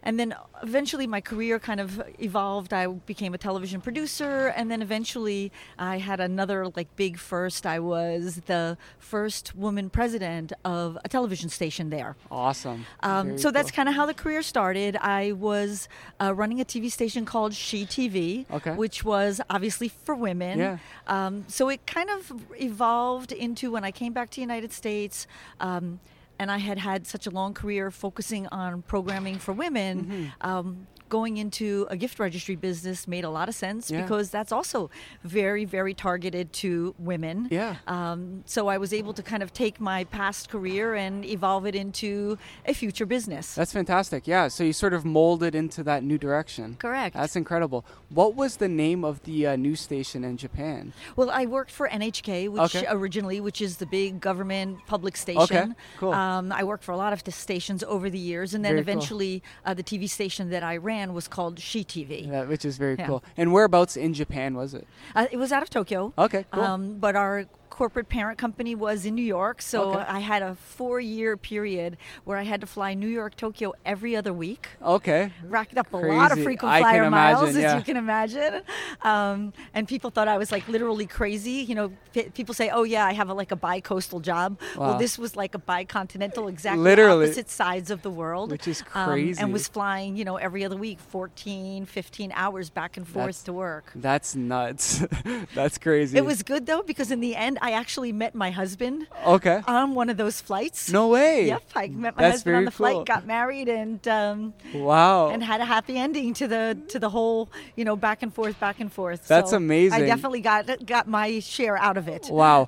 and 0.04 0.20
then 0.20 0.36
eventually 0.62 1.08
my 1.08 1.22
career 1.22 1.60
kind 1.60 1.80
of 1.80 2.02
evolved. 2.20 2.74
I 2.74 2.88
became 2.88 3.34
a 3.34 3.38
television 3.38 3.82
producer, 3.82 4.48
and 4.56 4.70
then 4.70 4.82
eventually 4.82 5.52
I 5.80 5.98
had 5.98 6.20
another 6.20 6.68
like 6.76 6.94
big 6.96 7.18
first. 7.18 7.66
I 7.66 7.80
was 7.80 8.42
the 8.46 8.78
first 9.00 9.56
woman 9.56 9.90
president 9.90 10.54
of 10.66 10.98
a 11.04 11.10
television 11.10 11.50
station 11.50 11.90
there. 11.90 12.16
Awesome. 12.30 12.86
Um, 13.02 13.38
so 13.38 13.50
that's 13.52 13.72
kind 13.72 13.88
of 13.90 13.96
how 13.96 14.06
the 14.06 14.14
career 14.14 14.42
started. 14.42 14.98
I 14.98 15.32
was 15.32 15.88
uh, 16.22 16.34
running 16.34 16.60
a 16.62 16.66
TV 16.66 16.92
station 16.92 17.26
called 17.26 17.54
She 17.54 17.86
TV, 17.86 18.46
Okay. 18.52 18.74
which 18.74 19.04
was 19.04 19.40
obviously 19.50 19.88
for 19.88 20.16
women. 20.16 20.60
Yeah. 20.60 20.78
Um, 21.08 21.46
so 21.48 21.70
it 21.70 21.86
kind 21.88 22.10
of 22.10 22.32
evolved 22.60 23.32
into 23.32 23.72
when 23.72 23.84
I 23.84 23.92
came 23.92 24.14
back 24.14 24.30
to 24.32 24.36
the 24.36 24.42
United 24.42 24.72
States. 24.72 25.28
Um, 25.60 26.00
and 26.44 26.52
I 26.52 26.58
had 26.58 26.78
had 26.78 27.08
such 27.08 27.26
a 27.26 27.30
long 27.30 27.54
career 27.54 27.90
focusing 27.90 28.48
on 28.48 28.82
programming 28.82 29.38
for 29.40 29.54
women. 29.54 30.04
Mm-hmm. 30.04 30.48
Um, 30.50 30.88
going 31.14 31.38
into 31.38 31.86
a 31.92 31.98
gift 32.04 32.18
registry 32.18 32.56
business 32.56 33.08
made 33.08 33.24
a 33.24 33.30
lot 33.30 33.48
of 33.48 33.54
sense 33.66 33.84
Yeah. 33.92 34.02
because 34.02 34.32
that's 34.32 34.52
also 34.58 34.90
very, 35.24 35.64
very 35.78 35.94
targeted 36.08 36.52
to 36.64 36.96
women. 36.98 37.38
Yeah. 37.52 37.76
Um, 37.86 38.20
so 38.56 38.60
I 38.68 38.78
was 38.84 38.92
able 39.02 39.14
to 39.20 39.22
kind 39.32 39.44
of 39.46 39.50
take 39.64 39.76
my 39.80 40.00
past 40.06 40.50
career 40.50 40.96
and 41.06 41.24
evolve 41.38 41.64
it 41.68 41.76
into 41.76 42.40
a 42.66 42.74
future 42.74 43.06
business. 43.06 43.46
That's 43.54 43.72
fantastic. 43.82 44.22
Yeah. 44.36 44.48
So 44.48 44.64
you 44.64 44.74
sort 44.74 44.96
of 44.98 45.06
molded 45.06 45.54
into 45.54 45.84
that 45.84 46.02
new 46.04 46.18
direction. 46.18 46.78
Correct. 46.80 47.14
That's 47.16 47.36
incredible. 47.36 47.86
What 48.10 48.32
was 48.42 48.52
the 48.58 48.72
name 48.86 49.02
of 49.06 49.16
the 49.30 49.38
uh, 49.48 49.56
news 49.56 49.82
station 49.82 50.24
in 50.24 50.36
Japan? 50.46 50.94
Well, 51.16 51.30
I 51.30 51.46
worked 51.46 51.72
for 51.80 51.86
NHK, 51.88 52.50
which 52.50 52.76
Okay. 52.76 52.86
originally, 52.90 53.40
which 53.48 53.62
is 53.68 53.78
the 53.78 53.86
big 54.00 54.20
government 54.30 54.70
public 54.88 55.16
station. 55.16 55.44
Okay. 55.44 56.00
cool. 56.00 56.14
Um, 56.14 56.52
I 56.52 56.64
worked 56.64 56.84
for 56.88 56.94
a 56.98 56.98
lot 57.06 57.14
of 57.14 57.22
the 57.28 57.32
stations 57.32 57.84
over 57.96 58.08
the 58.10 58.24
years, 58.32 58.50
and 58.56 58.62
then 58.66 58.72
Very 58.74 58.84
cool. 58.84 58.90
eventually, 58.94 59.34
uh, 59.66 59.74
the 59.76 59.84
TV 59.92 60.04
station 60.10 60.50
that 60.50 60.64
I 60.64 60.78
ran 60.78 61.03
was 61.12 61.28
called 61.28 61.60
She 61.60 61.84
TV. 61.84 62.30
That, 62.30 62.48
which 62.48 62.64
is 62.64 62.78
very 62.78 62.96
Yeah. 62.98 63.08
cool. 63.08 63.24
And 63.36 63.52
whereabouts 63.52 63.98
in 63.98 64.14
Japan 64.14 64.56
was 64.56 64.74
it? 64.74 64.88
Uh, 65.16 65.26
it 65.32 65.38
was 65.38 65.52
out 65.52 65.64
of 65.64 65.70
Tokyo. 65.70 66.14
Okay, 66.18 66.46
cool. 66.52 66.64
Um, 66.64 66.98
but 67.00 67.16
our 67.16 67.46
corporate 67.74 68.08
parent 68.08 68.38
company 68.38 68.76
was 68.76 69.04
in 69.06 69.16
New 69.16 69.24
York, 69.40 69.60
so 69.62 69.94
Okay. 69.94 70.06
I 70.08 70.20
had 70.20 70.44
a 70.44 70.54
four-year 70.54 71.36
period 71.38 71.98
where 72.24 72.38
I 72.38 72.44
had 72.44 72.62
to 72.62 72.68
fly 72.68 72.94
New 72.94 73.08
York, 73.08 73.36
Tokyo 73.36 73.74
every 73.84 74.16
other 74.16 74.32
week. 74.32 74.68
Okay. 74.82 75.32
racked 75.48 75.78
up 75.78 75.92
a 75.92 75.98
lot 75.98 76.32
of 76.32 76.42
frequent 76.44 76.78
flyer 76.80 77.10
miles, 77.10 77.50
imagine, 77.50 77.66
as 77.66 77.76
you 77.80 77.82
can 77.84 77.98
imagine. 77.98 78.62
Um, 79.02 79.54
and 79.74 79.88
people 79.88 80.10
thought 80.12 80.28
I 80.28 80.38
was 80.38 80.52
like 80.52 80.68
literally 80.68 81.08
crazy. 81.08 81.66
You 81.70 81.76
know, 81.76 81.92
p- 82.14 82.30
people 82.30 82.54
say, 82.54 82.70
"Oh 82.70 82.84
yeah, 82.84 83.06
I 83.06 83.14
have 83.14 83.30
a, 83.30 83.34
like 83.34 83.52
a 83.52 83.56
bi-coastal 83.56 84.20
job." 84.20 84.60
Wow. 84.78 84.90
Well, 84.90 84.98
this 85.00 85.18
was 85.18 85.36
like 85.36 85.56
a 85.56 85.60
bi-continental, 85.60 86.48
exactly 86.48 86.84
Literally. 86.84 87.26
opposite 87.26 87.50
sides 87.50 87.90
of 87.90 88.02
the 88.04 88.12
world, 88.12 88.52
Which 88.52 88.68
is 88.68 88.82
um, 88.94 89.10
crazy. 89.10 89.42
and 89.42 89.52
was 89.52 89.68
flying, 89.68 90.16
you 90.16 90.26
know, 90.26 90.38
every 90.38 90.64
other 90.64 90.78
week, 90.78 91.00
14, 91.00 91.86
15 91.86 92.32
hours 92.36 92.70
back 92.70 92.98
and 92.98 93.08
forth 93.08 93.26
That's- 93.26 93.44
to 93.44 93.54
work. 93.54 93.92
That's 93.96 94.36
nuts. 94.36 95.04
That's 95.56 95.78
crazy. 95.80 96.18
It 96.18 96.26
was 96.26 96.44
good 96.44 96.66
though 96.66 96.84
because 96.84 97.10
in 97.12 97.20
the 97.20 97.36
end, 97.36 97.58
I 97.64 97.72
actually 97.72 98.12
met 98.12 98.36
my 98.36 98.52
husband 98.52 99.08
okay. 99.26 99.62
on 99.66 99.96
one 99.96 100.10
of 100.10 100.18
those 100.18 100.42
flights. 100.42 100.92
No 100.92 101.08
way. 101.08 101.48
Yep, 101.48 101.64
I 101.74 101.88
met 101.88 102.14
my 102.18 102.24
That's 102.24 102.34
husband 102.34 102.56
on 102.58 102.62
very 102.64 102.66
the 102.66 102.72
flight, 102.72 102.94
cool. 102.96 103.04
got 103.06 103.26
married, 103.26 103.70
and 103.70 104.06
um, 104.06 104.54
Wow. 104.74 105.30
and 105.30 105.42
had 105.42 105.62
a 105.62 105.66
happy 105.66 105.98
ending 105.98 106.34
to 106.34 106.48
the 106.50 106.78
to 106.90 107.00
the 107.00 107.10
whole 107.10 107.50
you 107.78 107.86
know 107.86 107.96
back 107.96 108.22
and 108.22 108.34
forth 108.34 108.60
back 108.60 108.82
and 108.82 108.92
forth 108.92 109.30
That's 109.30 109.52
So 109.52 109.58
amazing. 109.58 110.02
i 110.04 110.06
definitely 110.06 110.42
got 110.42 110.86
got 110.86 111.08
my 111.08 111.40
share 111.40 111.78
out 111.78 111.96
of 111.96 112.10
it 112.10 112.28
Wow. 112.30 112.68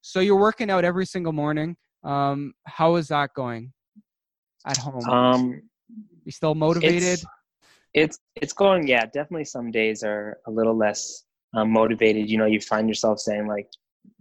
So 0.00 0.20
you're 0.20 0.40
working 0.40 0.70
out 0.70 0.82
every 0.86 1.04
single 1.04 1.34
morning. 1.34 1.76
Um, 2.02 2.54
how 2.64 2.96
is 2.96 3.08
that 3.08 3.34
going 3.34 3.74
at 4.64 4.78
home? 4.78 5.04
Um, 5.10 5.62
you 6.24 6.32
still 6.32 6.54
motivated? 6.54 7.02
it's, 7.02 7.24
it's 7.92 8.18
it's 8.34 8.52
going. 8.54 8.88
Yeah, 8.88 9.04
definitely. 9.04 9.44
Some 9.44 9.70
days 9.70 10.02
are 10.02 10.38
a 10.46 10.50
little 10.50 10.74
less 10.76 11.24
um, 11.56 11.70
motivated. 11.70 12.28
You 12.30 12.38
know, 12.38 12.46
you 12.46 12.60
find 12.60 12.88
yourself 12.88 13.18
saying 13.20 13.46
like, 13.46 13.68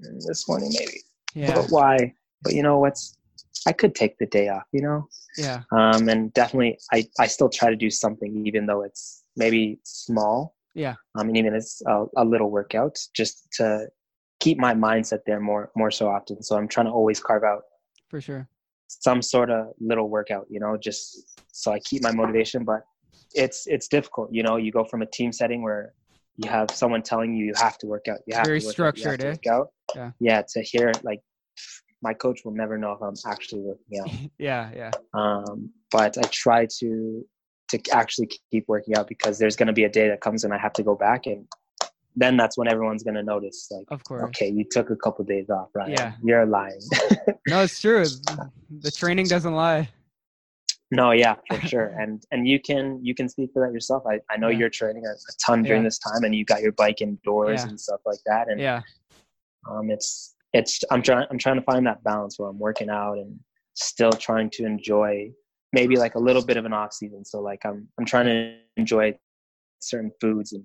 "Mm, 0.02 0.26
"This 0.26 0.48
morning 0.48 0.72
maybe," 0.80 1.02
Yeah. 1.36 1.56
but 1.56 1.66
why? 1.70 2.14
But 2.44 2.54
you 2.54 2.64
know 2.64 2.80
what's? 2.80 3.18
I 3.68 3.74
could 3.74 3.94
take 3.96 4.18
the 4.18 4.26
day 4.26 4.48
off. 4.50 4.64
You 4.72 4.82
know, 4.82 5.08
Yeah. 5.38 5.64
um, 5.72 6.10
and 6.10 6.34
definitely, 6.34 6.80
I 6.92 7.06
I 7.20 7.28
still 7.28 7.50
try 7.50 7.70
to 7.70 7.76
do 7.76 7.90
something, 7.90 8.46
even 8.48 8.66
though 8.66 8.82
it's 8.84 9.24
maybe 9.36 9.80
small. 9.84 10.56
Yeah. 10.74 10.96
I 11.18 11.24
mean, 11.24 11.36
even 11.38 11.56
it's 11.56 11.82
a, 11.88 12.06
a 12.18 12.26
little 12.26 12.50
workout, 12.52 12.98
just 13.14 13.48
to 13.58 13.88
keep 14.42 14.58
my 14.60 14.74
mindset 14.74 15.20
there 15.26 15.40
more 15.40 15.72
more 15.76 15.92
so 15.92 16.10
often. 16.10 16.42
So 16.44 16.58
I'm 16.58 16.68
trying 16.68 16.88
to 16.88 16.92
always 16.92 17.20
carve 17.20 17.44
out 17.44 17.64
For 18.10 18.20
sure. 18.22 18.48
some 18.88 19.22
sort 19.22 19.50
of 19.50 19.74
little 19.80 20.10
workout, 20.10 20.46
you 20.50 20.60
know, 20.60 20.76
just 20.78 21.40
so 21.52 21.72
I 21.72 21.80
keep 21.80 22.04
my 22.04 22.12
motivation. 22.12 22.64
But 22.66 22.82
it's 23.34 23.68
it's 23.68 23.88
difficult, 23.88 24.28
you 24.34 24.44
know. 24.44 24.58
You 24.58 24.72
go 24.72 24.84
from 24.84 25.02
a 25.02 25.06
team 25.18 25.32
setting 25.32 25.62
where 25.64 25.94
you 26.38 26.50
have 26.50 26.70
someone 26.72 27.02
telling 27.02 27.34
you 27.34 27.46
you 27.46 27.54
have 27.56 27.78
to 27.80 27.88
work 27.88 28.08
out, 28.10 28.20
you 28.28 28.36
have 28.36 28.46
Very 28.46 28.60
to 28.60 28.66
work 28.68 28.72
out, 28.72 28.98
structured, 28.98 29.24
eh? 29.24 29.30
work 29.32 29.48
out. 29.48 29.68
Yeah. 29.96 30.12
yeah. 30.20 30.42
To 30.54 30.62
hear 30.62 30.92
like 31.04 31.22
my 32.02 32.14
coach 32.14 32.42
will 32.44 32.52
never 32.54 32.78
know 32.78 32.92
if 32.92 33.02
I'm 33.02 33.16
actually 33.32 33.62
working 33.62 34.00
out. 34.02 34.10
Yeah. 34.38 34.70
Yeah. 34.76 34.92
Um, 35.14 35.72
but 35.92 36.18
I 36.18 36.24
try 36.32 36.68
to 36.80 37.26
to 37.70 37.80
actually 37.92 38.30
keep 38.52 38.66
working 38.68 38.96
out 38.96 39.08
because 39.08 39.40
there's 39.40 39.56
going 39.56 39.68
to 39.68 39.74
be 39.74 39.86
a 39.86 39.90
day 39.90 40.08
that 40.10 40.22
comes 40.22 40.44
and 40.44 40.54
I 40.54 40.58
have 40.58 40.74
to 40.74 40.84
go 40.84 40.94
back 40.96 41.26
and 41.26 41.48
then 42.16 42.38
that's 42.38 42.58
when 42.58 42.68
everyone's 42.68 43.02
going 43.04 43.16
to 43.16 43.24
notice 43.24 43.68
like 43.72 43.86
Of 43.90 44.04
course. 44.04 44.24
okay 44.26 44.48
you 44.50 44.64
took 44.70 44.90
a 44.92 44.96
couple 44.96 45.26
days 45.26 45.50
off 45.50 45.70
right 45.74 45.90
Yeah. 45.90 46.14
you're 46.24 46.46
lying 46.46 46.80
No, 47.48 47.62
it's 47.64 47.80
true. 47.82 48.06
The 48.82 48.92
training 48.92 49.28
doesn't 49.28 49.54
lie. 49.54 49.90
No, 50.96 51.12
yeah, 51.12 51.36
for 51.50 51.60
sure. 51.68 51.88
And 52.00 52.24
and 52.32 52.48
you 52.48 52.60
can 52.60 53.04
you 53.04 53.14
can 53.14 53.28
speak 53.30 53.52
for 53.54 53.66
that 53.66 53.74
yourself. 53.74 54.04
I, 54.08 54.20
I 54.34 54.38
know 54.38 54.50
Yeah. 54.50 54.60
you're 54.60 54.70
training 54.70 55.06
a, 55.06 55.10
a 55.12 55.34
ton 55.46 55.64
during 55.64 55.82
Yeah. 55.84 55.88
this 55.88 56.00
time 56.00 56.24
and 56.24 56.34
you 56.34 56.46
got 56.46 56.62
your 56.62 56.72
bike 56.72 57.02
indoors 57.02 57.62
Yeah. 57.64 57.70
and 57.70 57.80
stuff 57.80 58.02
like 58.06 58.20
that. 58.26 58.48
And 58.50 58.60
Yeah. 58.60 58.82
um 59.70 59.90
it's 59.90 60.36
it's 60.54 60.80
I'm 60.92 61.02
trying 61.02 61.28
I'm 61.30 61.38
trying 61.38 61.58
to 61.58 61.62
find 61.64 61.86
that 61.88 62.04
balance 62.04 62.40
where 62.40 62.50
I'm 62.50 62.60
working 62.60 62.90
out 62.90 63.18
and 63.18 63.40
still 63.74 64.12
trying 64.12 64.50
to 64.52 64.66
enjoy 64.66 65.32
maybe 65.74 65.98
like 65.98 66.16
a 66.16 66.20
little 66.20 66.44
bit 66.46 66.56
of 66.58 66.66
an 66.66 66.74
off 66.74 66.94
season. 66.94 67.26
So 67.26 67.42
like 67.42 67.66
I'm 67.66 67.88
I'm 68.00 68.06
trying 68.06 68.26
to 68.28 68.58
enjoy 68.78 69.18
certain 69.80 70.12
foods 70.22 70.54
and 70.54 70.64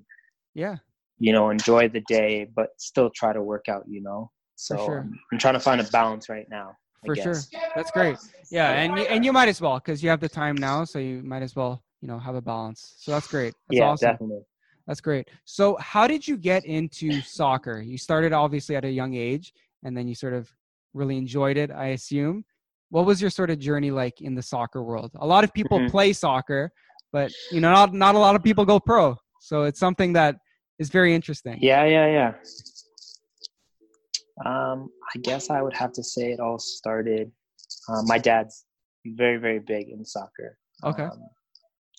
Yeah. 0.54 0.76
you 1.18 1.32
know 1.32 1.50
enjoy 1.50 1.88
the 1.88 2.02
day 2.08 2.48
but 2.54 2.68
still 2.78 3.10
try 3.10 3.32
to 3.32 3.42
work 3.42 3.68
out, 3.68 3.84
you 3.88 4.00
know. 4.02 4.30
So 4.56 4.76
sure. 4.76 5.00
um, 5.00 5.18
I'm 5.32 5.38
trying 5.38 5.54
to 5.54 5.60
find 5.60 5.80
a 5.80 5.84
balance 5.84 6.28
right 6.28 6.46
now. 6.50 6.76
I 7.02 7.06
For 7.06 7.16
sure. 7.16 7.40
That's 7.74 7.90
great. 7.90 8.18
Yeah, 8.50 8.72
and 8.72 8.98
you, 8.98 9.04
and 9.04 9.24
you 9.24 9.32
might 9.32 9.48
as 9.48 9.60
well 9.60 9.76
because 9.78 10.02
you 10.02 10.10
have 10.10 10.20
the 10.20 10.28
time 10.28 10.56
now, 10.56 10.84
so 10.84 10.98
you 10.98 11.22
might 11.22 11.42
as 11.42 11.54
well 11.54 11.82
you 12.00 12.08
know 12.08 12.18
have 12.18 12.34
a 12.34 12.42
balance. 12.42 12.94
So 12.98 13.12
that's 13.12 13.26
great. 13.28 13.54
That's 13.68 13.80
yeah, 13.80 13.86
awesome. 13.86 14.12
definitely. 14.12 14.40
That's 14.86 15.00
great. 15.00 15.28
So 15.44 15.76
how 15.76 16.06
did 16.06 16.26
you 16.26 16.36
get 16.36 16.64
into 16.64 17.20
soccer? 17.22 17.80
You 17.80 17.96
started 17.96 18.32
obviously 18.32 18.74
at 18.76 18.84
a 18.84 18.90
young 18.90 19.14
age, 19.14 19.52
and 19.84 19.96
then 19.96 20.08
you 20.08 20.14
sort 20.14 20.32
of 20.34 20.50
really 20.94 21.16
enjoyed 21.16 21.56
it, 21.56 21.70
I 21.70 21.88
assume. 21.88 22.44
What 22.90 23.06
was 23.06 23.20
your 23.20 23.30
sort 23.30 23.50
of 23.50 23.60
journey 23.60 23.92
like 23.92 24.20
in 24.20 24.34
the 24.34 24.42
soccer 24.42 24.82
world? 24.82 25.12
A 25.20 25.26
lot 25.26 25.44
of 25.44 25.52
people 25.54 25.78
Mhm. 25.78 25.90
play 25.90 26.12
soccer, 26.12 26.72
but 27.12 27.30
you 27.52 27.60
know, 27.60 27.70
not 27.70 27.94
not 27.94 28.14
a 28.16 28.18
lot 28.18 28.34
of 28.34 28.42
people 28.42 28.64
go 28.64 28.80
pro. 28.80 29.16
So 29.40 29.62
it's 29.62 29.78
something 29.78 30.12
that 30.14 30.36
is 30.80 30.90
very 30.90 31.14
interesting. 31.14 31.58
Yeah, 31.62 31.84
yeah, 31.84 32.06
yeah. 32.06 32.34
Um, 34.46 34.90
I 35.14 35.18
guess 35.20 35.50
I 35.50 35.61
would 35.62 35.74
have 35.74 35.92
to 35.92 36.03
say 36.03 36.33
it 36.33 36.40
all 36.40 36.59
started. 36.59 37.31
Uh, 37.88 38.03
my 38.05 38.18
dad's 38.18 38.64
very, 39.07 39.37
very 39.37 39.59
big 39.59 39.88
in 39.88 40.05
soccer. 40.05 40.59
Okay. 40.85 41.05
Um, 41.05 41.22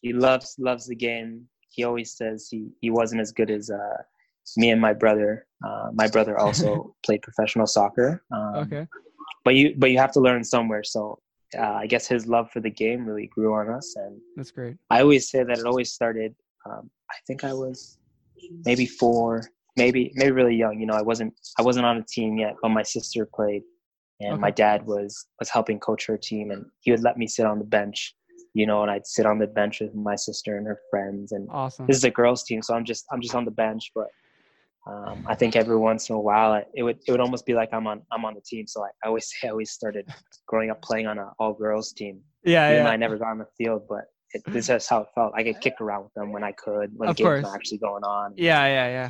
he 0.02 0.14
loves 0.14 0.56
loves 0.60 0.88
the 0.88 0.96
game. 0.96 1.48
He 1.70 1.84
always 1.84 2.16
says 2.18 2.48
he 2.50 2.70
he 2.82 2.90
wasn't 2.90 3.22
as 3.22 3.32
good 3.32 3.52
as 3.52 3.70
uh, 3.70 3.98
me 4.58 4.72
and 4.72 4.82
my 4.82 4.94
brother. 4.94 5.46
Uh, 5.66 5.90
my 5.94 6.08
brother 6.08 6.38
also 6.40 6.96
played 7.06 7.22
professional 7.22 7.68
soccer. 7.68 8.24
Um, 8.32 8.56
Okay. 8.56 8.88
But 9.44 9.56
you 9.56 9.74
but 9.78 9.92
you 9.92 9.98
have 9.98 10.12
to 10.14 10.20
learn 10.20 10.44
somewhere. 10.44 10.84
So 10.84 11.20
uh, 11.58 11.74
I 11.84 11.88
guess 11.88 12.08
his 12.08 12.28
love 12.28 12.52
for 12.52 12.60
the 12.60 12.70
game 12.70 13.06
really 13.06 13.28
grew 13.28 13.54
on 13.54 13.70
us, 13.70 13.96
and 13.96 14.20
That's 14.36 14.52
great. 14.52 14.78
I 14.90 15.02
always 15.02 15.30
say 15.30 15.44
that 15.44 15.58
it 15.58 15.66
always 15.66 15.92
started. 15.92 16.36
Um, 16.66 16.90
I 17.10 17.16
think 17.28 17.44
I 17.44 17.54
was 17.54 17.98
maybe 18.66 18.86
four, 18.86 19.44
maybe 19.78 20.12
maybe 20.16 20.32
really 20.32 20.56
young. 20.56 20.80
You 20.80 20.86
know, 20.86 20.94
I 20.94 21.02
wasn't 21.02 21.34
I 21.58 21.62
wasn't 21.62 21.86
on 21.86 21.98
a 21.98 22.04
team 22.04 22.38
yet, 22.38 22.56
but 22.62 22.70
my 22.70 22.84
sister 22.84 23.28
played, 23.34 23.64
and 24.20 24.40
my 24.40 24.52
dad 24.52 24.86
was 24.86 25.28
was 25.40 25.50
helping 25.50 25.80
coach 25.80 26.06
her 26.08 26.18
team, 26.18 26.52
and 26.52 26.66
he 26.82 26.92
would 26.92 27.02
let 27.04 27.18
me 27.18 27.28
sit 27.28 27.46
on 27.46 27.60
the 27.60 27.66
bench. 27.66 28.16
You 28.54 28.66
know, 28.66 28.82
and 28.82 28.92
I'd 28.92 29.08
sit 29.08 29.26
on 29.26 29.40
the 29.40 29.48
bench 29.48 29.80
with 29.80 29.96
my 29.96 30.16
sister 30.16 30.58
and 30.58 30.68
her 30.68 30.80
friends, 30.90 31.32
and 31.32 31.48
Awesome. 31.52 31.88
this 31.88 31.96
is 31.98 32.04
a 32.04 32.12
girls' 32.12 32.44
team, 32.44 32.62
so 32.62 32.74
I'm 32.76 32.84
just 32.86 33.06
I'm 33.12 33.22
just 33.22 33.36
on 33.36 33.46
the 33.46 33.52
bench, 33.52 33.92
but. 33.96 34.08
Um, 34.88 35.24
I 35.28 35.36
think 35.36 35.56
every 35.56 35.78
once 35.78 36.10
in 36.10 36.16
a 36.16 36.20
while, 36.20 36.54
I- 36.54 36.66
it 36.74 36.82
would 36.82 36.98
it 37.08 37.12
would 37.12 37.20
almost 37.22 37.46
be 37.46 37.54
like 37.54 37.70
I'm 37.72 37.86
on 37.86 38.02
I'm 38.12 38.26
on 38.26 38.34
the 38.34 38.42
team. 38.42 38.66
So 38.66 38.84
I, 38.84 38.88
I 39.04 39.10
always 39.10 39.30
say 39.30 39.48
I 39.48 39.52
always 39.52 39.70
started 39.70 40.10
growing 40.48 40.72
up 40.72 40.82
playing 40.82 41.06
on 41.06 41.20
an 41.20 41.28
all 41.38 41.54
girls 41.54 41.94
team 41.94 42.22
Yeah, 42.44 42.72
even 42.72 42.86
yeah. 42.86 42.90
I 42.90 42.96
never 42.98 43.16
got 43.20 43.28
on 43.28 43.38
the 43.38 43.46
field, 43.60 43.84
but 43.88 44.06
it, 44.34 44.42
this 44.52 44.70
is 44.70 44.88
how 44.88 45.02
it 45.02 45.08
felt. 45.14 45.34
I 45.36 45.44
get 45.44 45.62
kicked 45.62 45.82
around 45.82 46.06
with 46.06 46.14
them 46.16 46.32
when 46.32 46.44
I 46.44 46.52
could, 46.54 46.90
when 46.96 47.10
Of 47.10 47.16
games 47.16 47.28
course. 47.28 47.44
were 47.44 47.54
actually 47.56 47.78
going 47.78 48.04
on. 48.04 48.34
Yeah, 48.38 48.66
yeah, 48.66 48.88
yeah. 48.88 49.10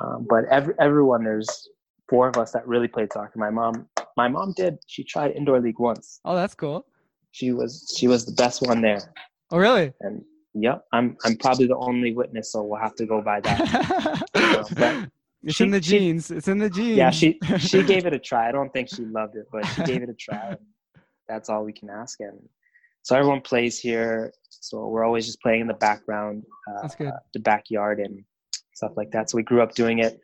Um, 0.00 0.26
but 0.28 0.44
every, 0.46 0.74
everyone, 0.80 1.24
there's 1.24 1.68
four 2.08 2.28
of 2.28 2.36
us 2.36 2.52
that 2.52 2.66
really 2.66 2.88
played 2.88 3.12
soccer. 3.12 3.38
My 3.38 3.50
mom, 3.50 3.88
my 4.16 4.28
mom 4.28 4.52
did. 4.56 4.78
She 4.86 5.04
tried 5.04 5.32
indoor 5.32 5.60
league 5.60 5.78
once, 5.78 6.20
Oh, 6.24 6.34
that's 6.34 6.54
cool. 6.54 6.86
she 7.30 7.52
was 7.52 7.94
she 7.96 8.08
was 8.08 8.24
the 8.26 8.32
best 8.32 8.62
one 8.62 8.80
there. 8.82 9.00
Oh, 9.50 9.58
really? 9.58 9.92
And 10.00 10.24
yep, 10.54 10.84
I'm 10.92 11.16
I'm 11.24 11.36
probably 11.36 11.66
the 11.66 11.76
only 11.76 12.12
witness, 12.12 12.52
so 12.52 12.62
we'll 12.62 12.80
have 12.80 12.94
to 12.96 13.06
go 13.06 13.20
by 13.20 13.40
that. 13.40 14.24
but 14.76 15.08
it's 15.42 15.56
she- 15.56 15.64
in 15.64 15.70
the 15.70 15.82
she- 15.82 16.08
It's 16.10 16.48
in 16.48 16.58
the 16.58 16.70
genes. 16.70 16.96
yeah, 16.96 17.10
she 17.10 17.38
she 17.58 17.82
gave 17.82 18.06
it 18.06 18.12
a 18.12 18.18
try. 18.18 18.48
I 18.48 18.52
don't 18.52 18.72
think 18.72 18.88
she 18.88 19.04
loved 19.04 19.36
it, 19.36 19.46
but 19.52 19.66
she 19.66 19.82
gave 19.82 20.02
it 20.02 20.08
a 20.08 20.14
try. 20.14 20.56
That's 21.28 21.48
all 21.48 21.64
we 21.64 21.72
can 21.72 21.88
ask. 21.90 22.20
And 22.20 22.38
so 23.02 23.16
everyone 23.16 23.40
plays 23.40 23.78
here. 23.78 24.32
So 24.48 24.86
we're 24.88 25.04
always 25.04 25.26
just 25.26 25.40
playing 25.40 25.60
in 25.62 25.66
the 25.66 25.74
background, 25.74 26.44
uh, 26.70 26.82
That's 26.82 26.94
good. 26.94 27.12
the 27.34 27.40
backyard, 27.40 27.98
and 28.00 28.24
stuff 28.74 28.92
like 28.96 29.10
that. 29.12 29.30
So 29.30 29.36
we 29.36 29.42
grew 29.42 29.62
up 29.62 29.74
doing 29.74 29.98
it. 30.00 30.20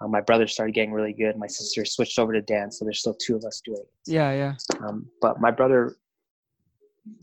Uh, 0.00 0.08
my 0.08 0.20
brother 0.20 0.46
started 0.46 0.74
getting 0.74 0.92
really 0.92 1.12
good. 1.12 1.36
My 1.36 1.46
sister 1.46 1.84
switched 1.84 2.18
over 2.18 2.32
to 2.32 2.42
dance, 2.42 2.78
so 2.78 2.84
there's 2.84 2.98
still 3.00 3.14
two 3.14 3.36
of 3.36 3.44
us 3.44 3.60
doing 3.64 3.78
it. 3.80 4.10
Yeah, 4.10 4.32
yeah. 4.32 4.54
Um, 4.86 5.06
but 5.20 5.40
my 5.40 5.50
brother, 5.50 5.96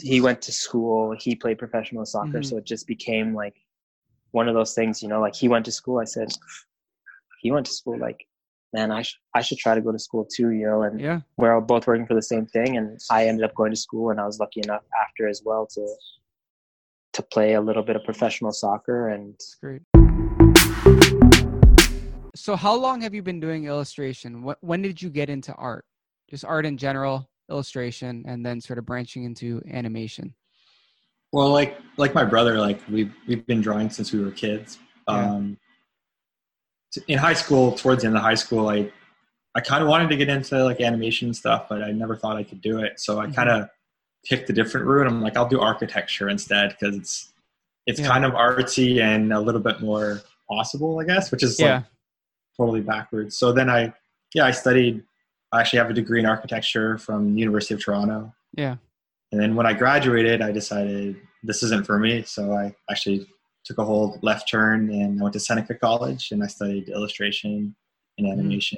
he 0.01 0.21
went 0.21 0.41
to 0.43 0.51
school. 0.51 1.15
He 1.19 1.35
played 1.35 1.57
professional 1.57 2.05
soccer, 2.05 2.39
Mhm. 2.39 2.45
so 2.45 2.57
it 2.57 2.65
just 2.65 2.87
became 2.87 3.33
like 3.33 3.55
one 4.31 4.47
of 4.47 4.55
those 4.55 4.73
things. 4.73 5.01
You 5.03 5.09
know, 5.09 5.19
like 5.19 5.35
he 5.35 5.47
went 5.47 5.65
to 5.65 5.71
school. 5.71 5.99
I 5.99 6.05
said, 6.05 6.29
he 7.41 7.51
went 7.51 7.65
to 7.65 7.71
school. 7.71 7.97
Like, 7.97 8.25
man, 8.73 8.91
I 8.91 9.01
should 9.01 9.19
I 9.33 9.41
should 9.41 9.57
try 9.57 9.75
to 9.75 9.81
go 9.81 9.91
to 9.91 9.99
school 9.99 10.25
too. 10.25 10.49
You 10.51 10.67
know, 10.67 10.83
and 10.83 10.99
Yeah. 10.99 11.21
we're 11.37 11.53
all 11.53 11.61
both 11.61 11.87
working 11.87 12.05
for 12.05 12.13
the 12.13 12.21
same 12.21 12.45
thing. 12.45 12.77
And 12.77 12.99
I 13.09 13.27
ended 13.27 13.43
up 13.45 13.55
going 13.55 13.71
to 13.71 13.77
school, 13.77 14.11
and 14.11 14.19
I 14.19 14.25
was 14.25 14.39
lucky 14.39 14.61
enough 14.63 14.83
after 15.01 15.27
as 15.27 15.41
well 15.43 15.65
to 15.67 15.87
to 17.13 17.23
play 17.23 17.53
a 17.53 17.61
little 17.61 17.81
bit 17.83 17.95
of 17.95 18.03
professional 18.03 18.51
soccer. 18.51 19.09
And 19.09 19.33
It's 19.33 19.55
great. 19.55 19.81
So, 22.49 22.55
how 22.55 22.73
long 22.73 23.01
have 23.01 23.13
you 23.13 23.21
been 23.21 23.39
doing 23.39 23.65
illustration? 23.65 24.41
Wh- 24.41 24.63
When 24.63 24.81
did 24.81 24.99
you 24.99 25.11
get 25.11 25.29
into 25.29 25.53
art? 25.53 25.85
Just 26.31 26.43
art 26.43 26.65
in 26.65 26.77
general, 26.77 27.29
illustration, 27.47 28.23
and 28.27 28.43
then 28.43 28.59
sort 28.59 28.79
of 28.79 28.87
branching 28.87 29.23
into 29.23 29.61
animation. 29.71 30.33
Well, 31.31 31.49
like 31.51 31.77
like 31.97 32.15
my 32.15 32.25
brother, 32.25 32.57
like 32.57 32.81
we've 32.89 33.13
we've 33.27 33.45
been 33.45 33.61
drawing 33.61 33.91
since 33.91 34.11
we 34.11 34.19
were 34.23 34.31
kids. 34.31 34.79
Yeah. 35.07 35.31
Um, 35.31 35.59
in 37.07 37.19
high 37.19 37.35
school, 37.35 37.73
towards 37.73 38.01
the 38.01 38.07
end 38.07 38.17
of 38.17 38.23
high 38.23 38.33
school, 38.33 38.67
I 38.67 38.91
I 39.53 39.59
kind 39.61 39.83
of 39.83 39.87
wanted 39.87 40.09
to 40.09 40.17
get 40.17 40.27
into 40.27 40.63
like 40.63 40.81
animation 40.81 41.35
stuff, 41.35 41.67
but 41.69 41.83
I 41.83 41.91
never 41.91 42.15
thought 42.17 42.35
I 42.35 42.43
could 42.43 42.61
do 42.61 42.79
it. 42.79 42.99
So 42.99 43.19
I 43.19 43.27
Mhm. 43.27 43.35
kind 43.35 43.49
of 43.49 43.69
picked 44.25 44.49
a 44.49 44.53
different 44.53 44.87
route. 44.87 45.05
I'm 45.05 45.21
like, 45.21 45.37
I'll 45.37 45.47
do 45.47 45.59
architecture 45.61 46.29
instead 46.29 46.69
because 46.79 46.95
it's 46.95 47.31
it's 47.85 47.99
Yeah. 47.99 48.07
kind 48.07 48.25
of 48.25 48.31
artsy 48.31 49.01
and 49.03 49.31
a 49.31 49.39
little 49.39 49.61
bit 49.61 49.81
more 49.81 50.21
possible, 50.49 50.99
I 50.99 51.03
guess, 51.03 51.29
which 51.31 51.43
is 51.43 51.59
Yeah. 51.59 51.75
like 51.75 51.83
totally 52.59 52.81
backwards. 52.81 53.37
So 53.37 53.51
then 53.51 53.69
I 53.69 53.93
yeah 54.35 54.45
I 54.45 54.51
studied. 54.51 55.03
I 55.51 55.61
actually 55.61 55.79
have 55.79 55.89
a 55.89 55.93
degree 55.93 56.19
in 56.19 56.27
architecture 56.27 56.97
from 56.99 57.35
University 57.35 57.73
of 57.73 57.83
Toronto. 57.83 58.31
Yeah. 58.55 58.75
And 59.31 59.41
then 59.41 59.55
when 59.55 59.65
I 59.65 59.73
graduated, 59.73 60.41
I 60.43 60.51
decided 60.51 61.15
this 61.43 61.63
isn't 61.63 61.85
for 61.87 61.97
me. 61.97 62.21
So 62.23 62.53
I 62.53 62.75
actually 62.91 63.25
took 63.65 63.79
a 63.79 63.83
whole 63.85 64.19
left 64.21 64.47
turn 64.49 64.91
and 64.91 65.19
I 65.19 65.23
went 65.23 65.33
to 65.33 65.39
Seneca 65.39 65.73
College 65.73 66.31
and 66.31 66.43
I 66.43 66.47
studied 66.47 66.89
illustration 66.89 67.75
and 68.19 68.27
animation. 68.27 68.77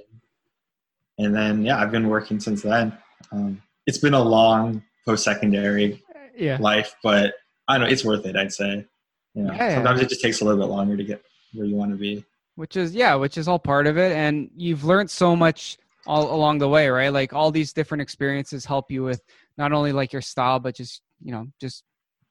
And 1.17 1.35
then, 1.35 1.63
yeah, 1.63 1.77
I've 1.81 1.91
been 1.91 2.07
working 2.07 2.39
since 2.39 2.61
then. 2.61 2.97
Um, 3.33 3.61
it's 3.85 3.97
been 3.97 4.13
a 4.13 4.23
long 4.23 4.81
post 5.05 5.23
secondary 5.25 6.01
Yeah. 6.37 6.57
life, 6.59 6.95
but 7.03 7.33
I 7.67 7.77
don't 7.77 7.87
know, 7.87 7.91
it's 7.91 8.05
worth 8.05 8.25
it, 8.25 8.35
I'd 8.37 8.53
say. 8.53 8.85
You 9.33 9.43
know, 9.43 9.53
Yeah, 9.53 9.67
yeah. 9.69 9.75
sometimes 9.75 9.99
it 10.01 10.07
just 10.09 10.21
takes 10.21 10.39
a 10.41 10.45
little 10.45 10.59
bit 10.59 10.69
longer 10.71 10.95
to 10.95 11.03
get 11.03 11.21
where 11.53 11.65
you 11.65 11.75
want 11.75 11.91
to 11.91 11.97
be. 11.97 12.23
Which 12.61 12.77
is 12.77 12.93
yeah 12.93 13.15
which 13.15 13.39
is 13.39 13.47
all 13.47 13.57
part 13.57 13.87
of 13.87 13.97
it 13.97 14.11
and 14.15 14.47
you've 14.55 14.83
learned 14.83 15.09
so 15.09 15.35
much 15.35 15.79
all 16.05 16.31
along 16.31 16.59
the 16.59 16.69
way 16.69 16.89
right 16.89 17.11
like 17.11 17.33
all 17.33 17.49
these 17.49 17.73
different 17.73 18.03
experiences 18.03 18.65
help 18.65 18.91
you 18.91 19.03
with 19.03 19.21
not 19.57 19.71
only 19.73 19.91
like 19.91 20.13
your 20.13 20.21
style 20.21 20.59
but 20.59 20.75
just 20.75 21.01
you 21.23 21.31
know 21.31 21.47
just 21.59 21.83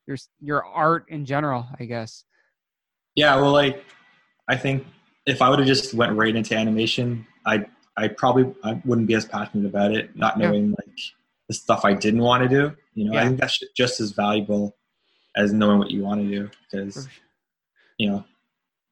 your 0.06 0.16
your 0.40 0.64
art 0.64 1.04
in 1.08 1.24
general 1.24 1.66
i 1.80 1.84
guess 1.84 2.24
Yeah, 3.16 3.34
well, 3.40 3.52
like 3.52 3.84
I 4.48 4.56
think 4.56 4.86
if 5.26 5.42
I 5.42 5.48
would 5.50 5.58
have 5.58 5.68
just 5.68 5.94
went 5.94 6.16
right 6.16 6.34
into 6.34 6.56
animation, 6.56 7.26
I 7.44 7.66
I 7.96 8.08
probably 8.08 8.54
I 8.62 8.80
wouldn't 8.84 9.08
be 9.08 9.14
as 9.14 9.26
passionate 9.26 9.66
about 9.66 9.90
it, 9.92 10.14
not 10.16 10.38
Yeah. 10.38 10.50
knowing 10.50 10.70
like 10.70 10.98
the 11.48 11.54
stuff 11.54 11.84
I 11.84 11.92
didn't 11.92 12.22
want 12.22 12.42
to 12.44 12.48
do. 12.48 12.76
You 12.94 13.04
know, 13.06 13.14
Yeah. 13.14 13.22
I 13.22 13.26
think 13.26 13.40
that's 13.40 13.58
just 13.76 14.00
as 14.00 14.12
valuable 14.12 14.76
as 15.36 15.52
knowing 15.52 15.78
what 15.78 15.90
you 15.90 16.02
want 16.02 16.20
to 16.22 16.28
do 16.28 16.50
because 16.64 17.08
you 17.98 18.10
know 18.10 18.24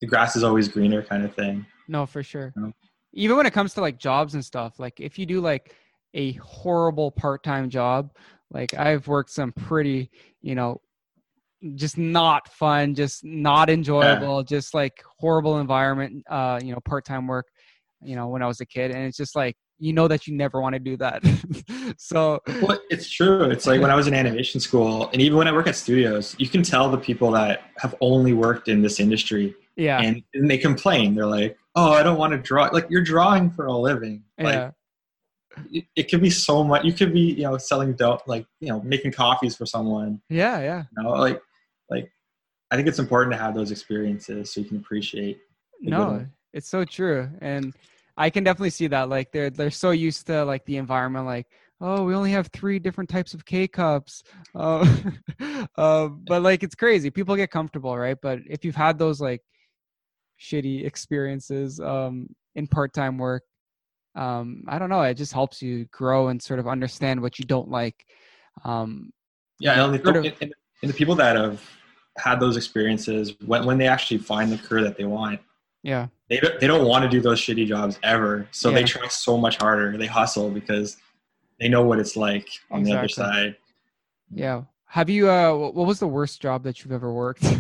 the 0.01 0.07
grass 0.07 0.37
is 0.37 0.45
always 0.45 0.69
greener, 0.69 1.03
kind 1.03 1.25
of 1.25 1.35
thing. 1.35 1.65
no 1.89 2.07
for 2.07 2.23
sure 2.23 2.53
No. 2.57 2.73
even 3.13 3.37
when 3.37 3.47
it 3.47 3.53
comes 3.53 3.75
to 3.75 3.81
like 3.81 3.99
jobs 3.99 4.35
and 4.35 4.45
stuff 4.45 4.79
like 4.79 5.01
if 5.01 5.19
you 5.19 5.27
do 5.27 5.41
like 5.41 5.75
a 6.15 6.33
horrible 6.35 7.11
part-time 7.11 7.69
job 7.71 8.13
like 8.51 8.73
i've 8.75 9.07
worked 9.09 9.31
some 9.31 9.53
pretty 9.53 10.11
you 10.41 10.55
know 10.55 10.81
just 11.75 11.99
not 11.99 12.49
fun 12.49 12.95
just 12.95 13.25
not 13.25 13.69
enjoyable 13.69 14.43
just 14.45 14.75
like 14.75 15.03
horrible 15.19 15.59
environment 15.59 16.23
uh 16.31 16.59
you 16.63 16.73
know 16.73 16.81
part-time 16.85 17.27
work 17.27 17.47
you 18.03 18.15
know 18.17 18.29
when 18.29 18.43
i 18.43 18.47
was 18.47 18.61
a 18.61 18.67
kid 18.67 18.91
and 18.93 19.05
it's 19.05 19.17
just 19.17 19.35
like 19.37 19.57
you 19.79 19.93
know 19.93 20.09
that 20.09 20.27
you 20.27 20.35
never 20.35 20.61
want 20.61 20.75
to 20.75 20.79
do 20.79 20.97
that 20.97 21.23
so 21.99 22.41
Well, 22.63 22.79
it's 22.91 23.09
true. 23.09 23.45
It's 23.45 23.67
like 23.67 23.81
when 23.81 23.91
I 23.91 23.95
was 23.95 24.07
in 24.07 24.15
animation 24.15 24.61
school, 24.61 25.09
and 25.13 25.23
even 25.23 25.39
when 25.39 25.49
I 25.49 25.53
work 25.53 25.67
at 25.67 25.77
studios, 25.77 26.35
you 26.39 26.49
can 26.49 26.63
tell 26.63 26.91
the 26.91 26.99
people 26.99 27.31
that 27.33 27.63
have 27.79 27.95
only 28.01 28.33
worked 28.33 28.69
in 28.69 28.83
this 28.83 29.01
industry, 29.01 29.55
yeah 29.77 30.01
and, 30.01 30.23
and 30.35 30.51
they 30.51 30.59
complain. 30.59 31.15
They're 31.15 31.27
like, 31.27 31.57
"Oh, 31.75 31.93
I 31.93 32.03
don't 32.03 32.19
want 32.19 32.33
to 32.33 32.39
draw." 32.39 32.69
Like 32.73 32.87
you're 32.91 33.05
drawing 33.05 33.51
for 33.51 33.67
a 33.67 33.73
living. 33.73 34.25
Like, 34.39 34.55
yeah 34.55 34.71
it, 35.73 35.85
it 35.97 36.03
could 36.11 36.21
be 36.21 36.31
so 36.31 36.63
much. 36.65 36.85
You 36.85 36.93
could 36.93 37.13
be, 37.13 37.21
you 37.21 37.43
know, 37.43 37.57
selling 37.59 37.95
dope, 37.95 38.27
like 38.27 38.47
you 38.61 38.69
know, 38.69 38.81
making 38.83 39.13
coffees 39.13 39.57
for 39.57 39.67
someone. 39.67 40.21
yeah 40.29 40.61
yeah 40.61 40.85
You 40.97 41.03
know, 41.03 41.11
like, 41.11 41.41
like 41.91 42.11
I 42.71 42.77
think 42.77 42.89
it's 42.89 42.99
important 42.99 43.33
to 43.33 43.39
have 43.39 43.55
those 43.55 43.71
experiences 43.71 44.53
so 44.53 44.61
you 44.61 44.67
can 44.67 44.77
appreciate. 44.79 45.39
no 45.81 46.27
it's 46.55 46.69
so 46.69 46.85
true 46.85 47.29
and 47.41 47.75
i 48.19 48.29
can 48.29 48.45
definitely 48.45 48.71
see 48.71 48.87
that 48.89 49.09
like 49.09 49.33
they're 49.33 49.49
they're 49.51 49.71
so 49.71 49.91
used 49.91 50.27
to 50.27 50.45
like 50.45 50.65
the 50.67 50.77
environment 50.77 51.25
like 51.25 51.47
oh 51.81 52.05
we 52.05 52.15
only 52.15 52.33
have 52.33 52.49
three 52.49 52.79
different 52.79 53.09
types 53.09 53.33
of 53.33 53.45
k 53.47 53.67
cups 53.67 54.23
uh, 54.55 54.85
uh, 55.77 56.09
but 56.09 56.43
like 56.43 56.63
it's 56.63 56.75
crazy. 56.75 57.09
People 57.11 57.37
get 57.37 57.51
comfortable 57.51 57.97
right? 57.97 58.19
But 58.21 58.41
if 58.47 58.65
you've 58.65 58.75
had 58.75 58.99
those 58.99 59.21
like 59.21 59.43
shitty 60.41 60.85
experiences 60.85 61.81
um 61.81 62.29
in 62.55 62.67
part-time 62.67 63.19
work 63.19 63.43
um 64.15 64.63
i 64.69 64.79
don't 64.79 64.89
know 64.89 65.03
it 65.03 65.15
just 65.15 65.33
helps 65.33 65.61
you 65.61 65.85
grow 65.87 66.29
and 66.29 66.41
sort 66.41 66.61
of 66.61 66.69
understand 66.69 67.21
what 67.21 67.39
you 67.39 67.45
don't 67.45 67.71
like. 67.71 68.05
Um 68.65 69.11
Yeah, 69.61 69.85
and 69.85 70.03
Sort 70.05 70.17
of- 70.17 70.25
and 70.25 70.91
the 70.91 70.95
people 70.95 71.15
that 71.17 71.35
have 71.37 71.61
had 72.17 72.41
those 72.41 72.57
experiences, 72.57 73.35
when 73.47 73.65
when 73.65 73.79
they 73.79 73.89
actually 73.89 74.19
find 74.19 74.51
the 74.51 74.59
career 74.59 74.83
that 74.85 74.97
they 74.97 75.05
want, 75.05 75.41
yeah 75.83 76.09
they 76.29 76.39
don't, 76.39 76.61
they 76.61 76.67
don't 76.67 76.87
want 76.87 77.03
to 77.05 77.09
do 77.09 77.21
those 77.21 77.41
shitty 77.41 77.67
jobs 77.67 77.99
ever. 78.03 78.47
So 78.51 78.69
Yeah. 78.69 78.77
they 78.77 78.85
try 78.85 79.09
so 79.09 79.39
much 79.39 79.57
harder. 79.57 79.97
They 79.97 80.07
hustle 80.07 80.51
because 80.51 80.97
they 81.59 81.69
know 81.69 81.83
what 81.83 81.99
it's 81.99 82.17
like 82.17 82.49
on 82.71 82.83
the 82.83 82.93
other 82.93 83.09
side. 83.09 83.57
yeah 84.31 84.63
have 84.87 85.09
you 85.11 85.31
uh 85.31 85.55
what 85.55 85.87
was 85.87 85.99
the 86.01 86.07
worst 86.09 86.41
job 86.43 86.63
that 86.65 86.83
you've 86.85 86.93
ever 86.93 87.13
worked 87.13 87.45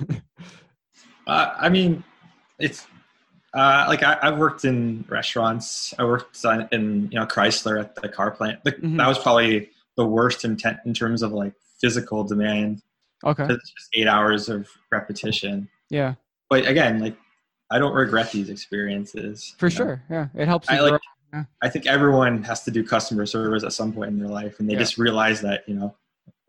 Uh, 1.26 1.54
I 1.58 1.68
mean, 1.68 2.02
it's 2.58 2.86
uh, 3.52 3.84
like 3.86 4.02
I, 4.02 4.16
I've 4.22 4.38
worked 4.38 4.64
in 4.64 5.04
restaurants. 5.10 5.92
I 5.98 6.04
worked 6.04 6.42
on, 6.46 6.66
in 6.72 7.10
you 7.12 7.18
know 7.20 7.26
Chrysler 7.26 7.78
at 7.78 7.94
the 7.96 8.08
car 8.08 8.30
plant. 8.30 8.64
The, 8.64 8.72
Mhm. 8.72 8.96
That 8.96 9.06
was 9.08 9.18
probably 9.18 9.68
the 9.98 10.06
worst 10.06 10.46
intent 10.46 10.78
in 10.86 10.94
terms 10.94 11.22
of 11.22 11.32
like 11.32 11.52
physical 11.82 12.24
demand. 12.24 12.80
okay 13.24 13.44
It's 13.44 13.70
just 13.70 13.88
eight 13.92 14.06
hours 14.06 14.48
of 14.48 14.68
repetition. 14.90 15.68
yeah 15.90 16.14
But 16.48 16.66
again, 16.66 16.98
like 17.00 17.16
I 17.70 17.78
don't 17.78 17.92
regret 17.94 18.32
these 18.32 18.48
experiences. 18.50 19.54
for 19.58 19.66
you 19.68 19.70
know? 19.70 19.76
sure 19.76 20.02
yeah 20.10 20.28
it 20.34 20.46
helps 20.46 20.70
you 20.70 20.76
I 20.76 20.80
like. 20.80 21.00
grow. 21.32 21.44
I 21.62 21.68
think 21.68 21.86
everyone 21.86 22.42
has 22.44 22.62
to 22.64 22.70
do 22.70 22.82
customer 22.82 23.26
service 23.26 23.62
at 23.62 23.74
some 23.74 23.92
point 23.92 24.08
in 24.10 24.18
their 24.18 24.28
life, 24.30 24.60
and 24.60 24.68
they 24.68 24.72
Yeah. 24.72 24.78
just 24.78 24.96
realize 24.96 25.42
that 25.42 25.62
you 25.68 25.74
know, 25.74 25.94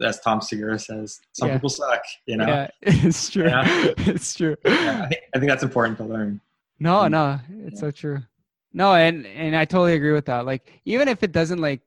as 0.01 0.21
Tom 0.21 0.39
Segura 0.39 0.79
says, 0.79 1.19
some 1.34 1.49
Yeah. 1.49 1.55
people 1.55 1.69
suck. 1.69 2.01
You 2.25 2.38
know, 2.38 2.47
Yeah, 2.47 2.67
it's 2.82 3.29
true. 3.29 3.47
Yeah. 3.47 3.93
It's 3.97 4.34
true. 4.34 4.55
Yeah, 4.63 5.01
I, 5.03 5.08
think, 5.10 5.21
I 5.36 5.39
think 5.39 5.49
that's 5.51 5.63
important 5.63 5.97
to 5.97 6.05
learn. 6.05 6.39
No, 6.79 6.99
Mm. 7.01 7.12
no, 7.12 7.39
it's 7.67 7.75
Yeah. 7.75 7.79
so 7.88 7.91
true. 7.91 8.19
No, 8.71 8.93
and 8.93 9.25
and 9.25 9.53
I 9.55 9.65
totally 9.65 9.95
agree 9.95 10.13
with 10.13 10.27
that. 10.27 10.45
Like 10.45 10.71
even 10.86 11.10
if 11.10 11.23
it 11.23 11.34
doesn't 11.34 11.60
like 11.60 11.82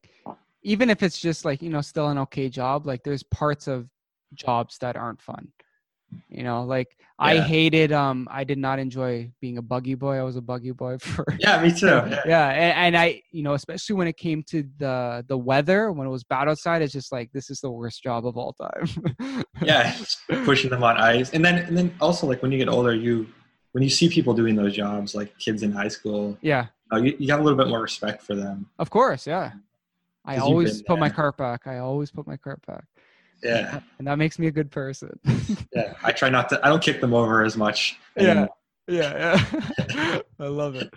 even 0.63 0.91
if 0.91 1.03
it's 1.03 1.19
just 1.19 1.45
like, 1.47 1.63
you 1.63 1.71
know, 1.71 1.81
still 1.81 2.09
an 2.11 2.19
okay 2.19 2.49
job, 2.51 2.87
like 2.87 3.03
there's 3.05 3.23
parts 3.25 3.67
of 3.69 3.89
jobs 4.35 4.77
that 4.79 4.97
aren't 4.97 5.21
fun. 5.23 5.49
You 6.29 6.43
know, 6.43 6.65
like 6.65 6.97
I 7.23 7.41
hated 7.41 7.93
um 7.93 8.29
I 8.31 8.45
did 8.45 8.59
not 8.59 8.79
enjoy 8.79 9.31
being 9.41 9.59
a 9.59 9.63
buggy 9.63 9.95
boy. 9.95 10.17
I 10.17 10.23
was 10.23 10.37
a 10.37 10.41
buggy 10.41 10.73
boy 10.73 10.99
for 11.01 11.25
Yeah, 11.39 11.63
me 11.63 11.73
too. 11.73 11.87
Yeah. 11.87 12.21
yeah 12.27 12.49
and, 12.49 12.97
and 12.97 12.97
i 12.97 13.23
you 13.31 13.43
know 13.43 13.55
especially 13.55 13.97
when 13.97 14.09
it 14.09 14.17
came 14.17 14.43
to 14.45 14.65
the 14.79 15.25
the 15.29 15.39
weather 15.39 15.93
when 15.93 16.07
it 16.07 16.11
was 16.11 16.25
bad 16.25 16.49
outside 16.49 16.83
it's 16.83 16.93
just 16.93 17.13
like 17.13 17.31
this 17.33 17.51
is 17.51 17.61
the 17.61 17.71
worst 17.71 18.03
job 18.03 18.27
of 18.27 18.37
all 18.37 18.55
time. 18.55 19.45
Yeah 19.63 19.95
pushing 20.45 20.71
them 20.71 20.83
on 20.83 20.97
ice. 20.97 21.31
And 21.31 21.45
then 21.45 21.59
and 21.59 21.77
then 21.77 21.95
also 22.01 22.27
like 22.27 22.43
when 22.43 22.51
you 22.51 22.59
get 22.59 22.69
older 22.69 22.95
you 22.95 23.29
when 23.73 23.83
you 23.83 23.91
see 23.91 24.09
people 24.09 24.35
doing 24.35 24.57
those 24.57 24.75
jobs 24.75 25.15
like 25.15 25.37
kids 25.39 25.63
in 25.63 25.73
high 25.73 25.89
school 25.89 26.37
yeah. 26.43 26.67
uh, 26.93 26.97
you, 26.97 27.17
you 27.19 27.31
have 27.31 27.41
a 27.41 27.43
little 27.43 27.57
bit 27.59 27.69
more 27.69 27.81
respect 27.81 28.23
for 28.23 28.35
them. 28.35 28.67
Of 28.79 28.91
course 28.91 29.27
yeah. 29.27 29.53
I 30.25 30.37
always 30.37 30.83
put 30.83 31.01
my 31.01 31.11
cart 31.11 31.37
back. 31.37 31.67
I 31.67 31.79
always 31.79 32.13
put 32.13 32.29
my 32.29 32.37
cart 32.37 32.65
back 32.65 32.85
Yeah, 33.43 33.81
and 33.99 34.07
that 34.07 34.19
makes 34.19 34.39
me 34.39 34.47
a 34.47 34.51
good 34.51 34.71
person. 34.71 35.19
yeah. 35.75 35.95
I 36.03 36.13
try 36.13 36.29
not 36.31 36.49
to. 36.51 36.65
I 36.65 36.69
don't 36.69 36.83
kick 36.83 37.01
them 37.01 37.15
over 37.15 37.45
as 37.45 37.57
much. 37.57 37.99
Yeah. 38.17 38.23
anymore. 38.23 38.49
yeah, 38.89 39.45
yeah. 39.95 40.19
I 40.39 40.47
love 40.47 40.77
it. 40.77 40.91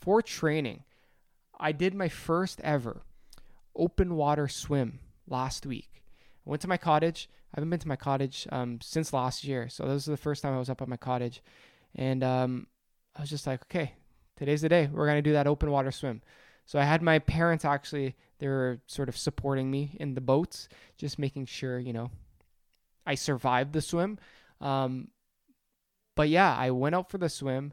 For 0.00 0.22
training, 0.22 0.84
I 1.58 1.72
did 1.72 1.94
my 1.94 2.08
first 2.08 2.60
ever 2.62 3.02
open 3.74 4.14
water 4.16 4.48
swim 4.48 5.00
last 5.28 5.66
week. 5.66 6.02
I 6.46 6.50
went 6.50 6.62
to 6.62 6.68
my 6.68 6.76
cottage. 6.76 7.28
I 7.52 7.60
haven't 7.60 7.70
been 7.70 7.80
to 7.80 7.88
my 7.88 7.96
cottage 7.96 8.46
um, 8.50 8.80
since 8.80 9.12
last 9.12 9.44
year, 9.44 9.68
so 9.68 9.84
this 9.84 9.94
was 9.94 10.04
the 10.06 10.16
first 10.16 10.42
time 10.42 10.54
I 10.54 10.58
was 10.58 10.70
up 10.70 10.82
at 10.82 10.88
my 10.88 10.96
cottage, 10.96 11.42
and 11.94 12.22
um, 12.22 12.66
I 13.14 13.22
was 13.22 13.30
just 13.30 13.46
like, 13.46 13.62
okay, 13.64 13.92
today's 14.36 14.62
the 14.62 14.68
day. 14.68 14.88
We're 14.92 15.06
gonna 15.06 15.22
do 15.22 15.32
that 15.32 15.46
open 15.46 15.70
water 15.70 15.90
swim. 15.90 16.22
So 16.66 16.78
I 16.78 16.84
had 16.84 17.00
my 17.02 17.18
parents 17.18 17.64
actually. 17.64 18.16
They 18.38 18.48
were 18.48 18.80
sort 18.86 19.08
of 19.08 19.16
supporting 19.16 19.70
me 19.70 19.96
in 19.98 20.14
the 20.14 20.20
boats, 20.20 20.68
just 20.98 21.18
making 21.18 21.46
sure 21.46 21.78
you 21.78 21.92
know 21.92 22.10
I 23.06 23.14
survived 23.14 23.72
the 23.72 23.80
swim. 23.80 24.18
Um, 24.60 25.08
but 26.16 26.28
yeah, 26.28 26.54
I 26.54 26.70
went 26.70 26.94
out 26.94 27.10
for 27.10 27.18
the 27.18 27.28
swim. 27.28 27.72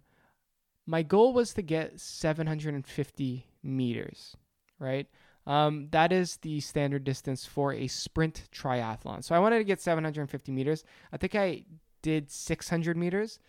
My 0.86 1.02
goal 1.02 1.34
was 1.34 1.54
to 1.54 1.62
get 1.62 2.00
750 2.00 3.46
meters, 3.64 4.36
right? 4.80 5.08
Um, 5.46 5.88
that 5.92 6.12
is 6.12 6.38
the 6.38 6.60
standard 6.60 7.04
distance 7.04 7.46
for 7.46 7.74
a 7.74 7.88
sprint 7.88 8.48
triathlon. 8.54 9.24
So 9.24 9.36
I 9.36 9.40
wanted 9.40 9.60
to 9.60 9.64
get 9.64 9.82
750 9.82 10.52
meters. 10.52 10.84
I 11.12 11.18
think 11.18 11.36
I 11.36 11.66
did 12.02 12.32
600 12.32 12.98
meters. 12.98 13.40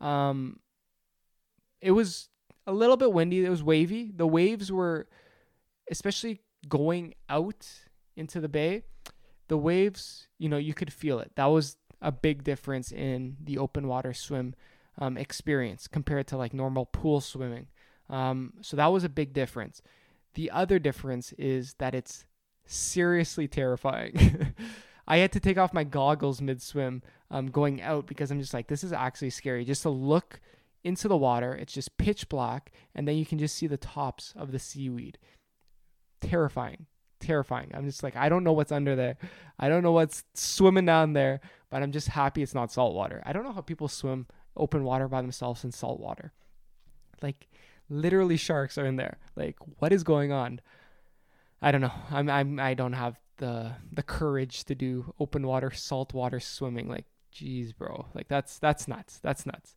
Um, 0.00 0.60
it 1.80 1.92
was 1.92 2.29
a 2.66 2.72
little 2.72 2.96
bit 2.96 3.12
windy. 3.12 3.44
It 3.44 3.50
was 3.50 3.62
wavy. 3.62 4.10
The 4.14 4.26
waves 4.26 4.70
were, 4.70 5.08
especially 5.90 6.40
going 6.68 7.14
out 7.28 7.66
into 8.16 8.40
the 8.40 8.48
bay, 8.48 8.84
the 9.48 9.56
waves, 9.56 10.28
you 10.38 10.48
know, 10.48 10.58
you 10.58 10.74
could 10.74 10.92
feel 10.92 11.18
it. 11.18 11.32
That 11.36 11.46
was 11.46 11.76
a 12.00 12.12
big 12.12 12.44
difference 12.44 12.92
in 12.92 13.36
the 13.42 13.58
open 13.58 13.88
water 13.88 14.14
swim 14.14 14.54
um, 14.98 15.16
experience 15.16 15.88
compared 15.88 16.26
to 16.28 16.36
like 16.36 16.54
normal 16.54 16.86
pool 16.86 17.20
swimming. 17.20 17.66
Um, 18.08 18.54
so 18.60 18.76
that 18.76 18.88
was 18.88 19.04
a 19.04 19.08
big 19.08 19.32
difference. 19.32 19.82
The 20.34 20.50
other 20.50 20.78
difference 20.78 21.32
is 21.32 21.74
that 21.78 21.94
it's 21.94 22.24
seriously 22.66 23.48
terrifying. 23.48 24.54
I 25.08 25.18
had 25.18 25.32
to 25.32 25.40
take 25.40 25.58
off 25.58 25.74
my 25.74 25.84
goggles 25.84 26.40
mid 26.40 26.62
swim 26.62 27.02
um, 27.30 27.50
going 27.50 27.82
out 27.82 28.06
because 28.06 28.30
I'm 28.30 28.40
just 28.40 28.54
like, 28.54 28.68
this 28.68 28.84
is 28.84 28.92
actually 28.92 29.30
scary. 29.30 29.64
Just 29.64 29.82
to 29.82 29.90
look 29.90 30.40
into 30.84 31.08
the 31.08 31.16
water, 31.16 31.54
it's 31.54 31.72
just 31.72 31.96
pitch 31.96 32.28
black, 32.28 32.72
and 32.94 33.06
then 33.06 33.16
you 33.16 33.26
can 33.26 33.38
just 33.38 33.56
see 33.56 33.66
the 33.66 33.76
tops 33.76 34.32
of 34.36 34.52
the 34.52 34.58
seaweed. 34.58 35.18
Terrifying. 36.20 36.86
Terrifying. 37.20 37.70
I'm 37.74 37.84
just 37.84 38.02
like, 38.02 38.16
I 38.16 38.28
don't 38.28 38.44
know 38.44 38.52
what's 38.52 38.72
under 38.72 38.96
there. 38.96 39.16
I 39.58 39.68
don't 39.68 39.82
know 39.82 39.92
what's 39.92 40.24
swimming 40.34 40.86
down 40.86 41.12
there, 41.12 41.40
but 41.70 41.82
I'm 41.82 41.92
just 41.92 42.08
happy 42.08 42.42
it's 42.42 42.54
not 42.54 42.72
salt 42.72 42.94
water. 42.94 43.22
I 43.26 43.32
don't 43.32 43.44
know 43.44 43.52
how 43.52 43.60
people 43.60 43.88
swim 43.88 44.26
open 44.56 44.84
water 44.84 45.08
by 45.08 45.20
themselves 45.20 45.64
in 45.64 45.72
salt 45.72 46.00
water. 46.00 46.32
Like, 47.22 47.48
literally 47.90 48.36
sharks 48.36 48.78
are 48.78 48.86
in 48.86 48.96
there. 48.96 49.18
Like, 49.36 49.56
what 49.78 49.92
is 49.92 50.02
going 50.02 50.32
on? 50.32 50.60
I 51.62 51.72
don't 51.72 51.82
know. 51.82 51.92
I'm 52.10 52.30
I'm 52.30 52.58
I 52.58 52.74
don't 52.74 52.94
have 52.94 53.18
the 53.36 53.72
the 53.92 54.02
courage 54.02 54.64
to 54.64 54.74
do 54.74 55.14
open 55.18 55.46
water, 55.46 55.70
salt 55.70 56.14
water 56.14 56.40
swimming. 56.40 56.88
Like, 56.88 57.04
geez, 57.30 57.72
bro. 57.72 58.06
Like 58.14 58.28
that's 58.28 58.58
that's 58.58 58.88
nuts. 58.88 59.18
That's 59.22 59.44
nuts. 59.44 59.74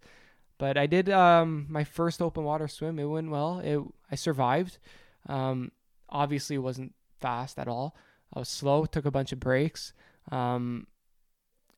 But 0.64 0.78
I 0.78 0.88
did 0.88 1.10
um 1.10 1.66
my 1.68 1.84
first 1.84 2.22
open 2.22 2.46
water 2.46 2.70
swim. 2.70 2.98
It 2.98 3.04
went 3.04 3.30
well. 3.30 3.60
It 3.60 3.80
I 4.10 4.16
survived. 4.16 4.78
Um, 5.28 5.74
obviously, 6.08 6.58
wasn't 6.58 6.94
fast 7.20 7.60
at 7.60 7.68
all. 7.68 7.98
I 8.34 8.40
was 8.40 8.48
slow. 8.48 8.86
Took 8.86 9.06
a 9.06 9.12
bunch 9.12 9.34
of 9.34 9.42
breaks. 9.42 9.92
Um, 10.32 10.88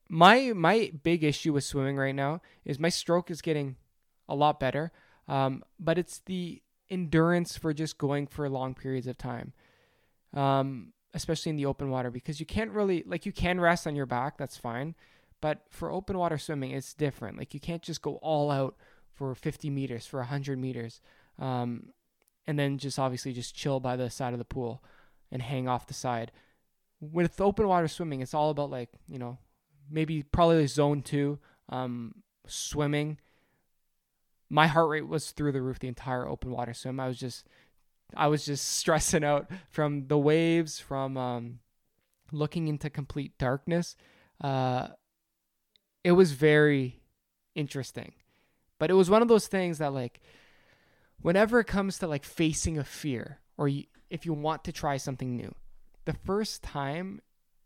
my 0.08 0.54
my 0.54 0.92
big 1.02 1.24
issue 1.24 1.52
with 1.54 1.64
swimming 1.64 1.98
right 1.98 2.14
now 2.14 2.44
is 2.64 2.78
my 2.78 2.90
stroke 2.90 3.32
is 3.32 3.42
getting 3.42 3.78
a 4.30 4.36
lot 4.36 4.60
better. 4.60 4.92
Um, 5.28 5.64
but 5.80 5.98
it's 5.98 6.20
the 6.20 6.62
endurance 6.88 7.58
for 7.58 7.74
just 7.74 7.98
going 7.98 8.28
for 8.28 8.48
long 8.48 8.76
periods 8.76 9.08
of 9.08 9.18
time, 9.18 9.54
um, 10.36 10.94
especially 11.16 11.50
in 11.50 11.56
the 11.56 11.66
open 11.66 11.90
water, 11.90 12.12
because 12.12 12.40
you 12.40 12.46
can't 12.46 12.70
really, 12.70 13.04
like, 13.08 13.26
you 13.26 13.32
can 13.32 13.60
rest 13.60 13.88
on 13.88 13.96
your 13.96 14.06
back, 14.06 14.38
that's 14.38 14.58
fine. 14.58 14.94
But 15.46 15.62
for 15.70 15.92
open 15.92 16.18
water 16.18 16.40
swimming, 16.40 16.72
it's 16.72 16.96
different. 16.96 17.38
Like, 17.38 17.54
you 17.54 17.60
can't 17.60 17.84
just 17.84 18.02
go 18.02 18.16
all 18.24 18.50
out 18.50 18.76
for 19.14 19.36
50 19.36 19.70
meters, 19.70 20.08
for 20.08 20.18
100 20.22 20.58
meters, 20.58 21.02
um, 21.38 21.90
and 22.48 22.58
then 22.58 22.80
just 22.80 22.98
obviously 22.98 23.32
just 23.32 23.54
chill 23.54 23.80
by 23.80 23.96
the 23.96 24.10
side 24.10 24.34
of 24.34 24.40
the 24.40 24.44
pool 24.46 24.84
and 25.32 25.44
hang 25.44 25.68
off 25.68 25.86
the 25.86 25.94
side. 25.94 26.32
With 27.00 27.40
open 27.40 27.68
water 27.68 27.88
swimming, 27.88 28.22
it's 28.22 28.34
all 28.34 28.50
about, 28.50 28.72
like, 28.72 28.90
you 29.08 29.20
know, 29.20 29.38
maybe 29.88 30.24
probably 30.24 30.66
zone 30.66 31.04
two 31.04 31.38
um, 31.70 32.16
swimming 32.48 33.20
my 34.50 34.68
heart 34.68 34.90
rate 34.90 35.08
was 35.08 35.32
through 35.32 35.52
the 35.52 35.62
roof 35.62 35.80
the 35.80 35.88
entire 35.88 36.28
open 36.28 36.50
water 36.52 36.74
swim. 36.74 37.00
I 37.00 37.08
was 37.08 37.20
just 37.20 37.46
I 38.16 38.28
was 38.28 38.46
just 38.46 38.66
stressing 38.78 39.24
out 39.24 39.50
from 39.70 40.08
the 40.08 40.18
waves, 40.18 40.80
from 40.80 41.18
um, 41.18 41.60
looking 42.32 42.68
into 42.68 42.90
complete 42.90 43.38
darkness. 43.38 43.96
Uh, 44.42 44.88
it 46.06 46.12
was 46.12 46.34
very 46.34 47.02
interesting, 47.56 48.14
but 48.78 48.92
it 48.92 48.94
was 48.94 49.10
one 49.10 49.24
of 49.24 49.28
those 49.28 49.48
things 49.48 49.80
that 49.80 49.92
like 49.92 50.22
whenever 51.20 51.60
it 51.60 51.66
comes 51.66 51.98
to 51.98 52.06
like 52.06 52.24
facing 52.24 52.78
a 52.78 52.84
fear 52.84 53.40
or 53.58 53.68
you, 53.68 53.86
if 54.12 54.24
you 54.24 54.32
want 54.32 54.64
to 54.66 54.72
try 54.72 54.98
something 54.98 55.36
new, 55.36 55.52
the 56.06 56.14
first 56.14 56.62
time 56.62 57.22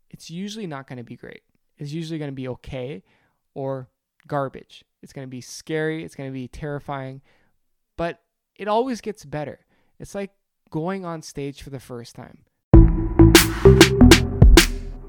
it's 0.08 0.30
usually 0.30 0.66
not 0.66 0.86
going 0.86 0.96
to 0.96 1.04
be 1.04 1.16
great. 1.16 1.42
It's 1.76 1.92
usually 1.92 2.18
going 2.18 2.30
to 2.30 2.34
be 2.34 2.48
okay 2.48 3.02
or 3.52 3.90
garbage. 4.26 4.86
It's 5.02 5.12
going 5.12 5.26
to 5.26 5.30
be 5.30 5.42
scary. 5.42 6.02
It's 6.02 6.14
going 6.14 6.30
to 6.30 6.34
be 6.34 6.48
terrifying, 6.48 7.20
but 7.98 8.22
it 8.56 8.68
always 8.68 9.02
gets 9.02 9.22
better. 9.22 9.66
It's 9.98 10.14
like 10.14 10.30
going 10.70 11.04
on 11.04 11.20
stage 11.20 11.60
for 11.60 11.68
the 11.68 11.78
first 11.78 12.16
time. 12.16 12.38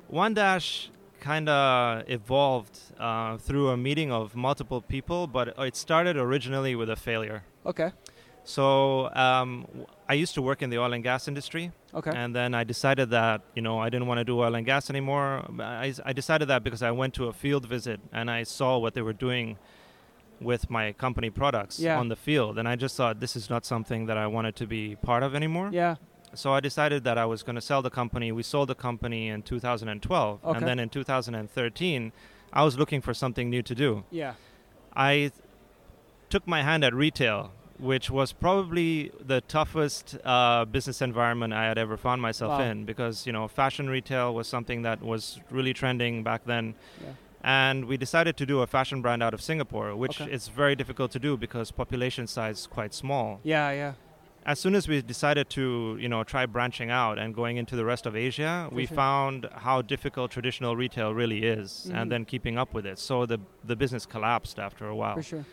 One 0.10 0.34
Dash 0.34 0.92
kind 1.22 1.48
of 1.48 2.04
evolved 2.10 2.78
uh, 3.00 3.38
through 3.38 3.70
a 3.70 3.78
meeting 3.78 4.12
of 4.12 4.36
multiple 4.36 4.82
people, 4.82 5.28
but 5.28 5.46
it 5.70 5.76
started 5.76 6.18
originally 6.18 6.74
with 6.76 6.90
a 6.90 6.96
failure. 6.96 7.44
Okay. 7.66 7.92
So 8.44 9.14
um, 9.14 9.68
I 10.10 10.16
used 10.16 10.34
to 10.34 10.42
work 10.42 10.62
in 10.64 10.70
the 10.72 10.80
oil 10.80 10.94
and 10.94 11.04
gas 11.04 11.28
industry, 11.28 11.72
Okay. 11.94 12.12
and 12.22 12.36
then 12.36 12.56
I 12.56 12.64
decided 12.64 13.12
that 13.12 13.42
you 13.56 13.62
know 13.62 13.78
I 13.86 13.90
didn't 13.92 14.08
want 14.08 14.18
to 14.18 14.26
do 14.26 14.40
oil 14.40 14.56
and 14.56 14.66
gas 14.66 14.90
anymore. 14.90 15.46
I, 15.60 15.94
I 16.04 16.12
decided 16.14 16.48
that 16.48 16.64
because 16.64 16.82
I 16.82 16.92
went 17.02 17.14
to 17.20 17.28
a 17.28 17.34
field 17.34 17.68
visit 17.68 18.00
and 18.12 18.32
I 18.32 18.42
saw 18.44 18.80
what 18.80 18.94
they 18.96 19.04
were 19.04 19.14
doing 19.28 19.58
with 20.50 20.72
my 20.72 20.92
company 20.94 21.30
products 21.30 21.80
Yeah. 21.80 22.00
on 22.00 22.08
the 22.10 22.16
field, 22.16 22.58
and 22.58 22.68
I 22.68 22.76
just 22.76 22.98
thought 22.98 23.20
this 23.20 23.36
is 23.36 23.48
not 23.48 23.64
something 23.64 24.08
that 24.08 24.18
I 24.18 24.26
wanted 24.26 24.56
to 24.62 24.66
be 24.66 24.96
part 24.96 25.22
of 25.24 25.36
anymore. 25.36 25.70
yeah. 25.72 25.96
So 26.34 26.54
I 26.54 26.60
decided 26.60 27.04
that 27.04 27.18
I 27.18 27.26
was 27.26 27.44
going 27.44 27.56
to 27.56 27.62
sell 27.62 27.82
the 27.82 27.90
company. 27.90 28.32
We 28.32 28.44
sold 28.44 28.70
the 28.70 28.76
company 28.76 29.28
in 29.28 29.42
2012, 29.44 30.40
Okay. 30.46 30.58
and 30.58 30.68
then 30.68 30.80
in 30.80 30.90
2013, 30.90 32.12
I 32.54 32.64
was 32.64 32.78
looking 32.78 33.02
for 33.02 33.14
something 33.14 33.50
new 33.50 33.62
to 33.64 33.76
do. 33.76 34.04
Yeah. 34.12 34.34
I 34.96 35.32
took 36.30 36.48
my 36.48 36.64
hand 36.64 36.84
at 36.84 36.94
retail, 36.94 37.52
which 37.80 38.10
was 38.10 38.32
probably 38.32 39.12
the 39.20 39.42
toughest 39.42 40.18
uh, 40.24 40.66
business 40.66 41.02
environment 41.02 41.54
I 41.54 41.66
had 41.66 41.78
ever 41.78 41.98
found 41.98 42.22
myself 42.22 42.60
Wow. 42.60 42.66
in 42.70 42.86
because 42.86 43.26
you 43.26 43.34
know 43.34 43.48
fashion 43.48 43.90
retail 43.90 44.34
was 44.34 44.48
something 44.48 44.84
that 44.84 45.02
was 45.02 45.40
really 45.50 45.74
trending 45.74 46.24
back 46.24 46.46
then. 46.46 46.76
Yeah. 47.04 47.14
And 47.44 47.86
we 47.86 47.98
decided 47.98 48.38
to 48.38 48.46
do 48.46 48.62
a 48.62 48.68
fashion 48.68 49.02
brand 49.02 49.24
out 49.24 49.34
of 49.34 49.42
Singapore, 49.42 49.96
which 49.96 50.22
Okay. 50.22 50.32
is 50.32 50.48
very 50.48 50.76
difficult 50.76 51.12
to 51.12 51.20
do 51.20 51.36
because 51.38 51.72
population 51.72 52.28
size 52.28 52.60
is 52.60 52.68
quite 52.68 52.94
small 52.94 53.40
Yeah. 53.44 53.72
Yeah. 53.72 53.94
As 54.46 54.60
soon 54.60 54.74
as 54.76 54.88
we 54.88 55.02
decided 55.02 55.50
to 55.50 55.98
you 56.00 56.10
know 56.10 56.24
try 56.24 56.46
branching 56.46 56.90
out 56.90 57.20
and 57.20 57.36
going 57.36 57.58
into 57.58 57.76
the 57.76 57.86
rest 57.86 58.06
of 58.06 58.16
asia 58.16 58.66
For 58.70 58.76
we 58.76 58.86
sure. 58.86 58.96
found 58.96 59.48
how 59.54 59.82
difficult 59.84 60.32
traditional 60.32 60.76
retail 60.76 61.14
really 61.14 61.44
is 61.44 61.70
Mhm. 61.90 61.96
and 62.02 62.12
then 62.12 62.26
keeping 62.26 62.58
up 62.58 62.74
with 62.74 62.86
it 62.86 62.98
so 63.00 63.26
the 63.26 63.40
the 63.64 63.76
business 63.76 64.06
collapsed 64.06 64.58
after 64.60 64.88
a 64.88 64.96
while 64.96 65.16
For 65.16 65.24
sure. 65.24 65.46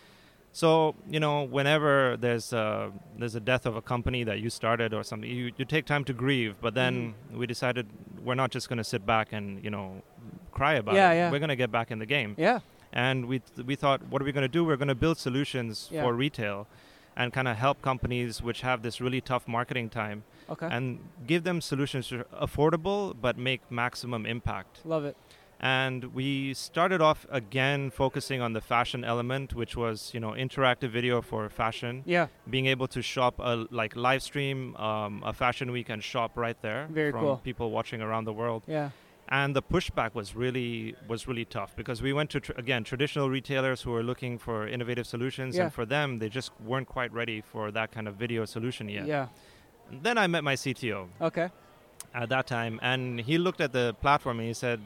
so 0.53 0.95
you 1.15 1.21
know 1.21 1.43
whenever 1.43 2.17
there's 2.17 2.53
a 2.53 2.91
there's 3.19 3.35
a 3.35 3.41
death 3.41 3.67
of 3.67 3.77
a 3.77 3.83
company 3.83 4.25
that 4.25 4.39
you 4.41 4.51
started 4.51 4.95
or 4.95 5.03
something 5.05 5.29
you, 5.31 5.53
you 5.59 5.65
take 5.77 5.85
time 5.85 6.05
to 6.05 6.13
grieve 6.15 6.55
but 6.61 6.73
then 6.75 6.95
Mm-hmm. 6.95 7.39
we 7.41 7.47
decided 7.47 7.85
we're 8.25 8.35
not 8.43 8.51
just 8.51 8.69
going 8.71 8.79
to 8.79 8.89
sit 8.95 9.05
back 9.05 9.33
and 9.33 9.63
you 9.65 9.71
know 9.71 10.03
cry 10.59 10.75
about 10.83 10.95
Yeah, 10.95 11.13
it 11.13 11.17
yeah. 11.17 11.31
we're 11.31 11.39
going 11.45 11.51
to 11.59 11.63
get 11.65 11.71
back 11.71 11.91
in 11.91 11.99
the 11.99 12.07
game 12.17 12.35
Yeah. 12.39 12.61
and 12.93 13.27
we 13.31 13.37
we 13.71 13.75
thought 13.83 14.01
what 14.11 14.19
are 14.23 14.25
we 14.25 14.33
going 14.33 14.49
to 14.53 14.57
do 14.59 14.65
we're 14.65 14.81
going 14.85 14.95
to 14.99 15.01
build 15.07 15.19
solutions 15.19 15.89
Yeah. 15.93 16.03
for 16.03 16.15
retail 16.15 16.67
and 17.19 17.33
kind 17.33 17.49
of 17.49 17.57
help 17.57 17.83
companies 17.83 18.41
which 18.43 18.61
have 18.63 18.79
this 18.83 19.01
really 19.01 19.21
tough 19.21 19.47
marketing 19.47 19.91
time 19.91 20.23
Okay. 20.55 20.69
and 20.77 20.85
give 21.27 21.43
them 21.45 21.61
solutions 21.61 22.09
that 22.09 22.21
are 22.21 22.47
affordable 22.47 23.15
but 23.21 23.37
make 23.37 23.61
maximum 23.71 24.25
impact 24.25 24.73
Love 24.87 25.05
it. 25.05 25.17
And 25.61 26.15
we 26.15 26.55
started 26.55 27.01
off 27.09 27.27
again 27.31 27.91
focusing 27.91 28.41
on 28.41 28.53
the 28.53 28.61
fashion 28.61 29.03
element, 29.05 29.55
which 29.55 29.75
was 29.77 29.97
you 30.15 30.21
know 30.21 30.31
interactive 30.47 30.91
video 30.91 31.21
for 31.21 31.49
fashion. 31.49 32.03
Yeah. 32.07 32.29
Being 32.49 32.67
able 32.67 32.87
to 32.97 33.03
shop 33.03 33.35
a 33.41 33.67
like 33.81 33.97
live 33.97 34.23
stream 34.23 34.77
um, 34.77 35.21
a 35.27 35.33
fashion 35.33 35.73
week 35.73 35.89
and 35.89 36.01
shop 36.13 36.31
right 36.37 36.57
there 36.63 36.87
Very 36.91 37.11
from 37.11 37.21
cool. 37.23 37.37
people 37.49 37.73
watching 37.73 38.01
around 38.01 38.25
the 38.31 38.33
world 38.33 38.63
Yeah. 38.69 38.91
And 39.31 39.55
the 39.55 39.63
pushback 39.63 40.15
was 40.15 40.35
really 40.35 40.95
was 41.07 41.29
really 41.29 41.45
tough 41.45 41.75
because 41.77 42.01
we 42.03 42.13
went 42.13 42.31
to 42.31 42.41
tr- 42.41 42.53
again 42.57 42.83
traditional 42.85 43.29
retailers 43.29 43.83
who 43.83 43.91
were 43.91 44.03
looking 44.03 44.39
for 44.39 44.67
innovative 44.67 45.07
solutions 45.07 45.57
Yeah. 45.57 45.65
and 45.65 45.73
for 45.73 45.85
them 45.85 46.19
they 46.19 46.29
just 46.29 46.51
weren't 46.65 46.89
quite 46.89 47.13
ready 47.13 47.41
for 47.43 47.71
that 47.73 47.93
kind 47.93 48.09
of 48.09 48.15
video 48.17 48.45
solution 48.47 48.89
yet 48.89 49.07
Yeah. 49.07 49.27
And 49.91 50.03
then 50.03 50.17
i 50.19 50.27
met 50.27 50.45
my 50.45 50.55
cto 50.55 51.09
Okay. 51.21 51.49
at 52.15 52.29
that 52.31 52.47
time 52.47 52.79
and 52.83 53.21
he 53.21 53.37
looked 53.39 53.61
at 53.61 53.73
the 53.73 53.95
platform 54.01 54.39
and 54.41 54.49
he 54.49 54.55
said 54.55 54.81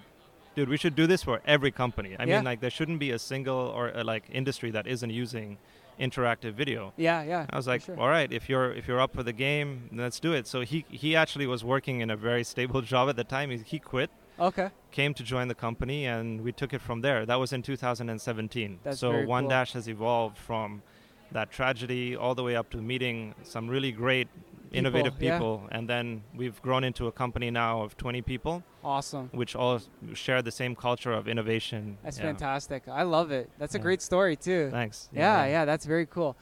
dude 0.57 0.69
we 0.69 0.77
should 0.77 0.97
do 0.97 1.07
this 1.07 1.23
for 1.23 1.41
every 1.47 1.71
company 1.71 2.17
i 2.19 2.25
Yeah. 2.25 2.37
mean 2.37 2.45
like 2.45 2.61
there 2.61 2.71
shouldn't 2.79 2.99
be 2.99 3.11
a 3.13 3.19
single 3.19 3.63
or 3.79 3.97
uh, 3.97 4.03
like 4.05 4.25
industry 4.33 4.71
that 4.73 4.87
isn't 4.87 5.11
using 5.11 5.59
interactive 6.01 6.55
video 6.55 6.93
Yeah. 6.97 7.23
Yeah. 7.23 7.47
I 7.51 7.57
was 7.57 7.67
like, 7.67 7.83
sure. 7.83 7.99
all 8.01 8.09
right, 8.09 8.33
if 8.33 8.49
you're 8.49 8.73
if 8.73 8.89
you're 8.89 9.01
up 9.07 9.13
for 9.15 9.23
the 9.23 9.33
game, 9.47 9.69
let's 9.93 10.19
do 10.21 10.33
it. 10.33 10.47
So 10.47 10.63
he 10.63 10.79
he 10.89 11.15
actually 11.15 11.47
was 11.47 11.63
working 11.63 12.01
in 12.01 12.11
a 12.11 12.17
very 12.17 12.45
stable 12.45 12.81
job 12.93 13.09
at 13.11 13.17
the 13.17 13.25
time. 13.25 13.51
He, 13.51 13.59
he 13.59 13.79
quit, 13.79 14.11
Okay. 14.43 14.71
came 14.91 15.15
to 15.15 15.23
join 15.23 15.47
the 15.49 15.55
company, 15.55 16.05
and 16.07 16.41
we 16.43 16.53
took 16.53 16.75
it 16.75 16.81
from 16.81 17.01
there. 17.01 17.25
That 17.25 17.37
was 17.37 17.53
in 17.53 17.63
2017. 17.63 18.81
That's 18.83 18.99
so 18.99 19.13
very 19.13 19.27
One 19.27 19.45
cool. 19.45 19.51
Dash 19.51 19.73
has 19.73 19.89
evolved 19.89 20.37
from 20.37 20.83
that 21.31 21.51
tragedy 21.51 22.17
all 22.17 22.35
the 22.35 22.43
way 22.43 22.57
up 22.57 22.69
to 22.71 22.79
meeting 22.79 23.35
some 23.43 23.69
really 23.69 23.93
great, 23.93 24.29
innovative 24.73 25.15
yeah. 25.21 25.35
people, 25.35 25.69
and 25.71 25.89
then 25.89 26.23
we've 26.35 26.61
grown 26.63 26.83
into 26.83 27.07
a 27.07 27.13
company 27.13 27.51
now 27.51 27.83
of 27.83 27.97
20 27.97 28.21
people, 28.23 28.63
Awesome. 28.83 29.29
which 29.33 29.55
all 29.55 29.81
share 30.15 30.43
the 30.43 30.51
same 30.51 30.75
culture 30.75 31.13
of 31.13 31.29
innovation. 31.29 31.99
That's 32.03 32.19
Yeah. 32.19 32.25
fantastic. 32.25 32.89
I 32.89 33.03
love 33.03 33.31
it. 33.31 33.51
That's 33.59 33.75
a 33.75 33.79
great 33.79 34.03
story 34.03 34.35
too. 34.35 34.71
Thanks. 34.71 35.09
Yeah, 35.13 35.47
yeah, 35.47 35.65
that's 35.65 35.87
very 35.87 36.07
cool. 36.07 36.37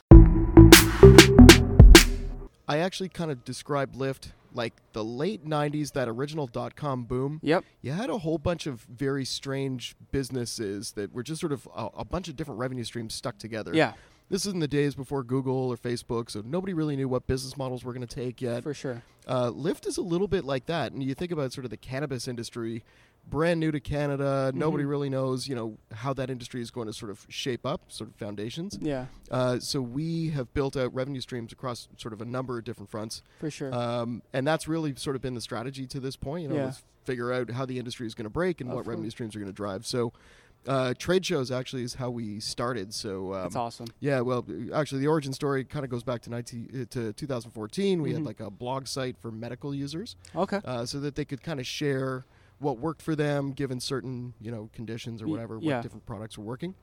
I 2.69 2.79
actually 2.79 3.09
kind 3.09 3.31
of 3.33 3.45
described 3.45 3.97
Lift 3.97 4.33
like 4.55 4.75
the 4.93 5.05
late 5.05 5.47
90s, 5.47 5.93
that 5.93 6.09
original 6.09 6.47
dot 6.47 6.77
com 6.77 7.05
boom. 7.05 7.41
Yep. 7.43 7.65
You 7.83 7.93
had 7.93 8.11
a 8.11 8.19
whole 8.19 8.39
bunch 8.39 8.67
of 8.67 8.81
very 8.83 9.25
strange 9.25 9.95
businesses 10.13 10.93
that 10.93 11.13
were 11.13 11.23
just 11.23 11.41
sort 11.41 11.53
of 11.53 11.69
a, 11.75 11.89
a 11.99 12.05
bunch 12.05 12.29
of 12.29 12.37
different 12.37 12.61
revenue 12.61 12.85
streams 12.85 13.15
stuck 13.15 13.39
together. 13.39 13.73
Yeah, 13.75 13.93
This 14.29 14.47
is 14.47 14.53
in 14.53 14.61
the 14.61 14.69
days 14.69 14.95
before 14.95 15.23
Google 15.23 15.71
or 15.73 15.77
Facebook, 15.77 16.31
so 16.31 16.43
nobody 16.45 16.73
really 16.73 16.97
knew 16.97 17.09
what 17.09 17.27
business 17.27 17.57
models 17.57 17.85
were 17.85 17.93
going 17.93 18.07
to 18.07 18.15
take 18.15 18.41
yet. 18.41 18.63
for 18.63 18.75
sure. 18.75 19.03
Uh, 19.29 19.51
Lift 19.51 19.87
is 19.87 19.97
a 19.97 20.03
little 20.03 20.29
bit 20.29 20.45
like 20.45 20.67
that, 20.67 20.93
and 20.93 21.03
you 21.03 21.15
think 21.15 21.31
about 21.33 21.53
sort 21.53 21.65
of 21.65 21.71
the 21.71 21.77
cannabis 21.77 22.27
industry, 22.29 22.83
brand 23.29 23.61
new 23.61 23.71
to 23.71 23.79
Canada. 23.81 24.51
Nobody 24.55 24.85
Mhm. 24.85 24.89
really 24.89 25.09
knows, 25.11 25.47
you 25.47 25.55
know, 25.55 25.79
how 25.93 26.13
that 26.15 26.31
industry 26.31 26.61
is 26.61 26.71
going 26.71 26.87
to 26.89 26.93
sort 26.93 27.11
of 27.11 27.27
shape 27.29 27.65
up, 27.65 27.93
sort 27.93 28.11
of 28.11 28.17
foundations. 28.17 28.79
Yeah, 28.81 29.07
Uh, 29.31 29.61
so 29.61 29.81
we 29.81 30.31
have 30.31 30.53
built 30.53 30.77
out 30.77 30.93
revenue 30.93 31.21
streams 31.21 31.53
across 31.53 31.87
sort 31.97 32.13
of 32.13 32.21
a 32.21 32.25
number 32.25 32.59
of 32.59 32.65
different 32.65 32.91
fronts, 32.91 33.23
for 33.39 33.51
sure. 33.51 33.73
um, 33.73 34.23
and 34.33 34.47
that's 34.47 34.67
really 34.67 34.95
sort 34.97 35.15
of 35.15 35.23
been 35.23 35.35
the 35.35 35.41
strategy 35.41 35.87
to 35.87 36.01
this 36.01 36.17
point. 36.17 36.43
You 36.43 36.49
know, 36.49 36.55
Yeah. 36.57 36.65
let's 36.67 36.83
figure 37.05 37.33
out 37.33 37.51
how 37.51 37.65
the 37.65 37.79
industry 37.79 38.07
is 38.07 38.15
going 38.15 38.25
to 38.25 38.31
break 38.31 38.61
and 38.61 38.71
Of 38.71 38.77
what 38.77 38.87
revenue 38.87 39.07
course. 39.07 39.13
streams 39.15 39.37
are 39.37 39.39
going 39.39 39.51
to 39.53 39.57
drive. 39.57 39.87
So. 39.87 40.13
Uh, 40.67 40.93
trade 40.99 41.25
shows 41.25 41.51
actually 41.51 41.83
is 41.83 41.95
how 41.95 42.11
we 42.11 42.39
started. 42.39 42.93
So 42.93 43.33
um, 43.33 43.43
that's 43.45 43.57
awesome. 43.57 43.87
yeah, 43.99 44.21
well, 44.21 44.45
actually, 44.75 45.01
the 45.01 45.07
origin 45.07 45.33
story 45.33 45.65
kind 45.65 45.87
of 45.87 45.91
goes 45.91 46.03
back 46.03 46.21
to 46.21 46.31
19 46.31 46.69
uh, 46.83 46.85
to 46.91 47.15
2014. 47.15 48.03
We 48.03 48.11
Mhm. 48.11 48.13
had 48.17 48.23
like 48.25 48.41
a 48.41 48.51
blog 48.51 48.87
site 48.87 49.17
for 49.17 49.33
medical 49.33 49.75
users, 49.75 50.17
Okay. 50.37 50.61
uh, 50.67 50.85
so 50.85 51.01
that 51.01 51.15
they 51.15 51.25
could 51.25 51.43
kind 51.43 51.61
of 51.61 51.67
share 51.67 52.27
what 52.61 52.79
worked 52.79 53.03
for 53.03 53.17
them 53.17 53.53
given 53.53 53.81
certain 53.81 54.35
you 54.41 54.51
know 54.51 54.71
conditions 54.73 55.21
or 55.21 55.27
whatever, 55.27 55.59
yeah. 55.61 55.77
what 55.77 55.83
different 55.83 56.07
products 56.07 56.39
were 56.39 56.45
working. 56.45 56.75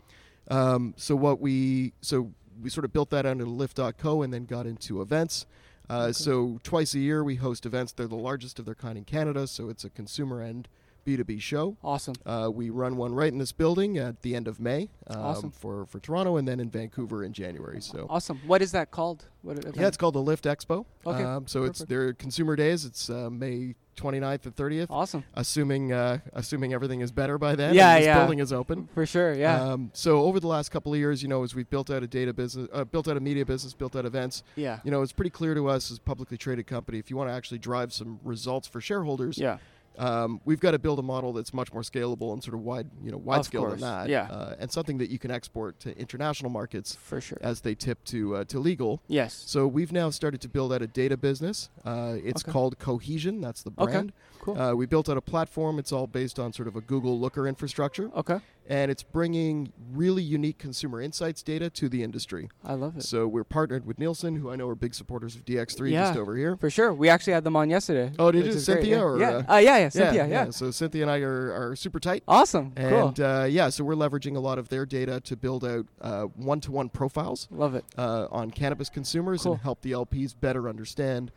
Um, 0.49 0.93
so 0.97 1.15
what 1.15 1.39
we 1.39 1.93
so 2.01 2.31
we 2.61 2.69
sort 2.69 2.85
of 2.85 2.93
built 2.93 3.09
that 3.11 3.25
under 3.25 3.45
Lift.co 3.45 4.21
and 4.21 4.33
then 4.33 4.45
got 4.45 4.65
into 4.65 5.01
events. 5.01 5.45
Uh, 5.89 6.11
So 6.11 6.59
twice 6.63 6.93
a 6.95 6.99
year 6.99 7.23
we 7.23 7.35
host 7.35 7.65
events. 7.65 7.93
They're 7.93 8.07
the 8.07 8.15
largest 8.15 8.59
of 8.59 8.65
their 8.65 8.75
kind 8.75 8.97
in 8.97 9.05
Canada. 9.05 9.47
So 9.47 9.69
it's 9.69 9.85
a 9.85 9.89
consumer 9.89 10.41
end 10.41 10.67
B2B 11.07 11.41
show. 11.41 11.77
Awesome. 11.83 12.15
Uh, 12.25 12.49
we 12.53 12.69
run 12.69 12.97
one 12.97 13.13
right 13.15 13.31
in 13.31 13.37
this 13.39 13.53
building 13.53 13.97
at 13.97 14.21
the 14.23 14.35
end 14.35 14.47
of 14.47 14.59
May 14.59 14.89
um, 15.07 15.19
Awesome. 15.21 15.51
for, 15.51 15.85
for 15.85 15.99
Toronto 15.99 16.35
and 16.35 16.45
then 16.47 16.59
in 16.59 16.69
Vancouver 16.69 17.23
in 17.23 17.31
January. 17.31 17.81
So 17.81 18.07
Awesome. 18.09 18.41
What 18.45 18.61
is 18.61 18.73
that 18.73 18.91
called? 18.91 19.25
What 19.41 19.57
event? 19.59 19.77
yeah, 19.77 19.87
it's 19.87 19.95
called 19.97 20.15
the 20.15 20.21
Lift 20.21 20.43
Expo. 20.43 20.85
Okay, 21.05 21.23
Um, 21.23 21.47
so 21.47 21.63
it's 21.63 21.79
their 21.79 22.11
consumer 22.13 22.57
days. 22.57 22.83
It's 22.83 23.09
uh, 23.09 23.29
May 23.31 23.75
29th 23.95 24.45
and 24.45 24.55
30th. 24.55 24.87
awesome. 24.91 25.23
Assuming 25.33 25.91
uh, 25.91 26.19
assuming 26.33 26.71
everything 26.73 27.01
is 27.01 27.11
better 27.11 27.37
by 27.39 27.55
then. 27.55 27.73
Yeah, 27.73 27.93
and 27.93 28.01
this 28.01 28.05
yeah. 28.07 28.19
building 28.19 28.39
is 28.39 28.53
open. 28.53 28.87
For 28.93 29.05
sure. 29.07 29.33
Yeah. 29.33 29.59
Um, 29.71 29.89
so 29.93 30.21
over 30.23 30.39
the 30.39 30.47
last 30.47 30.69
couple 30.69 30.93
of 30.93 30.99
years, 30.99 31.23
you 31.23 31.29
know, 31.29 31.43
as 31.43 31.55
we've 31.55 31.69
built 31.69 31.89
out 31.89 32.03
a 32.03 32.07
data 32.07 32.31
business, 32.33 32.67
uh, 32.73 32.83
built 32.83 33.07
out 33.07 33.17
a 33.17 33.19
media 33.21 33.43
business, 33.45 33.73
built 33.73 33.95
out 33.95 34.05
events, 34.05 34.43
yeah. 34.55 34.79
you 34.83 34.91
know, 34.91 35.01
it's 35.01 35.13
pretty 35.13 35.31
clear 35.31 35.55
to 35.55 35.67
us 35.67 35.89
as 35.89 35.97
a 35.97 36.01
publicly 36.01 36.37
traded 36.37 36.67
company, 36.67 36.99
if 36.99 37.09
you 37.09 37.17
want 37.17 37.29
to 37.29 37.33
actually 37.33 37.57
drive 37.59 37.91
some 37.91 38.19
results 38.23 38.67
for 38.67 38.81
shareholders, 38.81 39.37
Yeah. 39.37 39.57
Um, 39.97 40.41
we've 40.45 40.59
got 40.59 40.71
to 40.71 40.79
build 40.79 40.99
a 40.99 41.01
model 41.01 41.33
that's 41.33 41.53
much 41.53 41.73
more 41.73 41.81
scalable 41.81 42.33
and 42.33 42.43
sort 42.43 42.53
of 42.53 42.61
wide, 42.61 42.87
you 43.03 43.11
know, 43.11 43.17
wide 43.17 43.39
Of 43.39 43.45
scale 43.45 43.61
course, 43.61 43.81
than 43.81 43.81
that. 43.81 44.09
yeah. 44.09 44.23
Uh, 44.23 44.55
and 44.59 44.71
something 44.71 44.97
that 44.99 45.09
you 45.09 45.19
can 45.19 45.31
export 45.31 45.79
to 45.81 45.97
international 45.97 46.49
markets 46.51 46.95
For 46.95 47.19
sure. 47.21 47.37
as 47.41 47.61
they 47.61 47.75
tip 47.75 48.03
to 48.05 48.35
uh, 48.37 48.43
to 48.45 48.59
legal. 48.59 49.01
Yes. 49.07 49.33
So 49.47 49.67
we've 49.67 49.91
now 49.91 50.09
started 50.09 50.41
to 50.41 50.49
build 50.49 50.71
out 50.73 50.81
a 50.81 50.87
data 50.87 51.17
business. 51.17 51.69
Uh, 51.85 52.15
it's 52.23 52.43
Okay. 52.43 52.51
called 52.51 52.77
Cohesion. 52.79 53.41
That's 53.41 53.63
the 53.63 53.71
brand. 53.71 53.95
Okay. 53.95 54.11
Cool. 54.41 54.57
Uh, 54.61 54.73
we 54.75 54.85
built 54.85 55.09
out 55.09 55.17
a 55.17 55.21
platform. 55.21 55.77
It's 55.79 55.91
all 55.91 56.07
based 56.07 56.39
on 56.39 56.53
sort 56.53 56.67
of 56.67 56.75
a 56.75 56.81
Google 56.81 57.19
Looker 57.19 57.47
infrastructure, 57.47 58.09
okay. 58.15 58.39
And 58.69 58.91
it's 58.91 59.03
bringing 59.03 59.71
really 59.91 60.21
unique 60.21 60.57
consumer 60.57 61.01
insights 61.01 61.41
data 61.41 61.69
to 61.69 61.87
the 61.89 62.03
industry. 62.03 62.49
I 62.63 62.73
love 62.73 62.97
it. 62.97 63.03
So 63.03 63.27
we're 63.27 63.43
partnered 63.43 63.85
with 63.85 63.97
Nielsen, 63.97 64.35
who 64.35 64.51
I 64.51 64.55
know 64.55 64.67
are 64.67 64.75
big 64.75 64.93
supporters 64.93 65.35
of 65.35 65.45
DX3 65.45 65.91
Yeah. 65.91 66.07
just 66.07 66.19
over 66.19 66.35
here. 66.35 66.57
For 66.57 66.69
sure. 66.69 66.93
We 66.93 67.09
actually 67.09 67.33
had 67.33 67.43
them 67.43 67.55
on 67.55 67.69
yesterday. 67.69 68.11
Oh, 68.19 68.31
did 68.31 68.45
you? 68.45 68.51
great, 68.51 68.61
Cynthia 68.61 68.97
yeah. 68.97 69.03
or, 69.03 69.19
yeah. 69.19 69.29
uh, 69.29 69.53
Uh, 69.53 69.57
yeah, 69.57 69.77
yeah, 69.77 69.89
Cynthia, 69.89 70.27
yeah. 70.27 70.49
So 70.49 70.71
Cynthia 70.71 71.01
and 71.03 71.11
I 71.11 71.19
are, 71.19 71.69
are 71.71 71.75
super 71.75 71.99
tight. 71.99 72.23
Awesome. 72.27 72.73
cool. 72.75 73.07
And 73.07 73.19
uh, 73.19 73.45
yeah, 73.49 73.69
so 73.69 73.83
we're 73.83 73.95
leveraging 73.95 74.35
a 74.35 74.39
lot 74.39 74.57
of 74.59 74.69
their 74.69 74.85
data 74.85 75.19
to 75.21 75.35
build 75.35 75.63
out 75.65 75.85
uh, 76.01 76.23
one-to-one 76.35 76.89
profiles 76.89 77.47
Love 77.51 77.75
it. 77.75 77.85
uh, 77.97 78.27
on 78.31 78.51
cannabis 78.51 78.89
consumers 78.89 79.43
Cool. 79.43 79.53
and 79.53 79.61
help 79.61 79.81
the 79.81 79.91
LPs 79.93 80.35
better 80.39 80.67
understand 80.69 81.31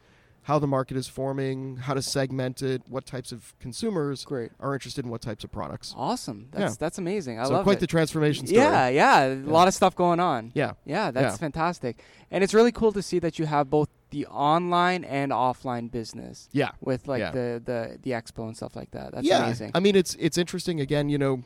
how 0.50 0.58
the 0.58 0.66
market 0.66 0.96
is 0.96 1.06
forming, 1.06 1.76
how 1.76 1.94
to 1.94 2.02
segment 2.02 2.60
it, 2.60 2.82
what 2.88 3.06
types 3.06 3.30
of 3.30 3.54
consumers 3.60 4.24
Great. 4.24 4.50
are 4.58 4.74
interested 4.74 5.04
in 5.04 5.10
what 5.10 5.20
types 5.22 5.44
of 5.44 5.52
products. 5.52 5.94
Awesome. 5.96 6.48
That's 6.50 6.72
Yeah. 6.72 6.76
that's 6.78 6.98
amazing. 6.98 7.38
I 7.38 7.42
love 7.42 7.46
it. 7.46 7.48
so 7.50 7.54
love 7.58 7.64
quite 7.64 7.76
it. 7.76 7.80
the 7.80 7.86
transformation 7.86 8.46
story. 8.48 8.60
yeah, 8.60 8.88
yeah, 8.88 9.26
a 9.26 9.34
lot 9.58 9.68
of 9.68 9.74
stuff 9.74 9.94
going 9.94 10.18
on. 10.18 10.50
Yeah. 10.54 10.72
Yeah, 10.84 11.12
that's 11.12 11.34
Yeah. 11.34 11.46
fantastic. 11.46 12.02
And 12.32 12.42
it's 12.42 12.52
really 12.52 12.72
cool 12.72 12.90
to 12.92 13.02
see 13.10 13.20
that 13.20 13.38
you 13.38 13.46
have 13.46 13.70
both 13.70 13.88
the 14.10 14.26
online 14.26 15.04
and 15.04 15.30
offline 15.30 15.88
business 15.88 16.48
Yeah. 16.50 16.72
with 16.80 17.06
like 17.06 17.20
Yeah. 17.20 17.30
the, 17.30 17.62
the 17.64 17.98
the 18.02 18.10
expo 18.10 18.42
and 18.48 18.56
stuff 18.56 18.74
like 18.74 18.90
that. 18.90 19.12
That's 19.12 19.26
yeah. 19.26 19.44
amazing. 19.44 19.70
I 19.72 19.78
mean, 19.78 19.94
it's 19.94 20.16
it's 20.18 20.36
interesting. 20.36 20.80
Again, 20.80 21.08
you 21.08 21.18
know, 21.18 21.44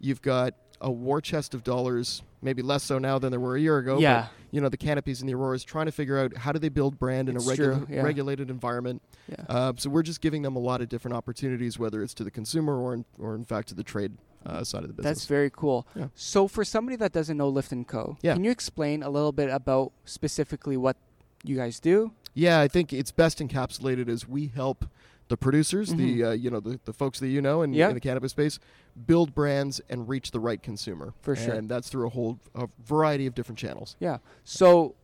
you've 0.00 0.22
got 0.22 0.54
a 0.80 0.90
war 0.90 1.20
chest 1.20 1.54
of 1.54 1.64
dollars, 1.64 2.22
maybe 2.42 2.62
less 2.62 2.82
so 2.82 2.98
now 2.98 3.18
than 3.18 3.30
there 3.30 3.40
were 3.40 3.56
a 3.56 3.60
year 3.60 3.78
ago. 3.78 3.94
but, 3.96 4.02
Yeah. 4.02 4.26
you 4.50 4.60
know, 4.60 4.68
the 4.68 4.76
canopies 4.76 5.20
and 5.20 5.28
the 5.28 5.34
auroras 5.34 5.64
trying 5.64 5.86
to 5.86 5.92
figure 5.92 6.18
out 6.18 6.36
how 6.36 6.52
do 6.52 6.58
they 6.58 6.68
build 6.68 6.98
brand 6.98 7.28
in 7.28 7.36
It's 7.36 7.48
a 7.48 7.56
true, 7.56 7.86
yeah. 7.90 8.02
regulated 8.02 8.50
environment. 8.50 9.02
Yeah. 9.28 9.36
Uh, 9.48 9.72
so 9.76 9.90
we're 9.90 10.02
just 10.02 10.20
giving 10.20 10.42
them 10.42 10.54
a 10.56 10.58
lot 10.60 10.80
of 10.80 10.88
different 10.88 11.16
opportunities, 11.16 11.78
whether 11.78 12.02
it's 12.02 12.14
to 12.14 12.24
the 12.24 12.30
consumer 12.30 12.78
or 12.80 12.94
in, 12.94 13.04
or 13.18 13.34
in 13.34 13.44
fact 13.44 13.68
to 13.68 13.74
the 13.74 13.82
trade 13.82 14.12
uh, 14.44 14.62
side 14.62 14.82
of 14.82 14.88
the 14.88 14.94
business. 14.94 15.16
That's 15.18 15.26
very 15.26 15.50
cool. 15.50 15.86
Yeah. 15.96 16.06
So 16.14 16.46
for 16.46 16.64
somebody 16.64 16.94
that 16.96 17.12
doesn't 17.12 17.36
know 17.36 17.48
Lift 17.48 17.72
and 17.72 17.86
Co, 17.86 18.16
Yeah. 18.22 18.34
can 18.34 18.44
you 18.44 18.50
explain 18.52 19.02
a 19.02 19.10
little 19.10 19.32
bit 19.32 19.50
about 19.50 19.92
specifically 20.04 20.76
what 20.76 20.96
you 21.42 21.56
guys 21.56 21.80
do? 21.80 22.12
Yeah, 22.32 22.60
I 22.60 22.68
think 22.68 22.92
it's 22.92 23.10
best 23.10 23.38
encapsulated 23.40 24.08
as 24.08 24.28
we 24.28 24.48
help 24.48 24.84
the 25.28 25.36
producers, 25.36 25.94
the 25.94 26.20
Mhm. 26.20 26.26
uh, 26.26 26.30
you 26.32 26.50
know 26.50 26.60
the, 26.60 26.78
the 26.84 26.92
folks 26.92 27.18
that 27.20 27.28
you 27.28 27.40
know 27.42 27.62
in, 27.62 27.72
Yeah. 27.72 27.88
in 27.88 27.94
the 27.94 28.00
cannabis 28.00 28.30
space, 28.32 28.58
build 29.06 29.34
brands 29.34 29.80
and 29.88 30.08
reach 30.08 30.30
the 30.30 30.40
right 30.40 30.62
consumer. 30.62 31.14
For 31.22 31.34
sure. 31.36 31.54
and 31.54 31.68
that's 31.68 31.88
through 31.88 32.06
a 32.06 32.10
whole 32.10 32.38
a 32.54 32.68
variety 32.84 33.26
of 33.26 33.34
different 33.34 33.58
channels. 33.58 33.96
Yeah. 33.98 34.18
So 34.44 34.94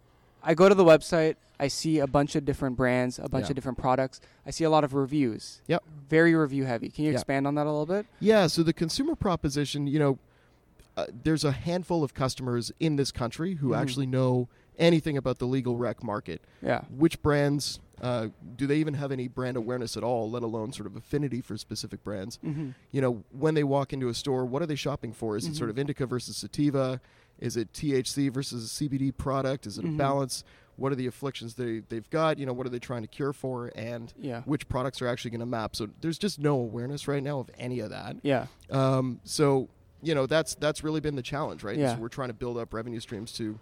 I 0.43 0.55
go 0.55 0.69
to 0.69 0.75
the 0.75 0.85
website, 0.85 1.37
I 1.61 1.69
see 1.69 1.99
a 2.01 2.07
bunch 2.07 2.35
of 2.35 2.45
different 2.45 2.77
brands, 2.77 3.19
a 3.19 3.29
bunch 3.29 3.45
Yeah. 3.47 3.51
of 3.51 3.55
different 3.57 3.79
products. 3.79 4.21
I 4.47 4.51
see 4.51 4.65
a 4.65 4.71
lot 4.71 4.83
of 4.85 4.95
reviews. 4.95 5.61
Yep. 5.69 5.83
Very 6.09 6.35
review 6.35 6.65
heavy. 6.65 6.89
Can 6.89 7.05
you 7.05 7.13
expand 7.13 7.47
on 7.47 7.55
that 7.57 7.67
a 7.67 7.71
little 7.71 7.87
bit? 7.87 8.07
Yeah, 8.21 8.47
so 8.49 8.63
the 8.63 8.73
consumer 8.73 9.15
proposition, 9.15 9.87
you 9.87 9.99
know, 9.99 10.19
uh, 10.97 11.07
there's 11.23 11.45
a 11.45 11.53
handful 11.53 12.03
of 12.05 12.15
customers 12.15 12.71
in 12.81 12.97
this 12.97 13.11
country 13.13 13.55
who 13.57 13.69
Mhm. 13.71 13.79
actually 13.79 14.07
know 14.07 14.49
anything 14.79 15.17
about 15.17 15.39
the 15.39 15.47
legal 15.47 15.77
rec 15.77 16.03
market. 16.03 16.43
Yeah. 16.61 16.83
Which 16.97 17.23
brands 17.23 17.79
uh, 18.03 18.29
do 18.57 18.67
they 18.67 18.77
even 18.77 18.95
have 18.95 19.12
any 19.12 19.29
brand 19.29 19.57
awareness 19.57 19.97
at 19.97 20.03
all, 20.03 20.29
let 20.31 20.43
alone 20.43 20.73
sort 20.73 20.87
of 20.87 20.97
affinity 20.97 21.41
for 21.41 21.57
specific 21.57 22.03
brands? 22.03 22.38
Mm-hmm. 22.45 22.71
You 22.91 23.01
know, 23.01 23.23
when 23.31 23.55
they 23.55 23.65
walk 23.65 23.93
into 23.93 24.09
a 24.09 24.15
store, 24.15 24.45
what 24.45 24.61
are 24.61 24.67
they 24.67 24.75
shopping 24.75 25.12
for? 25.12 25.37
Is 25.37 25.47
it 25.47 25.55
sort 25.55 25.69
Mhm. 25.69 25.73
of 25.73 25.79
indica 25.79 26.07
versus 26.07 26.37
sativa? 26.37 27.01
Is 27.38 27.57
it 27.57 27.73
THC 27.73 28.29
versus 28.29 28.65
a 28.65 28.69
CBD 28.69 29.12
product? 29.16 29.66
Is 29.66 29.79
it 29.79 29.85
Mhm. 29.85 29.95
a 29.95 29.99
balance? 29.99 30.45
What 30.76 30.91
are 30.91 30.95
the 30.97 31.07
afflictions 31.07 31.55
they 31.55 31.81
they've 31.89 32.09
got? 32.11 32.39
You 32.39 32.47
know, 32.47 32.53
what 32.53 32.66
are 32.66 32.70
they 32.70 32.79
trying 32.79 33.03
to 33.03 33.09
cure 33.09 33.33
for? 33.33 33.70
And 33.76 34.12
Yeah. 34.18 34.43
which 34.43 34.68
products 34.68 35.01
are 35.03 35.07
actually 35.07 35.31
going 35.33 35.41
to 35.41 35.47
map? 35.47 35.76
So 35.76 35.89
there's 36.01 36.18
just 36.18 36.39
no 36.41 36.55
awareness 36.59 37.07
right 37.07 37.22
now 37.22 37.39
of 37.41 37.51
any 37.59 37.81
of 37.81 37.91
that. 37.91 38.16
Yeah. 38.22 38.47
Um, 38.70 39.20
so 39.24 39.68
you 40.03 40.14
know 40.14 40.26
that's 40.26 40.55
that's 40.57 40.83
really 40.83 41.01
been 41.01 41.14
the 41.14 41.22
challenge, 41.22 41.62
right? 41.62 41.79
Yeah. 41.79 41.95
So 41.95 42.01
we're 42.01 42.09
trying 42.09 42.29
to 42.31 42.35
build 42.35 42.59
up 42.59 42.74
revenue 42.74 42.99
streams 43.01 43.31
to 43.35 43.59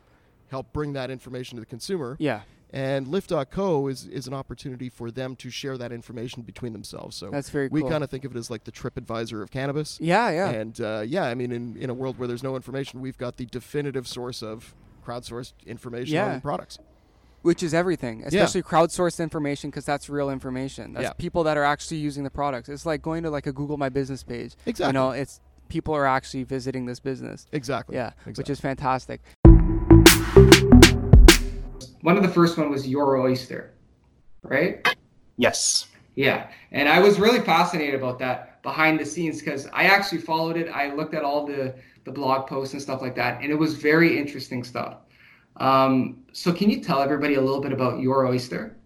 help 0.48 0.72
bring 0.72 0.92
that 0.94 1.10
information 1.10 1.56
to 1.56 1.60
the 1.60 1.66
consumer. 1.66 2.16
Yeah. 2.18 2.42
And 2.72 3.08
Lift.co 3.08 3.88
is 3.88 4.06
is 4.06 4.26
an 4.26 4.34
opportunity 4.34 4.88
for 4.88 5.10
them 5.10 5.34
to 5.36 5.50
share 5.50 5.76
that 5.78 5.90
information 5.92 6.42
between 6.42 6.72
themselves. 6.72 7.16
So 7.16 7.30
That's 7.30 7.50
very 7.50 7.68
we 7.68 7.80
cool. 7.80 7.90
kind 7.90 8.04
of 8.04 8.10
think 8.10 8.24
of 8.24 8.34
it 8.34 8.38
as 8.38 8.50
like 8.50 8.64
the 8.64 8.72
TripAdvisor 8.72 9.42
of 9.42 9.50
cannabis. 9.50 9.98
Yeah, 10.00 10.30
yeah. 10.30 10.50
And 10.50 10.80
uh, 10.80 11.02
yeah, 11.06 11.24
I 11.24 11.34
mean, 11.34 11.50
in, 11.50 11.76
in 11.76 11.90
a 11.90 11.94
world 11.94 12.18
where 12.18 12.28
there's 12.28 12.42
no 12.44 12.54
information, 12.54 13.00
we've 13.00 13.18
got 13.18 13.36
the 13.38 13.46
definitive 13.46 14.06
source 14.06 14.42
of 14.42 14.74
crowdsourced 15.04 15.54
information 15.66 16.14
Yeah. 16.14 16.34
on 16.34 16.40
products. 16.40 16.78
Which 17.42 17.62
is 17.62 17.72
everything, 17.72 18.22
especially 18.24 18.62
crowdsourced 18.62 19.18
information, 19.18 19.70
because 19.70 19.86
that's 19.86 20.10
real 20.10 20.28
information. 20.28 20.92
That's 20.92 21.04
Yeah. 21.04 21.12
people 21.14 21.42
that 21.44 21.56
are 21.56 21.64
actually 21.64 21.96
using 21.96 22.22
the 22.22 22.30
products. 22.30 22.68
It's 22.68 22.84
like 22.84 23.00
going 23.00 23.22
to 23.22 23.30
like 23.30 23.46
a 23.46 23.52
Google 23.52 23.78
My 23.78 23.88
Business 23.88 24.22
page. 24.22 24.54
Exactly. 24.66 24.86
You 24.88 24.92
know, 24.92 25.10
it's 25.12 25.40
people 25.68 25.94
are 25.94 26.06
actually 26.06 26.44
visiting 26.44 26.84
this 26.84 27.00
business. 27.00 27.46
Exactly. 27.50 27.96
Yeah, 27.96 28.12
which 28.24 28.50
is 28.50 28.60
fantastic. 28.60 29.22
One 32.02 32.16
of 32.16 32.22
the 32.22 32.28
first 32.28 32.56
one 32.56 32.70
was 32.70 32.88
Your 32.88 33.18
Oyster, 33.18 33.74
right? 34.42 34.86
Yes. 35.36 35.88
Yeah, 36.14 36.50
and 36.72 36.88
I 36.88 37.00
was 37.00 37.18
really 37.18 37.40
fascinated 37.40 37.94
about 37.94 38.18
that 38.18 38.62
behind 38.62 38.98
the 38.98 39.06
scenes 39.06 39.40
because 39.40 39.66
I 39.72 39.84
actually 39.84 40.18
followed 40.18 40.56
it. 40.56 40.68
I 40.68 40.94
looked 40.94 41.14
at 41.14 41.22
all 41.22 41.46
the 41.46 41.74
the 42.04 42.10
blog 42.10 42.46
posts 42.46 42.72
and 42.72 42.82
stuff 42.82 43.02
like 43.02 43.14
that, 43.16 43.42
and 43.42 43.50
it 43.50 43.54
was 43.54 43.74
very 43.74 44.18
interesting 44.18 44.64
stuff. 44.64 44.98
Um, 45.56 46.24
so, 46.32 46.52
can 46.52 46.70
you 46.70 46.82
tell 46.82 47.00
everybody 47.00 47.34
a 47.34 47.40
little 47.40 47.60
bit 47.60 47.72
about 47.72 48.00
Your 48.00 48.26
Oyster? 48.26 48.76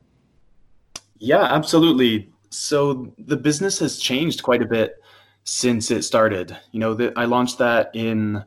Yeah, 1.18 1.44
absolutely. 1.44 2.30
So 2.50 3.12
the 3.18 3.36
business 3.36 3.78
has 3.80 3.98
changed 3.98 4.42
quite 4.42 4.62
a 4.62 4.66
bit 4.66 4.96
since 5.44 5.90
it 5.90 6.02
started. 6.02 6.56
You 6.72 6.80
know, 6.80 6.94
the, 6.94 7.12
I 7.16 7.24
launched 7.24 7.58
that 7.58 7.90
in 7.94 8.44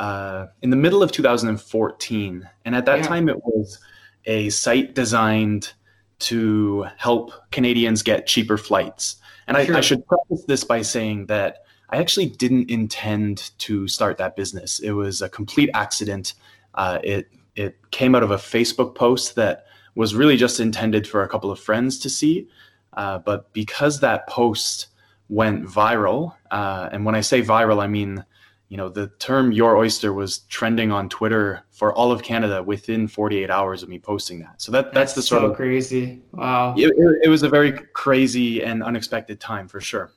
uh, 0.00 0.46
in 0.62 0.70
the 0.70 0.76
middle 0.76 1.02
of 1.02 1.12
2014, 1.12 2.48
and 2.64 2.74
at 2.74 2.86
that 2.86 3.00
Yeah. 3.00 3.06
time 3.06 3.28
it 3.28 3.36
was 3.44 3.78
a 4.24 4.48
site 4.48 4.94
designed 4.94 5.72
to 6.20 6.86
help 6.96 7.32
Canadians 7.52 8.02
get 8.02 8.26
cheaper 8.26 8.58
flights. 8.58 9.16
And 9.46 9.56
I, 9.56 9.78
I 9.78 9.80
should 9.80 10.06
preface 10.06 10.44
this 10.46 10.64
by 10.64 10.82
saying 10.82 11.26
that 11.26 11.64
I 11.90 11.98
actually 11.98 12.26
didn't 12.26 12.70
intend 12.70 13.50
to 13.58 13.88
start 13.88 14.16
that 14.18 14.36
business. 14.36 14.78
It 14.78 14.92
was 14.92 15.22
a 15.22 15.28
complete 15.28 15.70
accident. 15.74 16.34
Uh, 16.74 16.98
it 17.02 17.28
it 17.56 17.90
came 17.90 18.14
out 18.14 18.22
of 18.22 18.30
a 18.30 18.36
Facebook 18.36 18.94
post 18.94 19.34
that 19.34 19.66
was 19.96 20.14
really 20.14 20.36
just 20.36 20.60
intended 20.60 21.06
for 21.06 21.22
a 21.22 21.28
couple 21.28 21.50
of 21.50 21.58
friends 21.58 21.98
to 21.98 22.08
see. 22.08 22.48
Uh, 22.94 23.18
but 23.18 23.52
because 23.52 24.00
that 24.00 24.26
post 24.28 24.86
went 25.28 25.64
viral, 25.64 26.34
uh, 26.50 26.88
and 26.92 27.04
when 27.04 27.14
I 27.14 27.20
say 27.22 27.42
viral, 27.42 27.82
I 27.82 27.86
mean, 27.86 28.24
you 28.70 28.76
know, 28.76 28.88
the 28.88 29.08
term 29.18 29.50
"your 29.50 29.76
oyster" 29.76 30.12
was 30.12 30.38
trending 30.48 30.92
on 30.92 31.08
Twitter 31.08 31.64
for 31.70 31.92
all 31.92 32.12
of 32.12 32.22
Canada 32.22 32.62
within 32.62 33.08
48 33.08 33.50
hours 33.50 33.82
of 33.82 33.88
me 33.88 33.98
posting 33.98 34.38
that. 34.40 34.62
So 34.62 34.70
that 34.70 34.94
that's, 34.94 35.12
the 35.12 35.22
sort 35.22 35.42
so 35.42 35.50
of 35.50 35.56
crazy. 35.56 36.22
Wow. 36.30 36.74
it, 36.78 36.86
it, 36.86 37.18
it 37.24 37.28
was 37.28 37.42
a 37.42 37.48
very 37.48 37.72
crazy 37.72 38.62
and 38.62 38.84
unexpected 38.84 39.40
time 39.40 39.66
for 39.66 39.80
sure. 39.80 40.12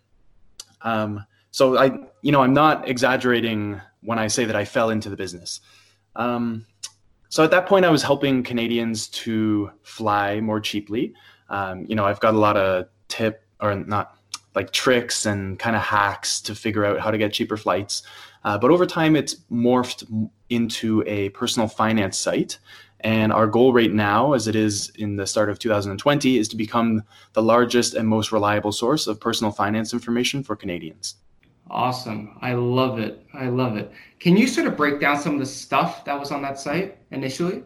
Um, 0.84 1.26
so 1.50 1.80
I, 1.80 1.98
you 2.22 2.32
know, 2.32 2.44
I'm 2.44 2.54
not 2.54 2.88
exaggerating 2.88 3.82
when 4.02 4.20
I 4.20 4.28
say 4.28 4.46
that 4.46 4.56
I 4.56 4.66
fell 4.66 4.92
into 4.92 5.10
the 5.10 5.18
business. 5.18 5.60
Um, 6.16 6.68
so 7.30 7.44
at 7.44 7.50
that 7.50 7.66
point, 7.66 7.86
I 7.86 7.90
was 7.90 8.04
helping 8.04 8.44
Canadians 8.44 9.08
to 9.08 9.72
fly 9.82 10.40
more 10.42 10.60
cheaply. 10.60 11.16
Um, 11.50 11.86
you 11.88 11.96
know, 11.96 12.06
I've 12.06 12.20
got 12.20 12.36
a 12.36 12.38
lot 12.38 12.56
of 12.56 12.86
tip 13.08 13.44
or 13.60 13.74
not 13.76 14.16
like 14.54 14.72
tricks 14.72 15.26
and 15.26 15.58
kind 15.58 15.76
of 15.76 15.82
hacks 15.82 16.40
to 16.42 16.54
figure 16.54 16.86
out 16.86 17.00
how 17.00 17.10
to 17.10 17.18
get 17.18 17.34
cheaper 17.34 17.58
flights. 17.58 18.04
Uh, 18.44 18.58
but 18.58 18.72
over 18.72 18.86
time, 18.86 19.16
it's 19.16 19.36
morphed 19.52 20.30
into 20.50 21.04
a 21.08 21.30
personal 21.30 21.68
finance 21.68 22.18
site. 22.18 22.60
And 23.02 23.34
our 23.34 23.48
goal 23.48 23.74
right 23.74 23.92
now, 23.92 24.34
as 24.34 24.48
it 24.48 24.56
is 24.56 24.90
in 24.96 25.18
the 25.18 25.28
start 25.28 25.50
of 25.50 25.60
2020, 25.60 26.38
is 26.38 26.48
to 26.50 26.56
become 26.56 27.04
the 27.34 27.44
largest 27.44 27.96
and 27.96 28.08
most 28.08 28.32
reliable 28.32 28.72
source 28.72 29.08
of 29.08 29.20
personal 29.20 29.52
finance 29.52 29.94
information 29.94 30.42
for 30.44 30.56
Canadians. 30.56 31.16
Awesome. 31.70 32.38
I 32.42 32.54
love 32.54 33.00
it. 33.00 33.26
I 33.34 33.48
love 33.48 33.78
it. 33.78 33.92
Can 34.20 34.38
you 34.38 34.48
sort 34.48 34.68
of 34.68 34.78
break 34.78 35.02
down 35.02 35.20
some 35.20 35.34
of 35.34 35.40
the 35.40 35.46
stuff 35.46 36.06
that 36.06 36.18
was 36.18 36.32
on 36.32 36.42
that 36.44 36.60
site 36.60 36.98
initially? 37.12 37.64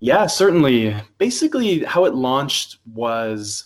Yeah, 0.00 0.26
certainly. 0.26 0.94
Basically, 1.18 1.84
how 1.84 2.04
it 2.04 2.14
launched 2.14 2.78
was, 2.92 3.64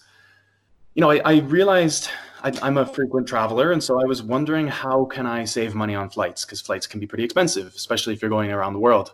you 0.95 1.01
know, 1.01 1.11
I, 1.11 1.21
I 1.25 1.39
realized 1.41 2.11
I, 2.43 2.53
I'm 2.63 2.79
a 2.79 2.87
frequent 2.87 3.27
traveler, 3.27 3.73
and 3.73 3.83
so 3.83 4.01
I 4.01 4.05
was 4.05 4.23
wondering 4.23 4.69
how 4.69 5.05
can 5.05 5.27
I 5.27 5.45
save 5.45 5.75
money 5.75 5.95
on 5.95 6.11
flights 6.11 6.45
because 6.45 6.61
flights 6.61 6.87
can 6.87 7.01
be 7.01 7.07
pretty 7.07 7.25
expensive, 7.25 7.75
especially 7.75 8.15
if 8.15 8.23
you're 8.23 8.31
going 8.31 8.53
around 8.53 8.73
the 8.73 8.79
world. 8.79 9.13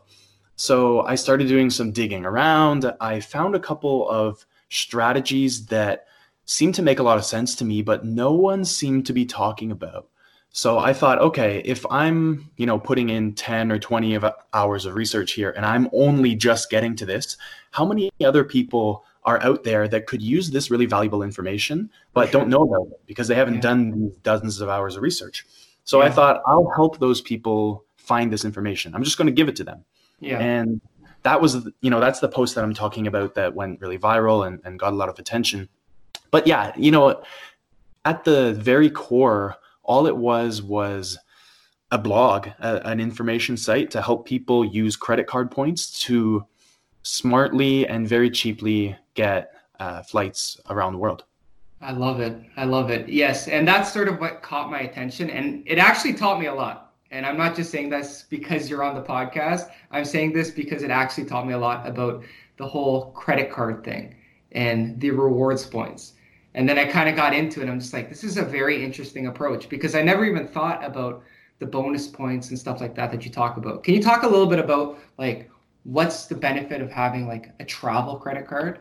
So 0.57 1.01
I 1.03 1.14
started 1.14 1.49
doing 1.49 1.70
some 1.70 1.91
digging 1.91 2.25
around. 2.25 2.93
I 3.01 3.20
found 3.20 3.55
a 3.55 3.61
couple 3.61 4.09
of 4.09 4.45
strategies 4.68 5.66
that 5.66 6.07
seemed 6.45 6.75
to 6.75 6.83
make 6.83 6.99
a 6.99 7.03
lot 7.03 7.18
of 7.18 7.25
sense 7.25 7.55
to 7.57 7.64
me, 7.64 7.83
but 7.83 8.05
no 8.05 8.33
one 8.33 8.64
seemed 8.64 9.07
to 9.07 9.12
be 9.12 9.25
talking 9.25 9.70
about. 9.70 10.09
So 10.51 10.79
I 10.79 10.93
thought, 10.93 11.18
okay, 11.18 11.62
if 11.64 11.85
I'm, 11.91 12.49
you 12.57 12.66
know, 12.66 12.79
putting 12.79 13.09
in 13.09 13.35
10 13.35 13.72
or 13.72 13.79
20 13.79 14.14
of 14.14 14.25
hours 14.53 14.87
of 14.87 14.95
research 14.95 15.33
here 15.33 15.51
and 15.51 15.66
I'm 15.66 15.89
only 15.93 16.37
just 16.37 16.70
getting 16.70 16.95
to 16.97 17.07
this, 17.07 17.37
how 17.72 17.85
many 17.85 18.12
other 18.25 18.45
people 18.45 19.05
are 19.25 19.43
out 19.43 19.64
there 19.64 19.89
that 19.89 20.07
could 20.07 20.20
use 20.20 20.51
this 20.51 20.70
really 20.70 20.87
valuable 20.87 21.22
information 21.22 21.89
but 22.12 22.31
don't 22.31 22.49
know 22.49 22.62
about 22.62 22.87
it 22.89 23.01
because 23.07 23.27
they 23.27 23.35
haven't 23.35 23.55
Yeah. 23.55 23.61
done 23.61 24.12
dozens 24.22 24.61
of 24.61 24.68
hours 24.68 24.97
of 24.97 25.03
research. 25.03 25.47
So 25.85 26.01
I 26.03 26.11
thought 26.11 26.43
I'll 26.47 26.70
help 26.77 26.99
those 26.99 27.20
people 27.20 27.85
find 27.97 28.33
this 28.33 28.45
information. 28.45 28.95
I'm 28.95 29.03
just 29.05 29.16
going 29.18 29.27
to 29.27 29.33
give 29.33 29.49
it 29.49 29.57
to 29.57 29.64
them. 29.64 29.85
Yeah. 30.20 30.39
And 30.39 30.81
that 31.22 31.41
was, 31.41 31.68
you 31.81 31.91
know, 31.91 32.01
that's 32.01 32.20
the 32.20 32.29
post 32.29 32.55
that 32.55 32.64
I'm 32.64 32.75
talking 32.75 33.07
about 33.07 33.35
that 33.35 33.55
went 33.55 33.81
really 33.81 33.99
viral 33.99 34.47
and, 34.47 34.61
and 34.64 34.79
got 34.79 34.93
a 34.93 34.97
lot 34.97 35.09
of 35.09 35.18
attention. 35.18 35.68
But 36.31 36.47
yeah, 36.47 36.72
you 36.77 36.91
know, 36.91 37.22
at 38.05 38.25
the 38.25 38.55
very 38.55 38.91
core, 38.91 39.57
all 39.83 40.07
it 40.07 40.16
was 40.16 40.62
was 40.62 41.18
a 41.91 41.99
blog, 41.99 42.49
a, 42.61 42.87
an 42.87 43.01
information 43.01 43.57
site 43.57 43.91
to 43.93 44.03
help 44.03 44.27
people 44.27 44.64
use 44.64 44.97
credit 44.97 45.27
card 45.27 45.51
points 45.51 45.99
to 46.05 46.45
smartly 47.03 47.87
and 47.87 48.09
very 48.09 48.31
cheaply 48.31 48.97
get 49.15 49.53
uh, 49.81 50.03
flights 50.03 50.61
around 50.71 50.93
the 50.93 50.99
world. 50.99 51.25
I 51.81 51.93
love 51.93 52.21
it. 52.21 52.37
I 52.57 52.65
love 52.65 52.91
it. 52.91 53.09
Yes. 53.09 53.49
And 53.49 53.67
that's 53.67 53.93
sort 53.93 54.09
of 54.09 54.19
what 54.19 54.43
caught 54.43 54.71
my 54.71 54.81
attention. 54.81 55.29
And 55.31 55.62
it 55.67 55.79
actually 55.79 56.15
taught 56.15 56.41
me 56.41 56.47
a 56.47 56.55
lot. 56.55 56.93
And 57.11 57.25
I'm 57.27 57.37
not 57.37 57.55
just 57.55 57.71
saying 57.71 57.91
this 57.91 58.25
because 58.29 58.69
you're 58.69 58.83
on 58.83 58.95
the 58.95 59.03
podcast. 59.03 59.71
I'm 59.91 60.05
saying 60.05 60.33
this 60.33 60.51
because 60.51 60.83
it 60.83 60.91
actually 60.91 61.27
taught 61.27 61.47
me 61.47 61.53
a 61.53 61.59
lot 61.59 61.87
about 61.87 62.25
the 62.57 62.67
whole 62.67 63.12
credit 63.12 63.51
card 63.51 63.85
thing 63.85 64.17
and 64.53 64.99
the 65.01 65.11
rewards 65.11 65.67
points. 65.67 66.15
And 66.55 66.69
then 66.69 66.79
I 66.79 66.87
kind 66.87 67.09
of 67.09 67.17
got 67.17 67.35
into 67.35 67.61
it. 67.61 67.69
I'm 67.69 67.81
just 67.81 67.93
like, 67.93 68.09
this 68.09 68.25
is 68.25 68.37
a 68.37 68.45
very 68.45 68.85
interesting 68.85 69.27
approach 69.27 69.69
because 69.69 69.95
I 69.95 70.03
never 70.03 70.25
even 70.25 70.47
thought 70.49 70.85
about 70.85 71.23
the 71.59 71.67
bonus 71.67 72.07
points 72.09 72.51
and 72.51 72.59
stuff 72.59 72.81
like 72.81 72.95
that 72.95 73.11
that 73.11 73.25
you 73.25 73.31
talk 73.31 73.57
about. 73.57 73.85
Can 73.85 73.95
you 73.95 74.03
talk 74.03 74.23
a 74.23 74.29
little 74.29 74.47
bit 74.47 74.59
about 74.59 74.99
like 75.19 75.51
what's 75.85 76.27
the 76.27 76.35
benefit 76.35 76.81
of 76.81 76.91
having 76.91 77.29
like 77.29 77.51
a 77.61 77.65
travel 77.65 78.17
credit 78.17 78.47
card? 78.47 78.81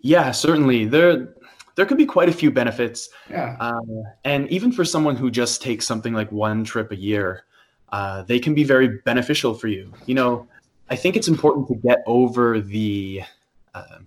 Yeah, 0.00 0.30
certainly. 0.30 0.84
There 0.84 1.34
there 1.74 1.86
could 1.86 1.96
be 1.98 2.06
quite 2.06 2.28
a 2.28 2.32
few 2.32 2.50
benefits. 2.50 3.08
Yeah. 3.30 3.56
Uh, 3.60 3.80
and 4.24 4.48
even 4.50 4.72
for 4.72 4.84
someone 4.84 5.14
who 5.14 5.30
just 5.30 5.62
takes 5.62 5.86
something 5.86 6.12
like 6.12 6.30
one 6.32 6.64
trip 6.64 6.90
a 6.90 6.96
year, 6.96 7.44
uh, 7.90 8.22
they 8.22 8.40
can 8.40 8.52
be 8.52 8.64
very 8.64 8.98
beneficial 9.04 9.54
for 9.54 9.68
you. 9.68 9.92
You 10.06 10.16
know, 10.16 10.48
I 10.90 10.96
think 10.96 11.16
it's 11.16 11.28
important 11.28 11.68
to 11.68 11.76
get 11.76 11.98
over 12.06 12.60
the 12.60 13.22
uh, 13.74 13.98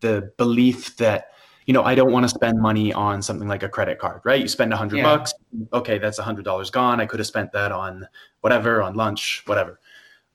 the 0.00 0.32
belief 0.38 0.96
that 0.96 1.28
you 1.66 1.74
know 1.74 1.84
I 1.84 1.94
don't 1.94 2.10
want 2.10 2.24
to 2.24 2.28
spend 2.28 2.60
money 2.60 2.92
on 2.92 3.22
something 3.22 3.46
like 3.46 3.62
a 3.62 3.68
credit 3.68 3.98
card, 3.98 4.22
right? 4.24 4.40
You 4.40 4.48
spend 4.48 4.72
a 4.72 4.76
hundred 4.76 4.98
Yeah. 4.98 5.16
bucks, 5.16 5.32
okay, 5.72 5.98
that's 5.98 6.18
a 6.18 6.22
hundred 6.22 6.44
dollars 6.44 6.70
gone. 6.70 7.00
I 7.00 7.06
could 7.06 7.20
have 7.20 7.26
spent 7.28 7.52
that 7.52 7.70
on 7.70 8.08
whatever, 8.40 8.82
on 8.82 8.94
lunch, 8.94 9.42
whatever. 9.46 9.78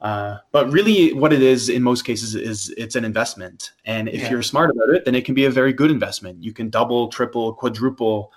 Uh, 0.01 0.37
but 0.51 0.71
really, 0.71 1.13
what 1.13 1.31
it 1.33 1.41
is 1.41 1.69
in 1.69 1.81
most 1.81 2.03
cases 2.03 2.35
is 2.35 2.69
it's 2.77 2.95
an 2.95 3.05
investment, 3.05 3.71
and 3.85 4.09
if 4.09 4.21
Yeah. 4.21 4.31
you're 4.31 4.43
smart 4.43 4.69
about 4.69 4.89
it, 4.89 5.05
then 5.05 5.15
it 5.15 5.25
can 5.25 5.33
be 5.33 5.45
a 5.45 5.49
very 5.49 5.73
good 5.73 5.89
investment. 5.89 6.43
You 6.43 6.53
can 6.53 6.69
double, 6.69 7.07
triple, 7.07 7.53
quadruple, 7.53 8.31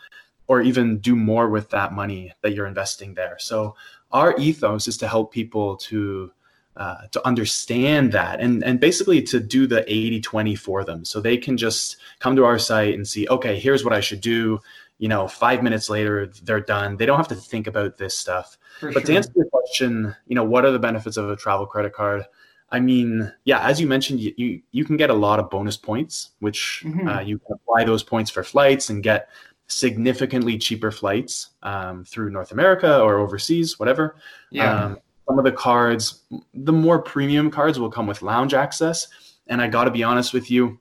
or 0.47 0.63
even 0.63 0.99
do 0.99 1.15
more 1.15 1.49
with 1.49 1.69
that 1.71 1.93
money 1.93 2.33
that 2.43 2.55
you're 2.55 2.67
investing 2.67 3.15
there. 3.15 3.37
So 3.39 3.75
our 4.13 4.37
ethos 4.39 4.89
is 4.89 4.97
to 4.99 5.09
help 5.09 5.33
people 5.33 5.77
to 5.77 6.33
uh, 6.79 7.09
to 7.11 7.27
understand 7.27 8.13
that 8.13 8.39
and 8.41 8.63
and 8.63 8.79
basically 8.79 9.21
to 9.21 9.41
do 9.41 9.67
the 9.67 9.85
80 9.93 10.21
20 10.21 10.55
for 10.55 10.85
them 10.85 11.05
so 11.05 11.21
they 11.21 11.37
can 11.37 11.57
just 11.57 11.97
come 12.21 12.37
to 12.37 12.45
our 12.45 12.57
site 12.57 12.95
and 12.95 13.07
see 13.07 13.27
okay 13.29 13.59
here's 13.59 13.85
what 13.85 13.93
i 13.93 13.99
should 13.99 14.21
do 14.21 14.61
you 14.99 15.09
know, 15.09 15.29
five 15.29 15.63
minutes 15.63 15.89
later 15.89 16.27
they're 16.43 16.61
done. 16.61 16.97
They 16.97 17.07
don't 17.07 17.17
have 17.17 17.29
to 17.29 17.35
think 17.35 17.67
about 17.67 17.99
this 17.99 18.17
stuff. 18.17 18.59
For 18.81 18.93
but 18.93 19.05
to 19.07 19.17
answer 19.17 19.33
your 19.35 19.47
question, 19.47 20.15
you 20.27 20.35
know, 20.35 20.45
what 20.45 20.65
are 20.65 20.71
the 20.73 20.79
benefits 20.79 21.17
of 21.17 21.31
a 21.31 21.37
travel 21.37 21.67
credit 21.67 21.93
card? 21.93 22.25
I 22.71 22.81
mean, 22.81 23.33
yeah, 23.45 23.61
as 23.67 23.81
you 23.81 23.87
mentioned, 23.87 24.21
you 24.21 24.35
you, 24.37 24.63
you 24.73 24.85
can 24.85 24.97
get 24.97 25.11
a 25.11 25.15
lot 25.15 25.39
of 25.39 25.49
bonus 25.51 25.77
points, 25.77 26.31
which 26.41 26.83
Mhm. 26.85 27.17
uh, 27.17 27.21
you 27.21 27.39
can 27.39 27.55
apply 27.55 27.85
those 27.85 28.03
points 28.03 28.31
for 28.31 28.43
flights 28.45 28.91
and 28.91 29.03
get 29.03 29.29
significantly 29.69 30.59
cheaper 30.59 30.91
flights 30.91 31.51
um, 31.63 32.05
through 32.05 32.31
North 32.31 32.53
America 32.53 33.01
or 33.01 33.19
overseas, 33.19 33.79
whatever. 33.79 34.17
Yeah. 34.51 34.85
Um, 34.85 34.99
some 35.29 35.39
of 35.39 35.45
the 35.45 35.53
cards, 35.53 36.23
the 36.55 36.73
more 36.73 37.01
premium 37.03 37.51
cards, 37.51 37.79
will 37.79 37.91
come 37.91 38.07
with 38.07 38.23
lounge 38.23 38.55
access. 38.55 39.07
And 39.47 39.61
I 39.63 39.69
got 39.69 39.85
to 39.85 39.91
be 39.91 40.03
honest 40.03 40.33
with 40.33 40.51
you, 40.51 40.79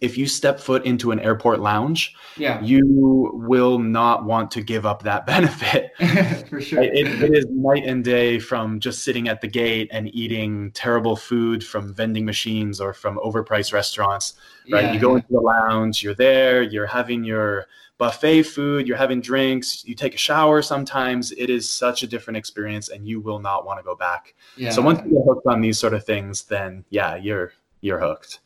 if 0.00 0.18
you 0.18 0.26
step 0.26 0.60
foot 0.60 0.84
into 0.84 1.10
an 1.10 1.20
airport 1.20 1.60
lounge, 1.60 2.14
Yeah. 2.36 2.60
you 2.62 3.30
will 3.34 3.78
not 3.78 4.24
want 4.24 4.50
to 4.52 4.62
give 4.62 4.84
up 4.84 5.02
that 5.02 5.26
benefit. 5.26 5.92
For 6.48 6.60
sure. 6.60 6.82
It, 6.82 7.22
it 7.22 7.34
is 7.34 7.46
night 7.50 7.84
and 7.84 8.04
day 8.04 8.38
from 8.38 8.80
just 8.80 9.04
sitting 9.04 9.28
at 9.28 9.40
the 9.40 9.48
gate 9.48 9.88
and 9.92 10.14
eating 10.14 10.70
terrible 10.72 11.16
food 11.16 11.64
from 11.64 11.94
vending 11.94 12.24
machines 12.24 12.80
or 12.80 12.92
from 12.92 13.18
overpriced 13.18 13.72
restaurants. 13.72 14.34
Right? 14.70 14.84
Yeah, 14.84 14.92
you 14.92 15.00
go 15.00 15.10
yeah. 15.10 15.16
into 15.16 15.28
the 15.32 15.40
lounge, 15.40 16.02
you're 16.02 16.14
there, 16.14 16.62
you're 16.62 16.86
having 16.86 17.24
your 17.24 17.66
buffet 17.96 18.42
food, 18.42 18.88
you're 18.88 18.96
having 18.96 19.20
drinks, 19.20 19.84
you 19.84 19.94
take 19.94 20.14
a 20.14 20.18
shower 20.18 20.62
sometimes. 20.62 21.32
It 21.32 21.48
is 21.48 21.70
such 21.70 22.02
a 22.02 22.06
different 22.06 22.36
experience 22.36 22.88
and 22.88 23.06
you 23.06 23.20
will 23.20 23.38
not 23.38 23.64
want 23.64 23.78
to 23.78 23.84
go 23.84 23.94
back. 23.94 24.34
Yeah. 24.56 24.70
So 24.70 24.82
once 24.82 25.00
you 25.04 25.12
get 25.12 25.24
hooked 25.26 25.46
on 25.46 25.60
these 25.60 25.78
sort 25.78 25.94
of 25.94 26.04
things, 26.04 26.44
then 26.44 26.84
yeah, 26.90 27.16
you're 27.16 27.52
you're 27.80 28.00
hooked. 28.00 28.40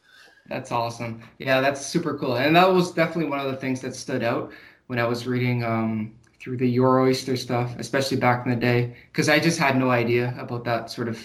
That's 0.48 0.72
awesome. 0.72 1.22
Yeah, 1.38 1.60
that's 1.60 1.84
super 1.84 2.16
cool. 2.16 2.36
And 2.36 2.56
that 2.56 2.72
was 2.72 2.92
definitely 2.92 3.30
one 3.30 3.40
of 3.40 3.50
the 3.50 3.56
things 3.56 3.80
that 3.82 3.94
stood 3.94 4.22
out 4.22 4.52
when 4.86 4.98
I 4.98 5.06
was 5.06 5.26
reading 5.26 5.62
um, 5.62 6.14
through 6.40 6.56
the 6.56 6.68
Your 6.68 7.00
Oyster 7.00 7.36
stuff, 7.36 7.74
especially 7.78 8.16
back 8.16 8.46
in 8.46 8.50
the 8.50 8.56
day, 8.56 8.96
because 9.12 9.28
I 9.28 9.38
just 9.38 9.58
had 9.58 9.76
no 9.76 9.90
idea 9.90 10.34
about 10.38 10.64
that 10.64 10.90
sort 10.90 11.08
of 11.08 11.22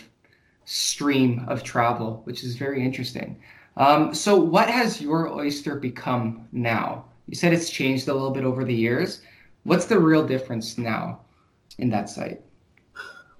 stream 0.65 1.45
of 1.47 1.63
travel, 1.63 2.21
which 2.25 2.43
is 2.43 2.55
very 2.55 2.83
interesting. 2.83 3.41
Um, 3.77 4.13
so, 4.13 4.35
what 4.37 4.69
has 4.69 5.01
Your 5.01 5.29
Oyster 5.29 5.77
become 5.77 6.47
now? 6.51 7.05
You 7.27 7.35
said 7.35 7.53
it's 7.53 7.69
changed 7.69 8.07
a 8.07 8.13
little 8.13 8.31
bit 8.31 8.43
over 8.43 8.63
the 8.65 8.75
years. 8.75 9.21
What's 9.63 9.85
the 9.85 9.99
real 9.99 10.27
difference 10.27 10.77
now 10.77 11.21
in 11.77 11.89
that 11.89 12.09
site? 12.09 12.41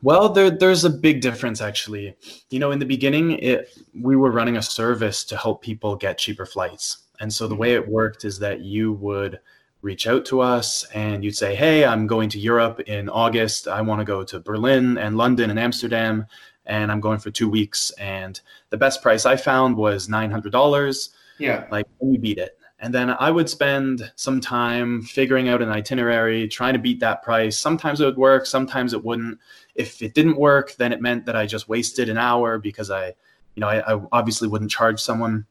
Well, 0.04 0.28
there, 0.28 0.52
there's 0.52 0.84
a 0.84 0.90
big 0.90 1.22
difference 1.22 1.62
actually. 1.62 2.16
You 2.50 2.60
know, 2.60 2.72
in 2.72 2.80
the 2.80 2.86
beginning, 2.86 3.32
it 3.40 3.70
we 4.00 4.18
were 4.18 4.32
running 4.32 4.58
a 4.58 4.62
service 4.62 5.24
to 5.26 5.38
help 5.38 5.62
people 5.62 5.96
get 5.96 6.18
cheaper 6.18 6.46
flights, 6.46 7.06
and 7.22 7.34
so 7.34 7.48
the 7.48 7.56
way 7.56 7.70
mm-hmm. 7.70 7.84
it 7.84 7.90
worked 7.90 8.26
is 8.26 8.38
that 8.40 8.60
you 8.60 8.92
would 8.94 9.40
reach 9.82 10.06
out 10.06 10.26
to 10.26 10.42
us 10.42 10.84
and 10.94 11.24
you'd 11.24 11.38
say, 11.38 11.56
"Hey, 11.56 11.86
I'm 11.86 12.06
going 12.06 12.28
to 12.30 12.40
Europe 12.40 12.82
in 12.82 13.08
August. 13.08 13.70
I 13.70 13.82
want 13.82 14.00
to 14.00 14.06
go 14.06 14.24
to 14.24 14.42
Berlin 14.42 14.98
and 14.98 15.16
London 15.16 15.50
and 15.50 15.60
Amsterdam, 15.60 16.26
and 16.66 16.92
I'm 16.92 17.00
going 17.00 17.20
for 17.20 17.32
two 17.32 17.50
weeks. 17.50 17.90
And 17.92 18.40
the 18.72 18.78
best 18.78 19.02
price 19.02 19.26
I 19.26 19.38
found 19.38 19.78
was 19.78 20.10
nine 20.10 20.32
hundred 20.32 20.52
dollars. 20.52 21.12
Yeah. 21.38 21.66
Like, 21.72 21.88
we 22.00 22.18
beat 22.18 22.40
it?" 22.40 22.58
And 22.84 22.94
then 22.94 23.12
I 23.12 23.32
would 23.32 23.50
spend 23.50 24.12
some 24.18 24.42
time 24.42 25.04
figuring 25.04 25.48
out 25.48 25.62
an 25.62 25.70
itinerary, 25.70 26.50
trying 26.50 26.74
to 26.74 26.80
beat 26.80 27.00
that 27.00 27.24
price. 27.24 27.58
Sometimes 27.58 28.02
it 28.02 28.06
would 28.06 28.18
work, 28.18 28.46
sometimes 28.46 28.92
it 28.92 29.06
wouldn't. 29.06 29.40
If 29.76 30.02
it 30.02 30.14
didn't 30.14 30.38
work, 30.38 30.76
then 30.76 30.94
it 30.94 31.02
meant 31.02 31.26
that 31.26 31.36
I 31.36 31.46
just 31.46 31.68
wasted 31.68 32.10
an 32.10 32.18
hour 32.18 32.60
because 32.60 32.92
I, 32.92 33.08
you 33.56 33.62
know, 33.62 33.68
I, 33.68 33.94
I 33.94 34.02
obviously 34.12 34.48
wouldn't 34.48 34.72
charge 34.72 35.00
someone 35.00 35.46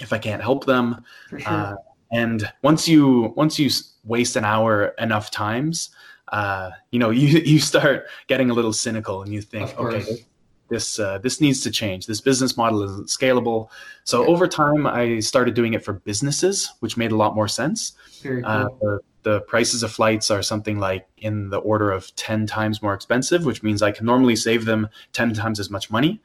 if 0.00 0.12
I 0.12 0.18
can't 0.18 0.42
help 0.42 0.66
them. 0.66 1.04
Sure. 1.30 1.40
Uh, 1.46 1.74
and 2.12 2.50
once 2.62 2.86
you 2.86 3.32
once 3.36 3.58
you 3.58 3.70
waste 4.04 4.36
an 4.36 4.44
hour 4.44 4.88
enough 4.98 5.30
times, 5.30 5.90
uh, 6.32 6.70
you 6.90 6.98
know, 6.98 7.10
you 7.10 7.38
you 7.40 7.58
start 7.58 8.06
getting 8.26 8.50
a 8.50 8.54
little 8.54 8.72
cynical, 8.72 9.22
and 9.22 9.32
you 9.32 9.40
think, 9.40 9.78
okay, 9.78 10.26
this 10.72 10.98
uh, 10.98 11.18
this 11.18 11.40
needs 11.40 11.60
to 11.60 11.70
change. 11.70 12.06
This 12.06 12.20
business 12.20 12.56
model 12.56 12.82
isn't 12.82 13.08
scalable. 13.08 13.68
So 14.04 14.26
over 14.26 14.48
time, 14.48 14.86
I 14.86 15.20
started 15.20 15.54
doing 15.54 15.74
it 15.74 15.84
for 15.84 15.92
businesses, 15.92 16.72
which 16.80 16.96
made 16.96 17.12
a 17.12 17.16
lot 17.16 17.34
more 17.34 17.48
sense. 17.48 17.92
Very 18.22 18.42
Uh, 18.42 18.68
the, 18.80 19.00
the 19.22 19.40
prices 19.42 19.82
of 19.82 19.92
flights 19.92 20.30
are 20.30 20.42
something 20.42 20.80
like 20.80 21.06
in 21.18 21.50
the 21.50 21.58
order 21.58 21.90
of 21.92 22.14
10 22.16 22.46
times 22.46 22.82
more 22.82 22.94
expensive, 22.94 23.44
which 23.44 23.62
means 23.62 23.82
I 23.82 23.92
can 23.92 24.06
normally 24.06 24.34
save 24.34 24.64
them 24.64 24.88
10 25.12 25.34
times 25.34 25.60
as 25.60 25.68
much 25.70 25.90
money. 25.90 26.20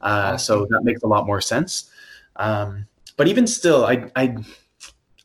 Uh, 0.00 0.36
So 0.38 0.66
that 0.70 0.82
makes 0.82 1.02
a 1.02 1.06
lot 1.06 1.26
more 1.26 1.42
sense. 1.42 1.90
Um, 2.36 2.86
but 3.16 3.28
even 3.28 3.46
still, 3.46 3.84
I, 3.84 4.10
I, 4.16 4.36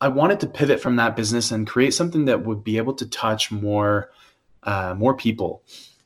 I 0.02 0.08
wanted 0.08 0.38
to 0.40 0.46
pivot 0.46 0.80
from 0.80 0.96
that 0.96 1.16
business 1.16 1.50
and 1.50 1.66
create 1.66 1.94
something 1.94 2.26
that 2.26 2.44
would 2.44 2.62
be 2.62 2.76
able 2.76 2.92
to 2.94 3.06
touch 3.08 3.50
more, 3.50 4.10
uh, 4.64 4.94
more 4.96 5.14
people. 5.16 5.62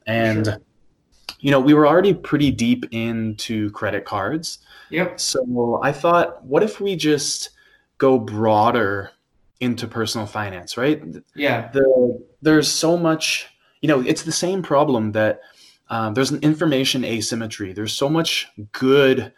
And, 0.07 0.47
Sure. 0.47 0.57
You 1.41 1.51
know, 1.51 1.61
we 1.61 1.75
were 1.75 1.87
already 1.87 2.15
pretty 2.15 2.51
deep 2.51 2.87
into 2.91 3.71
credit 3.71 4.05
cards. 4.05 4.59
Yep. 4.91 5.21
So 5.21 5.81
I 5.83 5.93
thought, 5.93 6.45
what 6.45 6.63
if 6.63 6.81
we 6.81 6.97
just 6.97 7.51
go 7.99 8.19
broader 8.19 9.11
into 9.61 9.87
personal 9.87 10.27
finance, 10.27 10.77
right? 10.77 11.03
Yeah. 11.35 11.71
The, 11.73 12.25
there's 12.43 12.69
so 12.69 12.97
much, 12.97 13.49
you 13.81 13.89
know, 13.89 14.01
it's 14.01 14.23
the 14.23 14.33
same 14.33 14.63
problem 14.63 15.13
that 15.13 15.41
um, 15.89 16.15
there's 16.15 16.31
an 16.31 16.41
information 16.41 17.05
asymmetry. 17.05 17.73
There's 17.73 17.93
so 17.93 18.09
much 18.09 18.49
good 18.73 19.33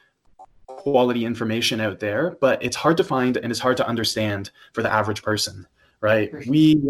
quality 0.66 1.24
information 1.24 1.80
out 1.80 2.00
there, 2.00 2.36
but 2.40 2.62
it's 2.62 2.76
hard 2.76 2.96
to 2.96 3.05
find 3.05 3.36
and 3.36 3.50
it's 3.50 3.61
hard 3.61 3.76
to 3.78 3.86
understand 3.86 4.50
for 4.72 4.82
the 4.82 4.92
average 4.92 5.22
person, 5.22 5.66
right? 6.00 6.30
Sure. 6.30 6.42
We, 6.46 6.82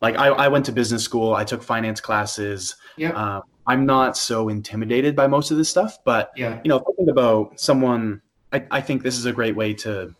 like, 0.00 0.16
I, 0.16 0.28
I 0.28 0.48
went 0.48 0.66
to 0.66 0.72
business 0.72 1.02
school, 1.02 1.34
I 1.34 1.44
took 1.44 1.62
finance 1.62 2.00
classes. 2.00 2.76
Yep. 2.96 3.14
Um, 3.14 3.42
I'm 3.66 3.86
not 3.86 4.16
so 4.16 4.48
intimidated 4.48 5.16
by 5.16 5.26
most 5.26 5.50
of 5.50 5.56
this 5.56 5.68
stuff, 5.68 5.98
but 6.04 6.30
Yeah. 6.36 6.60
you 6.64 6.68
know, 6.68 6.78
thinking 6.78 7.08
about 7.08 7.58
someone, 7.58 8.22
I, 8.52 8.64
I 8.70 8.80
think 8.80 9.02
this 9.02 9.18
is 9.18 9.26
a 9.26 9.32
great 9.32 9.56
way 9.56 9.74
to 9.74 10.14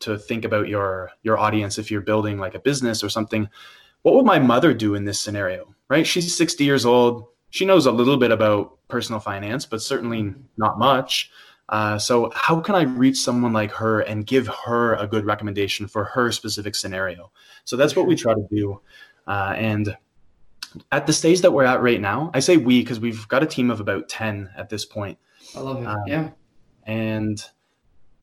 to 0.00 0.18
think 0.18 0.44
about 0.44 0.68
your 0.68 1.10
your 1.22 1.38
audience 1.38 1.78
if 1.78 1.90
you're 1.90 2.00
building 2.00 2.38
like 2.38 2.54
a 2.54 2.58
business 2.60 3.04
or 3.04 3.08
something. 3.08 3.48
What 4.02 4.14
would 4.16 4.26
my 4.26 4.38
mother 4.40 4.74
do 4.74 4.94
in 4.94 5.04
this 5.04 5.20
scenario? 5.20 5.74
Right? 5.88 6.06
She's 6.06 6.36
60 6.36 6.64
years 6.64 6.84
old. 6.84 7.26
She 7.50 7.64
knows 7.64 7.86
a 7.86 7.92
little 7.92 8.16
bit 8.16 8.30
about 8.32 8.78
personal 8.88 9.20
finance, 9.20 9.64
but 9.66 9.80
certainly 9.82 10.34
not 10.56 10.78
much. 10.78 11.30
Uh, 11.68 11.98
so 11.98 12.30
how 12.34 12.60
can 12.60 12.74
I 12.74 12.82
reach 12.82 13.18
someone 13.18 13.52
like 13.52 13.70
her 13.72 14.00
and 14.00 14.26
give 14.26 14.46
her 14.66 14.94
a 14.94 15.06
good 15.06 15.24
recommendation 15.24 15.86
for 15.86 16.04
her 16.04 16.32
specific 16.32 16.74
scenario? 16.74 17.30
So 17.64 17.76
that's 17.76 17.94
what 17.94 18.06
we 18.06 18.16
try 18.16 18.34
to 18.34 18.46
do. 18.50 18.80
Uh, 19.26 19.54
and 19.56 19.96
at 20.90 21.06
the 21.06 21.12
stage 21.12 21.40
that 21.42 21.52
we're 21.52 21.64
at 21.64 21.82
right 21.82 22.00
now, 22.00 22.30
I 22.34 22.40
say 22.40 22.56
we 22.56 22.80
because 22.80 23.00
we've 23.00 23.26
got 23.28 23.42
a 23.42 23.46
team 23.46 23.70
of 23.70 23.80
about 23.80 24.08
10 24.08 24.50
at 24.56 24.68
this 24.68 24.84
point. 24.84 25.18
I 25.56 25.60
love 25.60 25.82
it. 25.82 25.86
Um, 25.86 25.98
yeah. 26.06 26.30
And 26.84 27.44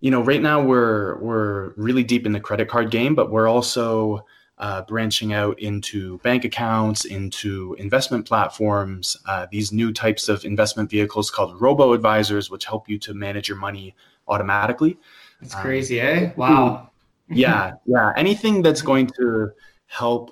you 0.02 0.12
know, 0.12 0.22
right 0.22 0.42
now 0.42 0.62
we're 0.62 1.18
we're 1.20 1.74
really 1.76 2.04
deep 2.04 2.26
in 2.26 2.32
the 2.32 2.40
credit 2.40 2.70
card 2.70 2.92
game, 2.92 3.16
but 3.16 3.32
we're 3.32 3.48
also 3.48 4.26
uh, 4.58 4.82
branching 4.84 5.34
out 5.34 5.60
into 5.60 6.18
bank 6.20 6.44
accounts, 6.44 7.06
into 7.06 7.76
investment 7.80 8.26
platforms, 8.28 9.16
uh, 9.26 9.48
these 9.52 9.72
new 9.72 9.92
types 9.92 10.28
of 10.28 10.44
investment 10.44 10.90
vehicles 10.90 11.32
called 11.32 11.60
robo 11.62 11.94
advisors, 11.94 12.50
which 12.50 12.66
help 12.66 12.90
you 12.90 13.00
to 13.00 13.14
manage 13.14 13.48
your 13.48 13.58
money 13.58 13.96
automatically. 14.28 14.98
It's 15.42 15.56
um, 15.56 15.62
crazy, 15.62 16.00
eh? 16.00 16.32
Wow. 16.36 16.86
Yeah, 17.32 17.74
yeah. 17.86 18.12
Anything 18.18 18.64
that's 18.64 18.82
going 18.82 19.06
to 19.20 19.52
help 19.86 20.32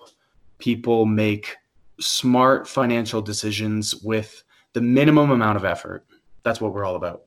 people 0.58 1.06
make 1.06 1.56
smart 2.00 2.68
financial 2.68 3.22
decisions 3.22 3.96
with 3.96 4.44
the 4.74 4.82
minimum 4.82 5.32
amount 5.32 5.58
of 5.58 5.66
effort. 5.66 6.06
That's 6.44 6.62
what 6.62 6.74
we're 6.74 6.86
all 6.86 6.96
about. 6.96 7.24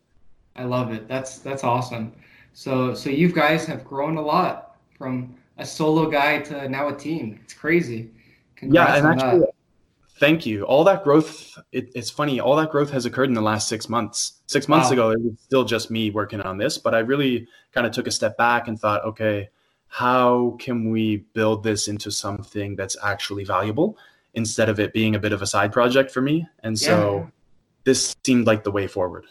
I 0.57 0.65
love 0.65 0.93
it. 0.93 1.09
That's 1.09 1.39
that's 1.39 1.65
awesome. 1.65 2.13
So 2.53 2.95
so 2.95 3.11
you 3.11 3.33
guys 3.33 3.65
have 3.67 3.85
grown 3.85 4.17
a 4.17 4.23
lot 4.23 4.77
from 4.97 5.35
a 5.59 5.67
solo 5.67 6.11
guy 6.11 6.41
to 6.41 6.69
now 6.69 6.89
a 6.89 6.97
team. 6.97 7.39
It's 7.45 7.55
crazy. 7.55 8.11
Congrats 8.57 8.91
yeah, 8.91 8.97
and 8.97 9.07
actually, 9.07 9.41
that. 9.41 9.51
thank 10.19 10.45
you. 10.45 10.65
All 10.65 10.85
that 10.85 11.03
growth, 11.05 11.59
it, 11.73 11.91
it's 11.95 12.11
funny, 12.11 12.41
all 12.41 12.57
that 12.57 12.71
growth 12.71 12.91
has 12.91 13.07
occurred 13.07 13.29
in 13.29 13.35
the 13.35 13.41
last 13.41 13.69
six 13.69 13.89
months. 13.89 14.41
Six 14.47 14.69
months 14.69 14.89
Wow. 14.89 14.93
ago, 14.93 15.11
it 15.11 15.21
was 15.23 15.33
still 15.41 15.65
just 15.65 15.91
me 15.91 16.11
working 16.11 16.41
on 16.43 16.59
this, 16.59 16.77
but 16.77 16.95
I 16.95 16.99
really 16.99 17.47
kind 17.73 17.87
of 17.87 17.93
took 17.93 18.07
a 18.07 18.11
step 18.11 18.37
back 18.37 18.69
and 18.69 18.79
thought, 18.79 19.05
okay, 19.05 19.49
how 19.89 20.57
can 20.59 20.91
we 20.91 21.19
build 21.35 21.63
this 21.63 21.89
into 21.89 22.11
something 22.11 22.77
that's 22.77 22.97
actually 23.03 23.45
valuable 23.45 23.97
instead 24.35 24.69
of 24.69 24.79
it 24.79 24.93
being 24.93 25.15
a 25.15 25.19
bit 25.19 25.33
of 25.33 25.43
a 25.43 25.47
side 25.47 25.73
project 25.73 26.11
for 26.11 26.21
me? 26.21 26.47
And 26.63 26.79
so 26.79 27.17
Yeah. 27.17 27.31
this 27.85 28.15
seemed 28.25 28.47
like 28.47 28.65
the 28.65 28.71
way 28.71 28.87
forward. 28.87 29.27